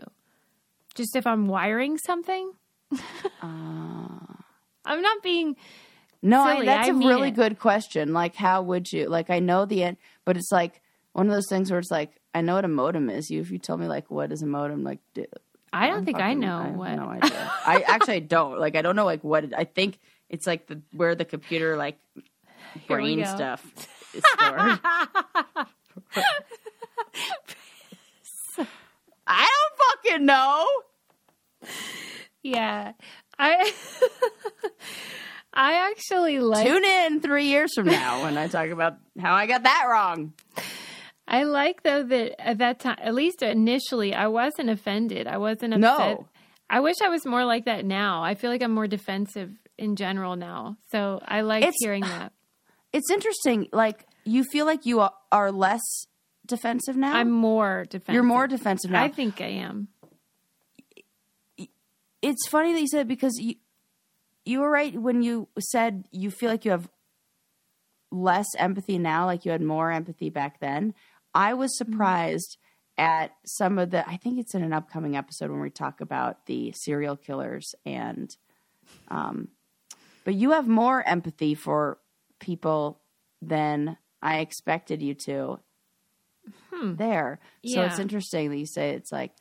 Just 0.95 1.15
if 1.15 1.26
I'm 1.26 1.47
wiring 1.47 1.97
something? 1.97 2.51
Uh. 3.41 4.07
I'm 4.88 5.01
not 5.01 5.22
being. 5.22 5.55
No, 6.22 6.41
I, 6.41 6.65
that's 6.65 6.88
I 6.88 6.91
a 6.91 6.95
really 6.95 7.28
it. 7.28 7.36
good 7.36 7.59
question. 7.59 8.13
Like, 8.13 8.36
how 8.36 8.61
would 8.61 8.91
you? 8.91 9.07
Like, 9.07 9.30
I 9.30 9.39
know 9.39 9.65
the 9.65 9.84
end, 9.84 9.97
but 10.26 10.38
it's 10.38 10.51
like 10.51 10.82
one 11.13 11.28
of 11.28 11.34
those 11.34 11.47
things 11.49 11.70
where 11.70 11.80
it's 11.80 11.91
like, 11.91 12.11
I 12.34 12.41
know 12.41 12.55
what 12.55 12.65
a 12.65 12.70
modem 12.70 13.09
is. 13.09 13.30
You, 13.30 13.41
if 13.41 13.51
you 13.51 13.59
tell 13.59 13.78
me 13.78 13.88
like, 13.88 14.09
what 14.09 14.32
is 14.32 14.41
a 14.41 14.47
modem? 14.47 14.84
Like, 14.84 14.99
Do, 15.13 15.26
I 15.74 15.88
don't 15.88 15.99
I'm 15.99 16.05
think 16.05 16.20
I 16.20 16.34
know 16.34 16.57
I 16.57 16.65
have 16.68 16.76
what. 16.76 16.95
No 16.95 17.09
idea. 17.22 17.51
I 17.65 17.84
actually 17.86 18.15
I 18.15 18.20
don't. 18.20 18.59
Like, 18.59 18.76
I 18.76 18.82
don't 18.82 18.95
know 18.95 19.05
like 19.05 19.24
what. 19.24 19.43
It, 19.43 19.53
I 19.55 19.65
think 19.65 19.99
it's 20.30 20.47
like 20.47 20.68
the 20.68 20.82
where 20.93 21.13
the 21.15 21.26
computer 21.26 21.76
like 21.78 21.97
brain 22.88 23.26
stuff 23.26 23.61
is 24.14 24.24
stored. 24.34 24.80
I 29.28 29.45
don't 29.47 30.03
fucking 30.14 30.26
know. 30.26 30.66
Yeah, 32.43 32.93
I. 33.38 33.74
I 35.53 35.89
actually 35.91 36.39
like. 36.39 36.68
Tune 36.68 36.86
in 36.86 37.20
three 37.20 37.45
years 37.45 37.74
from 37.74 37.88
now 37.88 38.24
when 38.24 38.38
I 38.38 38.47
talk 38.47 38.70
about 38.70 38.97
how 39.20 39.34
I 39.34 39.47
got 39.47 39.64
that 39.64 39.86
wrong. 39.89 40.34
I 41.28 41.43
like 41.43 41.84
though 41.84 42.03
that 42.03 42.39
at 42.39 42.60
that 42.60 42.80
time, 42.80 42.97
at 43.01 43.14
least 43.16 43.41
initially, 43.41 44.14
I 44.14 44.28
wasn't 44.28 44.70
offended. 44.70 45.26
I 45.28 45.38
wasn't 45.38 45.76
No. 45.78 45.93
upset. 45.93 46.20
I 46.70 46.80
wish 46.82 46.95
I 47.03 47.10
was 47.10 47.26
more 47.26 47.43
like 47.43 47.66
that 47.66 47.86
now. 47.86 48.24
I 48.24 48.36
feel 48.36 48.51
like 48.51 48.62
I'm 48.62 48.74
more 48.74 48.88
defensive 48.88 49.51
in 49.78 49.95
general 49.95 50.36
now. 50.36 50.78
So 50.91 51.20
I 51.26 51.41
like 51.41 51.68
hearing 51.80 52.01
that. 52.03 52.34
It's 52.97 53.11
interesting. 53.11 53.67
Like 53.71 54.05
you 54.25 54.43
feel 54.43 54.65
like 54.65 54.85
you 54.85 54.99
are- 55.01 55.13
are 55.31 55.51
less 55.51 55.81
defensive 56.45 56.95
now. 56.97 57.13
I'm 57.15 57.31
more 57.31 57.85
defensive. 57.89 58.13
You're 58.13 58.23
more 58.23 58.47
defensive 58.47 58.91
now. 58.91 59.03
I 59.03 59.09
think 59.09 59.39
I 59.41 59.47
am. 59.47 59.87
it's 62.21 62.47
funny 62.47 62.73
that 62.73 62.79
you 62.81 62.87
said 62.87 63.07
because 63.07 63.37
you 63.39 63.55
you 64.45 64.59
were 64.61 64.69
right 64.71 64.93
when 64.99 65.21
you 65.21 65.47
said 65.59 66.05
you 66.11 66.31
feel 66.31 66.49
like 66.49 66.63
you 66.65 66.71
have 66.71 66.89
less 68.11 68.47
empathy 68.57 68.97
now, 68.97 69.25
like 69.25 69.43
you 69.45 69.51
had 69.51 69.61
more 69.61 69.91
empathy 69.91 70.29
back 70.29 70.59
then. 70.59 70.93
I 71.33 71.53
was 71.53 71.71
Mm-hmm. 71.77 71.91
surprised 71.91 72.57
at 72.97 73.31
some 73.45 73.77
of 73.77 73.91
the. 73.91 74.07
I 74.09 74.17
think 74.17 74.39
it's 74.39 74.55
in 74.55 74.63
an 74.63 74.73
upcoming 74.73 75.15
episode 75.15 75.51
when 75.51 75.59
we 75.59 75.69
talk 75.69 76.01
about 76.01 76.45
the 76.45 76.71
serial 76.75 77.15
killers 77.17 77.75
and, 77.85 78.29
um, 79.09 79.49
but 80.23 80.33
you 80.35 80.51
have 80.51 80.67
more 80.67 81.03
empathy 81.07 81.53
for 81.53 81.99
people 82.39 82.99
than 83.41 83.97
I 84.21 84.39
expected 84.39 85.01
you 85.01 85.13
to. 85.25 85.59
There, 86.71 87.39
so 87.65 87.81
it's 87.83 87.95
Hmm. 87.95 88.01
Interesting 88.01 88.49
that 88.51 88.57
you 88.57 88.65
say 88.67 88.91
it's 88.91 89.11
like 89.11 89.31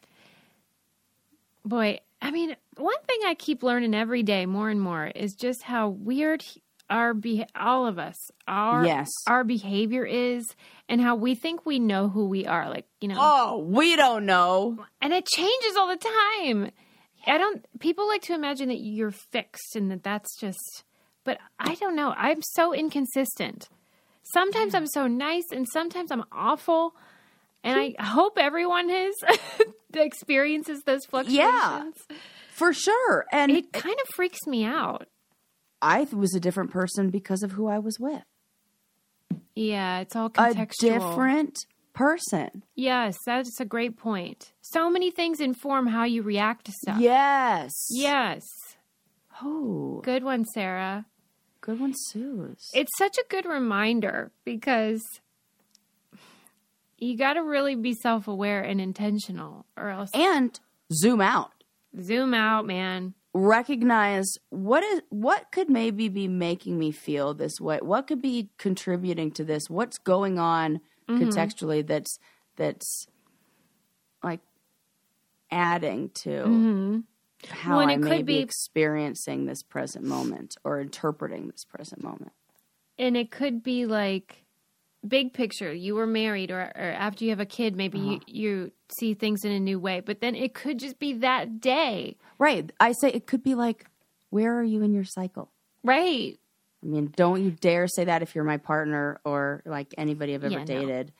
Boy, 1.64 1.98
I 2.22 2.30
mean, 2.30 2.56
one 2.76 2.96
thing 3.06 3.18
I 3.26 3.34
keep 3.34 3.62
learning 3.62 3.94
every 3.94 4.22
day 4.22 4.46
more 4.46 4.70
and 4.70 4.80
more 4.80 5.06
is 5.06 5.34
just 5.34 5.62
how 5.62 5.88
weird 5.88 6.42
our 6.88 7.12
be- 7.14 7.44
all 7.56 7.86
of 7.86 7.98
us 7.98 8.16
our 8.46 8.84
Yes. 8.86 9.08
our 9.26 9.42
behavior 9.42 10.04
is 10.06 10.44
and 10.88 11.00
how 11.00 11.16
we 11.16 11.34
think 11.34 11.66
we 11.66 11.80
know 11.80 12.08
who 12.08 12.26
we 12.28 12.46
are 12.46 12.68
like 12.70 12.86
you 13.00 13.08
know 13.08 13.16
Oh, 13.18 13.58
we 13.58 13.96
don't 13.96 14.24
know. 14.24 14.78
and 15.02 15.12
it 15.12 15.26
changes 15.26 15.76
all 15.76 15.88
the 15.88 15.96
time. 16.46 16.70
I 17.26 17.38
don't. 17.38 17.66
People 17.80 18.06
like 18.06 18.22
to 18.22 18.34
imagine 18.34 18.68
that 18.68 18.78
you're 18.78 19.10
fixed 19.10 19.74
and 19.74 19.90
that 19.90 20.04
that's 20.04 20.36
just. 20.38 20.84
But 21.26 21.38
I 21.58 21.74
don't 21.74 21.96
know. 21.96 22.14
I'm 22.16 22.40
so 22.40 22.72
inconsistent. 22.72 23.68
Sometimes 24.22 24.74
I'm 24.74 24.86
so 24.86 25.06
nice, 25.06 25.44
and 25.52 25.66
sometimes 25.70 26.10
I'm 26.10 26.24
awful. 26.32 26.94
And 27.62 27.78
I 27.78 27.94
hmm. 27.98 28.04
hope 28.04 28.38
everyone 28.38 28.88
has 29.00 29.14
experiences 29.92 30.82
those 30.86 31.04
fluctuations. 31.04 31.36
Yeah, 32.08 32.16
for 32.54 32.72
sure. 32.72 33.26
And 33.32 33.52
It 33.52 33.72
kind 33.72 33.96
of 34.00 34.08
freaks 34.14 34.46
me 34.46 34.64
out. 34.64 35.08
I 35.82 36.06
was 36.12 36.34
a 36.34 36.40
different 36.40 36.70
person 36.70 37.10
because 37.10 37.42
of 37.42 37.52
who 37.52 37.66
I 37.66 37.78
was 37.78 37.98
with. 38.00 38.22
Yeah, 39.54 40.00
it's 40.00 40.14
all 40.14 40.26
A 40.26 40.30
contextual. 40.30 40.80
different 40.80 41.58
person. 41.92 42.62
Yes, 42.74 43.16
that's 43.26 43.58
a 43.60 43.64
great 43.64 43.96
point. 43.96 44.52
So 44.60 44.88
many 44.90 45.10
things 45.10 45.40
inform 45.40 45.88
how 45.88 46.04
you 46.04 46.22
react 46.22 46.66
to 46.66 46.72
stuff. 46.72 47.00
Yes. 47.00 47.72
Yes. 47.90 48.42
Oh, 49.42 50.00
Good 50.04 50.24
one, 50.24 50.44
Sarah. 50.44 51.06
Good 51.60 51.80
one, 51.80 51.92
Suze. 51.96 52.70
it's 52.74 52.96
such 52.96 53.16
a 53.18 53.24
good 53.28 53.44
reminder 53.46 54.30
because 54.44 55.02
you 56.98 57.16
got 57.16 57.34
to 57.34 57.42
really 57.42 57.74
be 57.74 57.92
self-aware 57.94 58.62
and 58.62 58.80
intentional 58.80 59.66
or 59.76 59.88
else 59.90 60.10
and 60.14 60.58
zoom 60.92 61.20
out. 61.20 61.52
zoom 62.00 62.32
out 62.34 62.66
man 62.66 63.14
Recognize 63.38 64.24
what 64.48 64.82
is 64.82 65.02
what 65.10 65.52
could 65.52 65.68
maybe 65.68 66.08
be 66.08 66.26
making 66.26 66.78
me 66.78 66.90
feel 66.90 67.34
this 67.34 67.60
way. 67.60 67.78
What 67.82 68.06
could 68.06 68.22
be 68.22 68.48
contributing 68.56 69.30
to 69.32 69.44
this? 69.44 69.68
What's 69.68 69.98
going 69.98 70.38
on 70.38 70.80
Mm-hmm. 71.06 71.22
contextually 71.22 71.86
that's 71.86 72.18
that's 72.56 73.06
like 74.24 74.40
adding 75.52 76.10
to 76.24 77.04
how. 77.50 77.78
Well, 77.78 77.88
I 77.88 77.94
it 77.94 78.00
may 78.00 78.16
could 78.18 78.26
be 78.26 78.36
be- 78.36 78.42
experiencing 78.42 79.46
this 79.46 79.62
present 79.62 80.04
moment 80.04 80.56
or 80.64 80.80
interpreting 80.80 81.48
this 81.48 81.64
present 81.64 82.02
moment. 82.02 82.32
and 82.98 83.16
it 83.16 83.30
could 83.30 83.62
be 83.62 83.86
like 83.86 84.42
big 85.06 85.32
picture 85.32 85.72
you 85.72 85.94
were 85.94 86.06
married 86.06 86.50
or, 86.50 86.60
or 86.60 86.90
after 86.98 87.22
you 87.24 87.30
have 87.30 87.38
a 87.40 87.46
kid 87.46 87.76
maybe 87.76 87.98
you, 87.98 88.20
you 88.26 88.72
see 88.88 89.14
things 89.14 89.44
in 89.44 89.52
a 89.52 89.60
new 89.60 89.78
way 89.78 90.00
but 90.00 90.20
then 90.20 90.34
it 90.34 90.52
could 90.52 90.78
just 90.78 90.98
be 90.98 91.12
that 91.12 91.60
day 91.60 92.16
Right. 92.38 92.70
I 92.80 92.92
say 92.92 93.10
it 93.10 93.26
could 93.26 93.42
be 93.42 93.54
like, 93.54 93.86
where 94.30 94.58
are 94.58 94.64
you 94.64 94.82
in 94.82 94.92
your 94.92 95.04
cycle? 95.04 95.50
right 95.84 96.38
I 96.82 96.86
mean, 96.86 97.12
don't 97.16 97.42
you 97.44 97.50
dare 97.52 97.86
say 97.88 98.04
that 98.04 98.22
if 98.22 98.34
you're 98.34 98.44
my 98.44 98.58
partner 98.58 99.20
or 99.24 99.62
like 99.64 99.94
anybody 99.98 100.34
I've 100.34 100.44
ever 100.44 100.58
Yeah, 100.58 100.64
dated. 100.64 101.12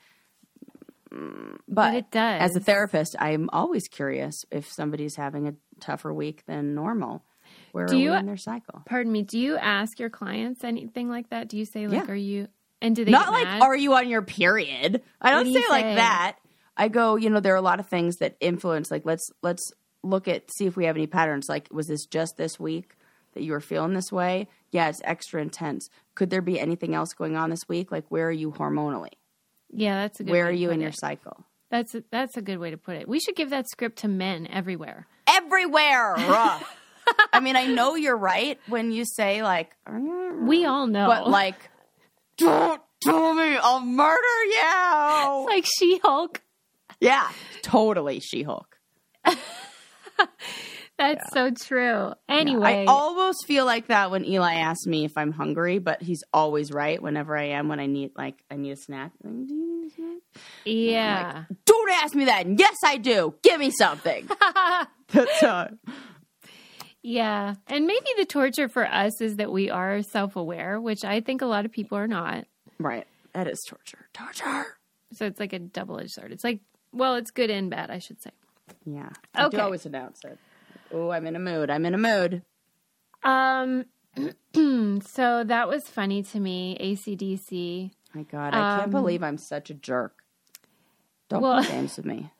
Mm, 1.13 1.57
But, 1.67 1.75
But 1.91 1.95
it 1.95 2.11
does. 2.11 2.41
As 2.41 2.55
a 2.55 2.59
therapist, 2.59 3.15
I'm 3.19 3.49
always 3.53 3.87
curious 3.87 4.45
if 4.51 4.71
somebody's 4.71 5.15
having 5.15 5.47
a 5.47 5.53
tougher 5.79 6.13
week 6.13 6.43
than 6.45 6.73
normal. 6.75 7.23
Where 7.71 7.85
Do 7.85 7.95
are 7.95 7.99
you- 7.99 8.11
we 8.11 8.17
in 8.17 8.25
their 8.25 8.37
cycle? 8.37 8.81
pardon 8.85 9.11
me 9.11 9.21
do 9.23 9.39
you 9.39 9.55
ask 9.57 9.99
your 9.99 10.09
clients 10.09 10.63
anything 10.63 11.09
like 11.09 11.29
that 11.29 11.47
do 11.47 11.57
you 11.57 11.63
say 11.65 11.87
like 11.87 12.05
Yeah. 12.07 12.11
are 12.11 12.15
you 12.15 12.47
and 12.81 12.95
do 12.95 13.05
they 13.05 13.11
Not 13.11 13.31
like, 13.31 13.47
are 13.61 13.75
you 13.75 13.93
on 13.95 14.07
your 14.09 14.21
period? 14.21 15.01
I 15.21 15.31
don't 15.31 15.45
do 15.45 15.53
say 15.53 15.59
you 15.61 15.69
like 15.69 15.95
that. 15.95 16.35
I 16.79 16.89
go, 16.89 17.15
you 17.15 17.31
know, 17.31 17.39
there 17.39 17.53
are 17.53 17.57
a 17.57 17.61
lot 17.61 17.79
of 17.79 17.87
things 17.87 18.17
that 18.17 18.35
influence. 18.39 18.91
Like, 18.91 19.03
let's 19.03 19.31
let's 19.41 19.71
look 20.03 20.27
at 20.27 20.51
see 20.51 20.67
if 20.67 20.77
we 20.77 20.85
have 20.85 20.95
any 20.95 21.07
patterns. 21.07 21.49
Like, 21.49 21.67
was 21.71 21.87
this 21.87 22.05
just 22.05 22.37
this 22.37 22.59
week 22.59 22.95
that 23.33 23.41
you 23.41 23.53
were 23.53 23.61
feeling 23.61 23.95
this 23.95 24.11
way? 24.11 24.47
Yeah, 24.69 24.89
it's 24.89 25.01
extra 25.03 25.41
intense. 25.41 25.89
Could 26.13 26.29
there 26.29 26.43
be 26.43 26.59
anything 26.59 26.93
else 26.93 27.13
going 27.13 27.35
on 27.35 27.49
this 27.49 27.67
week? 27.67 27.91
Like, 27.91 28.05
where 28.09 28.27
are 28.27 28.31
you 28.31 28.51
hormonally? 28.51 29.13
yeah 29.71 30.01
that's 30.03 30.19
a 30.19 30.23
good 30.23 30.31
Where 30.31 30.45
are 30.47 30.51
you 30.51 30.69
in 30.69 30.79
it. 30.79 30.83
your 30.83 30.91
cycle? 30.91 31.43
That's 31.69 31.95
a, 31.95 32.03
that's 32.11 32.37
a 32.37 32.41
good 32.41 32.57
way 32.59 32.71
to 32.71 32.77
put 32.77 32.95
it 32.95 33.07
we 33.07 33.19
should 33.19 33.35
give 33.35 33.49
that 33.49 33.67
script 33.69 33.99
to 33.99 34.07
men 34.07 34.47
everywhere 34.47 35.07
Everywhere. 35.27 36.15
I 37.33 37.39
mean, 37.41 37.55
I 37.55 37.65
know 37.67 37.95
you're 37.95 38.17
right 38.17 38.59
when 38.67 38.91
you 38.91 39.05
say 39.05 39.43
like, 39.43 39.71
we 40.41 40.65
all 40.65 40.87
know 40.87 41.07
but 41.07 41.29
like, 41.29 41.69
don't 42.37 42.81
tell 43.01 43.33
me 43.33 43.57
I'll 43.57 43.79
murder 43.79 44.43
you. 44.45 44.59
It's 44.61 45.49
like 45.49 45.65
she-hulk 45.65 46.41
Yeah, 46.99 47.29
totally. 47.61 48.19
She 48.19 48.43
Hulk. 48.43 48.77
That's 50.97 51.31
so 51.31 51.51
true. 51.51 52.13
Anyway, 52.27 52.85
I 52.87 52.91
almost 52.91 53.45
feel 53.45 53.65
like 53.65 53.87
that 53.87 54.09
when 54.09 54.25
Eli 54.25 54.55
asks 54.55 54.85
me 54.87 55.05
if 55.05 55.15
I'm 55.17 55.31
hungry, 55.31 55.77
but 55.79 56.01
he's 56.01 56.23
always 56.33 56.71
right 56.71 57.01
whenever 57.01 57.37
I 57.37 57.49
am 57.49 57.67
when 57.67 57.79
I 57.79 57.85
need 57.85 58.11
like 58.17 58.43
I 58.49 58.55
need 58.55 58.71
a 58.71 58.75
snack. 58.75 59.11
Like, 59.23 59.47
do 59.47 59.53
you 59.53 59.81
need 59.83 59.91
a 59.91 59.95
snack? 59.95 60.17
yeah. 60.65 61.43
Don't 61.65 61.89
ask 61.91 62.15
me 62.15 62.25
that. 62.25 62.45
And 62.47 62.57
yes, 62.59 62.75
I 62.83 62.97
do. 62.97 63.35
Give 63.43 63.59
me 63.59 63.69
something. 63.71 64.27
That's 65.09 65.43
uh, 65.43 65.69
yeah. 67.03 67.55
And 67.67 67.85
maybe 67.87 68.07
the 68.17 68.25
torture 68.25 68.67
for 68.67 68.85
us 68.85 69.21
is 69.21 69.37
that 69.37 69.51
we 69.51 69.69
are 69.69 70.01
self 70.01 70.35
aware, 70.35 70.79
which 70.81 71.05
I 71.05 71.21
think 71.21 71.41
a 71.41 71.45
lot 71.45 71.65
of 71.65 71.71
people 71.71 71.97
are 71.97 72.07
not. 72.07 72.45
right. 72.79 73.05
That 73.33 73.47
is 73.47 73.63
torture. 73.67 74.07
Torture. 74.13 74.65
So 75.13 75.25
it's 75.25 75.39
like 75.39 75.53
a 75.53 75.59
double 75.59 75.99
edged 75.99 76.11
sword. 76.11 76.31
It's 76.31 76.43
like, 76.43 76.59
well, 76.91 77.15
it's 77.15 77.29
good 77.29 77.51
and 77.51 77.69
bad, 77.69 77.91
I 77.91 77.99
should 77.99 78.19
say. 78.21 78.31
Yeah. 78.83 79.09
I 79.35 79.41
do 79.43 79.47
Okay. 79.47 79.59
always 79.59 79.85
announce 79.85 80.21
it. 80.25 80.39
Oh, 80.93 81.09
I'm 81.11 81.25
in 81.27 81.35
a 81.35 81.39
mood. 81.39 81.69
I'm 81.69 81.85
in 81.85 81.93
a 81.93 81.97
mood. 81.97 82.43
Um, 83.23 83.85
so 85.01 85.43
that 85.43 85.67
was 85.67 85.83
funny 85.87 86.23
to 86.23 86.39
me. 86.39 86.77
ACDC. 86.79 87.91
My 88.13 88.23
God, 88.23 88.53
I 88.53 88.77
can't 88.77 88.83
Um, 88.85 88.89
believe 88.91 89.21
I'm 89.23 89.37
such 89.37 89.69
a 89.69 89.73
jerk. 89.73 90.23
Don't 91.29 91.41
well- 91.41 91.61
play 91.63 91.71
games 91.71 91.97
with 91.97 92.05
me. 92.05 92.31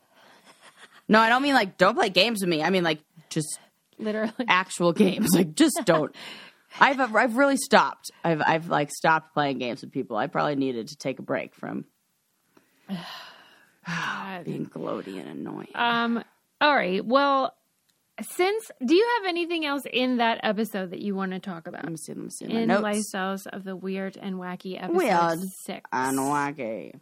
No, 1.09 1.19
I 1.21 1.29
don't 1.29 1.41
mean 1.41 1.53
like 1.53 1.77
don't 1.77 1.95
play 1.95 2.09
games 2.09 2.41
with 2.41 2.49
me. 2.49 2.61
I 2.61 2.69
mean 2.69 2.83
like 2.83 2.99
just 3.29 3.59
Literally. 3.97 4.33
actual 4.47 4.91
games. 4.93 5.33
Like 5.33 5.55
just 5.55 5.79
don't. 5.85 6.13
I've 6.81 6.99
I've 6.99 7.37
really 7.37 7.55
stopped. 7.57 8.11
I've 8.25 8.41
I've 8.45 8.67
like 8.69 8.91
stopped 8.91 9.33
playing 9.33 9.57
games 9.59 9.81
with 9.81 9.91
people. 9.93 10.17
I 10.17 10.27
probably 10.27 10.55
needed 10.55 10.89
to 10.89 10.97
take 10.97 11.19
a 11.19 11.21
break 11.21 11.55
from 11.55 11.85
being 14.43 14.65
gloaty 14.65 15.19
and 15.19 15.29
annoying. 15.29 15.69
Um, 15.75 16.23
all 16.59 16.75
right. 16.75 17.05
Well, 17.05 17.53
since 18.21 18.71
do 18.85 18.95
you 18.95 19.07
have 19.17 19.29
anything 19.29 19.65
else 19.65 19.83
in 19.91 20.17
that 20.17 20.39
episode 20.43 20.91
that 20.91 21.01
you 21.01 21.15
want 21.15 21.31
to 21.33 21.39
talk 21.39 21.67
about? 21.67 21.83
let 21.83 21.91
me 21.91 21.97
see. 21.97 22.13
Let 22.13 22.23
me 22.23 22.29
see 22.29 22.45
my 22.47 22.61
In. 22.61 22.69
Lifestyles 22.69 23.45
of 23.47 23.63
the 23.63 23.75
Weird 23.75 24.17
and 24.17 24.35
Wacky 24.35 24.75
episode 24.81 24.95
Weird 24.97 25.39
six. 25.63 25.89
and 25.91 26.17
wacky. 26.19 26.99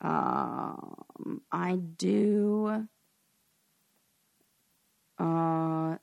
Um, 0.00 1.42
I 1.52 1.76
do. 1.76 2.86
Uh, 5.18 5.96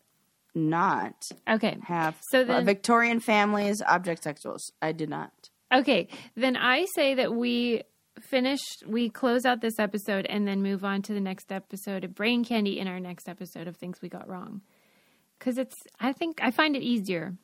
not 0.54 1.32
Okay. 1.50 1.78
have 1.84 2.16
So 2.30 2.42
uh, 2.42 2.62
Victorian 2.62 3.20
families, 3.20 3.82
object 3.88 4.24
sexuals. 4.24 4.72
I 4.82 4.92
did 4.92 5.10
not. 5.10 5.32
Okay. 5.74 6.08
Then 6.36 6.56
I 6.56 6.86
say 6.96 7.16
that 7.16 7.34
we 7.34 7.82
finish, 8.22 8.60
we 8.86 9.10
close 9.10 9.46
out 9.46 9.62
this 9.62 9.80
episode 9.80 10.26
and 10.28 10.48
then 10.48 10.62
move 10.62 10.84
on 10.84 11.02
to 11.04 11.14
the 11.14 11.20
next 11.20 11.52
episode 11.52 12.04
of 12.04 12.16
Brain 12.16 12.44
Candy 12.44 12.80
in 12.80 12.88
our 12.88 13.00
next 13.00 13.28
episode 13.30 13.68
of 13.68 13.76
Things 13.78 14.02
We 14.02 14.10
Got 14.10 14.28
Wrong. 14.30 14.62
Because 15.38 15.58
it's, 15.58 15.76
I 16.00 16.14
think, 16.14 16.40
I 16.42 16.52
find 16.52 16.76
it 16.76 16.82
easier 16.84 17.36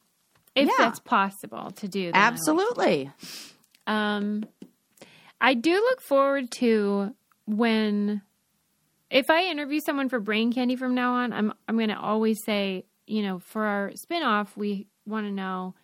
if 0.55 0.67
Yeah. 0.67 0.73
that's 0.77 0.99
possible 0.99 1.71
to 1.71 1.87
do. 1.87 2.07
than 2.07 2.15
I 2.15 2.25
Absolutely. 2.27 3.11
Um, 3.87 4.43
I 5.41 5.53
do 5.53 5.73
look 5.73 6.01
forward 6.01 6.51
to 6.59 7.13
when, 7.45 8.21
if 9.09 9.29
I 9.29 9.43
interview 9.45 9.79
someone 9.85 10.09
for 10.09 10.19
Brain 10.19 10.51
Candy 10.53 10.75
from 10.75 10.95
now 10.95 11.13
on, 11.15 11.33
I'm 11.33 11.53
I'm 11.67 11.75
going 11.75 11.89
to 11.89 11.99
always 11.99 12.39
say, 12.45 12.85
you 13.05 13.21
know, 13.23 13.39
for 13.39 13.63
our 13.65 13.91
spinoff, 14.09 14.55
we 14.55 14.87
want 15.05 15.25
to 15.27 15.31
know, 15.31 15.75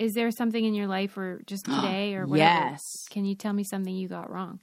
is 0.00 0.14
there 0.14 0.30
something 0.30 0.64
in 0.64 0.74
your 0.74 0.86
life 0.86 1.16
or 1.16 1.42
just 1.46 1.64
today 1.66 2.14
or 2.14 2.26
whatever? 2.26 2.70
Yes. 2.70 2.80
Can 3.10 3.24
you 3.24 3.34
tell 3.34 3.52
me 3.52 3.62
something 3.62 3.94
you 3.94 4.08
got 4.08 4.30
wrong? 4.30 4.60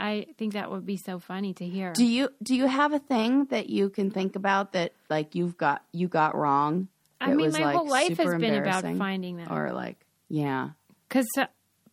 I 0.00 0.26
think 0.38 0.54
that 0.54 0.70
would 0.70 0.86
be 0.86 0.96
so 0.96 1.18
funny 1.18 1.52
to 1.54 1.66
hear. 1.66 1.92
Do 1.92 2.04
you 2.04 2.30
do 2.42 2.56
you 2.56 2.66
have 2.66 2.92
a 2.92 2.98
thing 2.98 3.44
that 3.46 3.68
you 3.68 3.90
can 3.90 4.10
think 4.10 4.34
about 4.34 4.72
that 4.72 4.94
like 5.10 5.34
you've 5.34 5.56
got 5.56 5.84
you 5.92 6.08
got 6.08 6.34
wrong? 6.34 6.88
I 7.20 7.34
mean, 7.34 7.52
my 7.52 7.60
like, 7.60 7.76
whole 7.76 7.88
life 7.88 8.16
has 8.16 8.34
been 8.40 8.54
about 8.54 8.82
finding 8.96 9.36
that. 9.36 9.50
or 9.50 9.72
like 9.72 9.98
yeah. 10.28 10.70
Because 11.08 11.28
uh, 11.38 11.46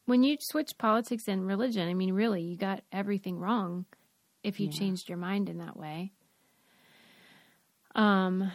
when 0.05 0.23
you 0.23 0.37
switch 0.39 0.71
politics 0.77 1.23
and 1.27 1.45
religion, 1.45 1.87
I 1.87 1.93
mean, 1.93 2.13
really, 2.13 2.41
you 2.41 2.57
got 2.57 2.81
everything 2.91 3.37
wrong 3.37 3.85
if 4.43 4.59
you 4.59 4.69
changed 4.69 5.09
your 5.09 5.17
mind 5.17 5.49
in 5.49 5.57
that 5.57 5.75
way. 5.75 6.13
Um, 7.95 8.49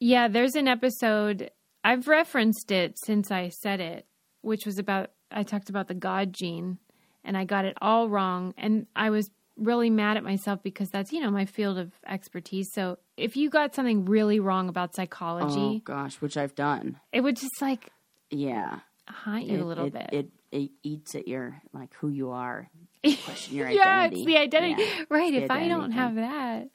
yeah, 0.00 0.26
there's 0.26 0.56
an 0.56 0.66
episode 0.66 1.52
I've 1.84 2.08
referenced 2.08 2.70
it 2.70 2.98
since 2.98 3.30
I 3.30 3.48
said 3.48 3.80
it, 3.80 4.06
which 4.42 4.66
was 4.66 4.78
about 4.78 5.10
I 5.30 5.42
talked 5.42 5.68
about 5.70 5.88
the 5.88 5.94
God 5.94 6.32
gene, 6.32 6.78
and 7.24 7.36
I 7.36 7.44
got 7.44 7.64
it 7.64 7.76
all 7.80 8.08
wrong, 8.08 8.54
and 8.56 8.86
I 8.96 9.10
was 9.10 9.30
really 9.56 9.90
mad 9.90 10.16
at 10.16 10.22
myself 10.24 10.62
because 10.62 10.88
that's 10.90 11.12
you 11.12 11.20
know 11.20 11.30
my 11.30 11.44
field 11.44 11.78
of 11.78 11.92
expertise. 12.06 12.68
So 12.72 12.98
if 13.16 13.36
you 13.36 13.50
got 13.50 13.74
something 13.74 14.04
really 14.04 14.40
wrong 14.40 14.68
about 14.68 14.94
psychology, 14.94 15.54
Oh 15.58 15.80
gosh, 15.84 16.16
which 16.20 16.36
I've 16.36 16.54
done. 16.54 16.98
it 17.12 17.20
would 17.22 17.36
just 17.36 17.60
like 17.60 17.90
Yeah. 18.30 18.80
haunt 19.08 19.46
you 19.46 19.58
it, 19.58 19.60
a 19.60 19.64
little 19.64 19.86
it, 19.86 19.92
bit. 19.92 20.08
It, 20.12 20.28
it 20.50 20.70
eats 20.82 21.14
at 21.14 21.26
your 21.28 21.60
like 21.72 21.92
who 21.94 22.08
you 22.08 22.30
are. 22.30 22.68
Question 23.24 23.56
your 23.56 23.68
yeah, 23.68 23.82
identity. 24.02 24.16
it's 24.22 24.26
the 24.26 24.36
identity. 24.38 24.82
Yeah. 24.82 25.04
Right. 25.10 25.32
the 25.32 25.42
if 25.44 25.50
I 25.50 25.68
don't 25.68 25.92
have 25.92 26.14
that. 26.16 26.68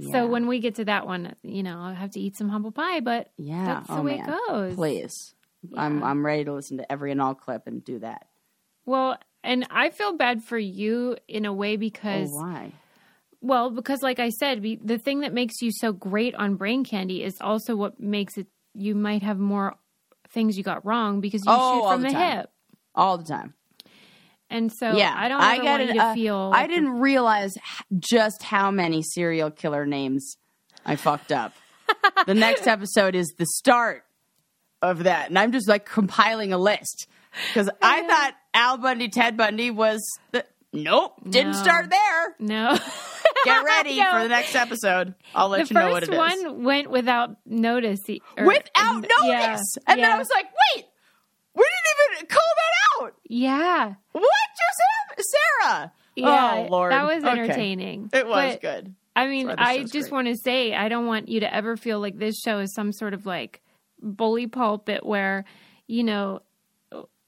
Yeah. 0.00 0.12
So 0.12 0.26
when 0.28 0.46
we 0.46 0.60
get 0.60 0.76
to 0.76 0.84
that 0.84 1.06
one, 1.06 1.34
you 1.42 1.62
know, 1.62 1.78
I'll 1.80 1.94
have 1.94 2.12
to 2.12 2.20
eat 2.20 2.36
some 2.36 2.48
humble 2.48 2.70
pie, 2.72 3.00
but 3.00 3.30
Yeah. 3.36 3.66
that's 3.66 3.88
the 3.88 3.94
oh 3.94 4.02
way 4.02 4.16
man. 4.16 4.28
it 4.28 4.48
goes. 4.48 4.74
Please. 4.76 5.34
I'm 5.76 6.02
I'm 6.04 6.24
ready 6.24 6.44
to 6.44 6.52
listen 6.52 6.76
to 6.78 6.90
every 6.90 7.10
and 7.10 7.20
all 7.20 7.34
clip 7.34 7.66
and 7.66 7.84
do 7.84 7.98
that. 7.98 8.26
Well, 8.86 9.18
and 9.42 9.66
I 9.70 9.90
feel 9.90 10.12
bad 10.16 10.42
for 10.44 10.56
you 10.58 11.16
in 11.26 11.44
a 11.44 11.52
way 11.52 11.74
Oh, 11.74 11.78
because, 11.78 12.30
why? 12.32 12.72
well, 13.40 13.70
because 13.70 14.02
like 14.02 14.18
I 14.18 14.30
said, 14.30 14.62
be, 14.62 14.76
the 14.76 14.98
thing 14.98 15.20
that 15.20 15.32
makes 15.34 15.60
you 15.60 15.70
so 15.72 15.92
great 15.92 16.34
on 16.34 16.54
brain 16.56 16.84
candy 16.84 17.22
is 17.24 17.36
also 17.40 17.74
what 17.76 17.98
makes 18.00 18.38
it, 18.38 18.46
you 18.74 18.94
might 18.94 19.22
have 19.22 19.38
more 19.38 19.76
things 20.30 20.56
you 20.56 20.62
got 20.64 20.84
wrong 20.86 21.20
because 21.20 21.44
you 21.44 21.52
Oh, 21.52 21.80
shoot 21.80 21.88
from 21.88 22.02
the 22.02 22.10
the, 22.10 22.18
hip. 22.18 22.50
All 22.94 23.18
the 23.18 23.24
time. 23.24 23.54
And 24.50 24.72
so 24.72 24.92
yeah, 24.96 25.12
I 25.16 25.28
don't 25.28 25.42
ever 25.42 25.56
got 25.62 25.64
want 25.64 25.82
it, 25.82 25.88
you 25.88 25.94
to 25.94 26.00
uh, 26.00 26.14
feel. 26.14 26.50
I 26.54 26.66
didn't 26.66 27.00
realize 27.00 27.56
just 27.98 28.42
how 28.42 28.70
many 28.70 29.02
serial 29.02 29.50
killer 29.50 29.84
names 29.86 30.36
I 30.86 30.96
fucked 30.96 31.32
up. 31.32 31.52
the 32.26 32.34
next 32.34 32.66
episode 32.66 33.14
is 33.14 33.34
the 33.38 33.46
start 33.56 34.04
of 34.82 35.04
that, 35.04 35.28
and 35.28 35.38
I'm 35.38 35.52
just 35.52 35.68
like 35.68 35.84
compiling 35.86 36.52
a 36.52 36.58
list 36.58 37.06
because 37.48 37.68
I 37.82 38.02
thought 38.06 38.34
Al 38.54 38.78
Bundy, 38.78 39.08
Ted 39.08 39.36
Bundy 39.36 39.70
was 39.70 40.00
the. 40.32 40.44
Nope, 40.70 41.14
didn't 41.26 41.52
No. 41.52 41.62
start 41.62 41.88
there. 41.88 42.34
No. 42.38 42.78
Get 43.46 43.64
ready 43.64 43.96
for 44.12 44.22
the 44.22 44.28
next 44.28 44.54
episode. 44.54 45.14
I'll 45.34 45.48
let 45.48 45.66
the 45.66 45.74
you 45.74 45.80
know 45.80 45.90
what 45.90 46.02
it 46.02 46.10
is. 46.10 46.10
The 46.10 46.16
first 46.16 46.44
one 46.46 46.62
went 46.62 46.90
without 46.90 47.36
notice. 47.46 48.00
or- 48.36 48.44
Without 48.46 48.94
notice, 49.00 49.08
yeah, 49.24 49.56
and 49.86 50.02
then. 50.02 50.10
I 50.12 50.18
was 50.18 50.28
like, 50.28 50.44
"Wait, 50.74 50.84
we 51.54 51.62
didn't 51.64 52.16
even 52.18 52.26
call 52.26 52.47
out. 53.02 53.14
yeah, 53.28 53.94
What 54.12 54.22
just 55.14 55.30
Sarah?" 55.62 55.92
yeah. 56.16 56.64
oh 56.66 56.70
Lord, 56.70 56.92
that 56.92 57.04
was 57.04 57.24
Okay. 57.24 57.40
entertaining. 57.40 58.10
It 58.12 58.26
was 58.26 58.54
But, 58.54 58.60
good. 58.60 58.94
I 59.16 59.26
mean, 59.26 59.46
That's 59.48 59.58
why 59.60 59.78
this 59.78 59.90
I 59.90 59.92
just 59.92 60.10
great. 60.10 60.12
want 60.12 60.28
to 60.28 60.36
say, 60.36 60.74
I 60.74 60.88
don't 60.88 61.06
want 61.06 61.28
you 61.28 61.40
to 61.40 61.52
ever 61.52 61.76
feel 61.76 61.98
like 62.00 62.18
this 62.18 62.38
show 62.38 62.60
is 62.60 62.72
some 62.74 62.92
sort 62.92 63.14
of 63.14 63.26
like 63.26 63.60
bully 64.00 64.46
pulpit 64.46 65.04
where, 65.04 65.44
you 65.88 66.04
know, 66.04 66.40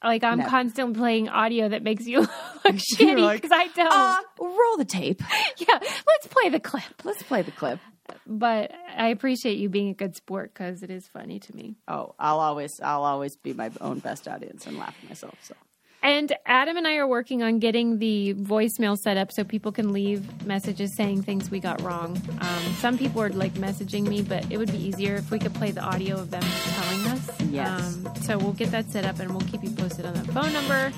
like 0.03 0.23
I'm 0.25 0.39
Never. 0.39 0.49
constantly 0.51 0.95
playing 0.99 1.29
audio 1.29 1.69
that 1.69 1.83
makes 1.83 2.07
you 2.07 2.21
look 2.21 2.31
shitty 2.65 3.19
like, 3.21 3.43
because 3.43 3.51
I 3.53 3.67
don't. 3.75 3.93
Uh, 3.93 4.17
roll 4.41 4.77
the 4.79 4.85
tape. 4.85 5.21
yeah, 5.59 5.79
let's 5.81 6.27
play 6.29 6.49
the 6.49 6.61
clip. 6.61 6.85
Let's 7.05 7.23
play 7.25 7.43
the 7.43 7.51
clip. 7.51 7.81
But 8.27 8.73
I 8.97 9.09
appreciate 9.09 9.59
you 9.59 9.69
being 9.69 9.89
a 9.89 9.95
good 9.95 10.17
sport 10.17 10.53
because 10.53 10.83
it 10.83 10.91
is 10.91 11.07
funny 11.07 11.39
to 11.41 11.57
me. 11.57 11.77
Oh, 11.89 12.15
I'll 12.19 12.41
always, 12.41 12.81
I'll 12.81 13.05
always 13.05 13.37
be 13.37 13.53
my 13.53 13.71
own 13.81 13.99
best 13.99 14.29
audience 14.29 14.67
and 14.67 14.79
laugh 14.79 14.97
at 15.03 15.09
myself. 15.09 15.39
So 15.43 15.55
And 16.03 16.33
Adam 16.47 16.77
and 16.77 16.87
I 16.87 16.97
are 16.97 17.07
working 17.07 17.43
on 17.43 17.59
getting 17.59 17.99
the 17.99 18.35
voicemail 18.35 18.97
set 18.97 19.17
up 19.17 19.31
so 19.33 19.45
people 19.45 19.71
can 19.73 19.93
leave 19.93 20.47
messages 20.47 20.95
saying 20.95 21.23
things 21.23 21.51
we 21.51 21.61
got 21.61 21.81
wrong. 21.83 22.21
Um, 22.41 22.75
some 22.79 22.97
people 22.97 23.21
are 23.23 23.29
like 23.29 23.53
messaging 23.55 24.07
me, 24.07 24.23
but 24.23 24.51
it 24.51 24.57
would 24.57 24.73
be 24.73 24.79
easier 24.83 25.17
if 25.17 25.31
we 25.31 25.39
could 25.39 25.55
play 25.55 25.71
the 25.73 25.83
audio 25.83 26.17
of 26.17 26.31
them 26.31 26.43
telling 26.43 27.07
us. 27.09 27.41
Yes. 27.43 27.97
Um, 28.07 28.15
so 28.23 28.39
we'll 28.39 28.55
get 28.55 28.71
that 28.71 28.91
set 28.91 29.05
up 29.05 29.19
and 29.21 29.31
we'll 29.31 29.47
keep 29.49 29.63
you 29.63 29.71
posted 29.71 30.07
on 30.07 30.15
that 30.15 30.27
phone 30.27 30.53
number. 30.53 30.93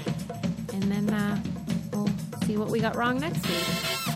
And 0.72 0.82
then 0.84 1.10
uh, 1.10 1.42
we'll 1.92 2.08
see 2.46 2.56
what 2.56 2.68
we 2.70 2.78
got 2.80 2.94
wrong 2.96 3.18
next 3.18 3.46
week. 3.48 4.11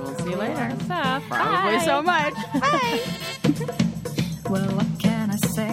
We'll 0.00 0.14
see 0.18 0.30
you 0.30 0.36
later. 0.36 0.74
Stuff. 0.84 1.22
Probably 1.28 1.76
Bye. 1.76 1.84
so 1.84 2.02
much. 2.02 2.34
Bye. 2.54 3.00
well, 4.50 4.70
what 4.76 4.86
can 4.98 5.30
I 5.30 5.36
say? 5.36 5.69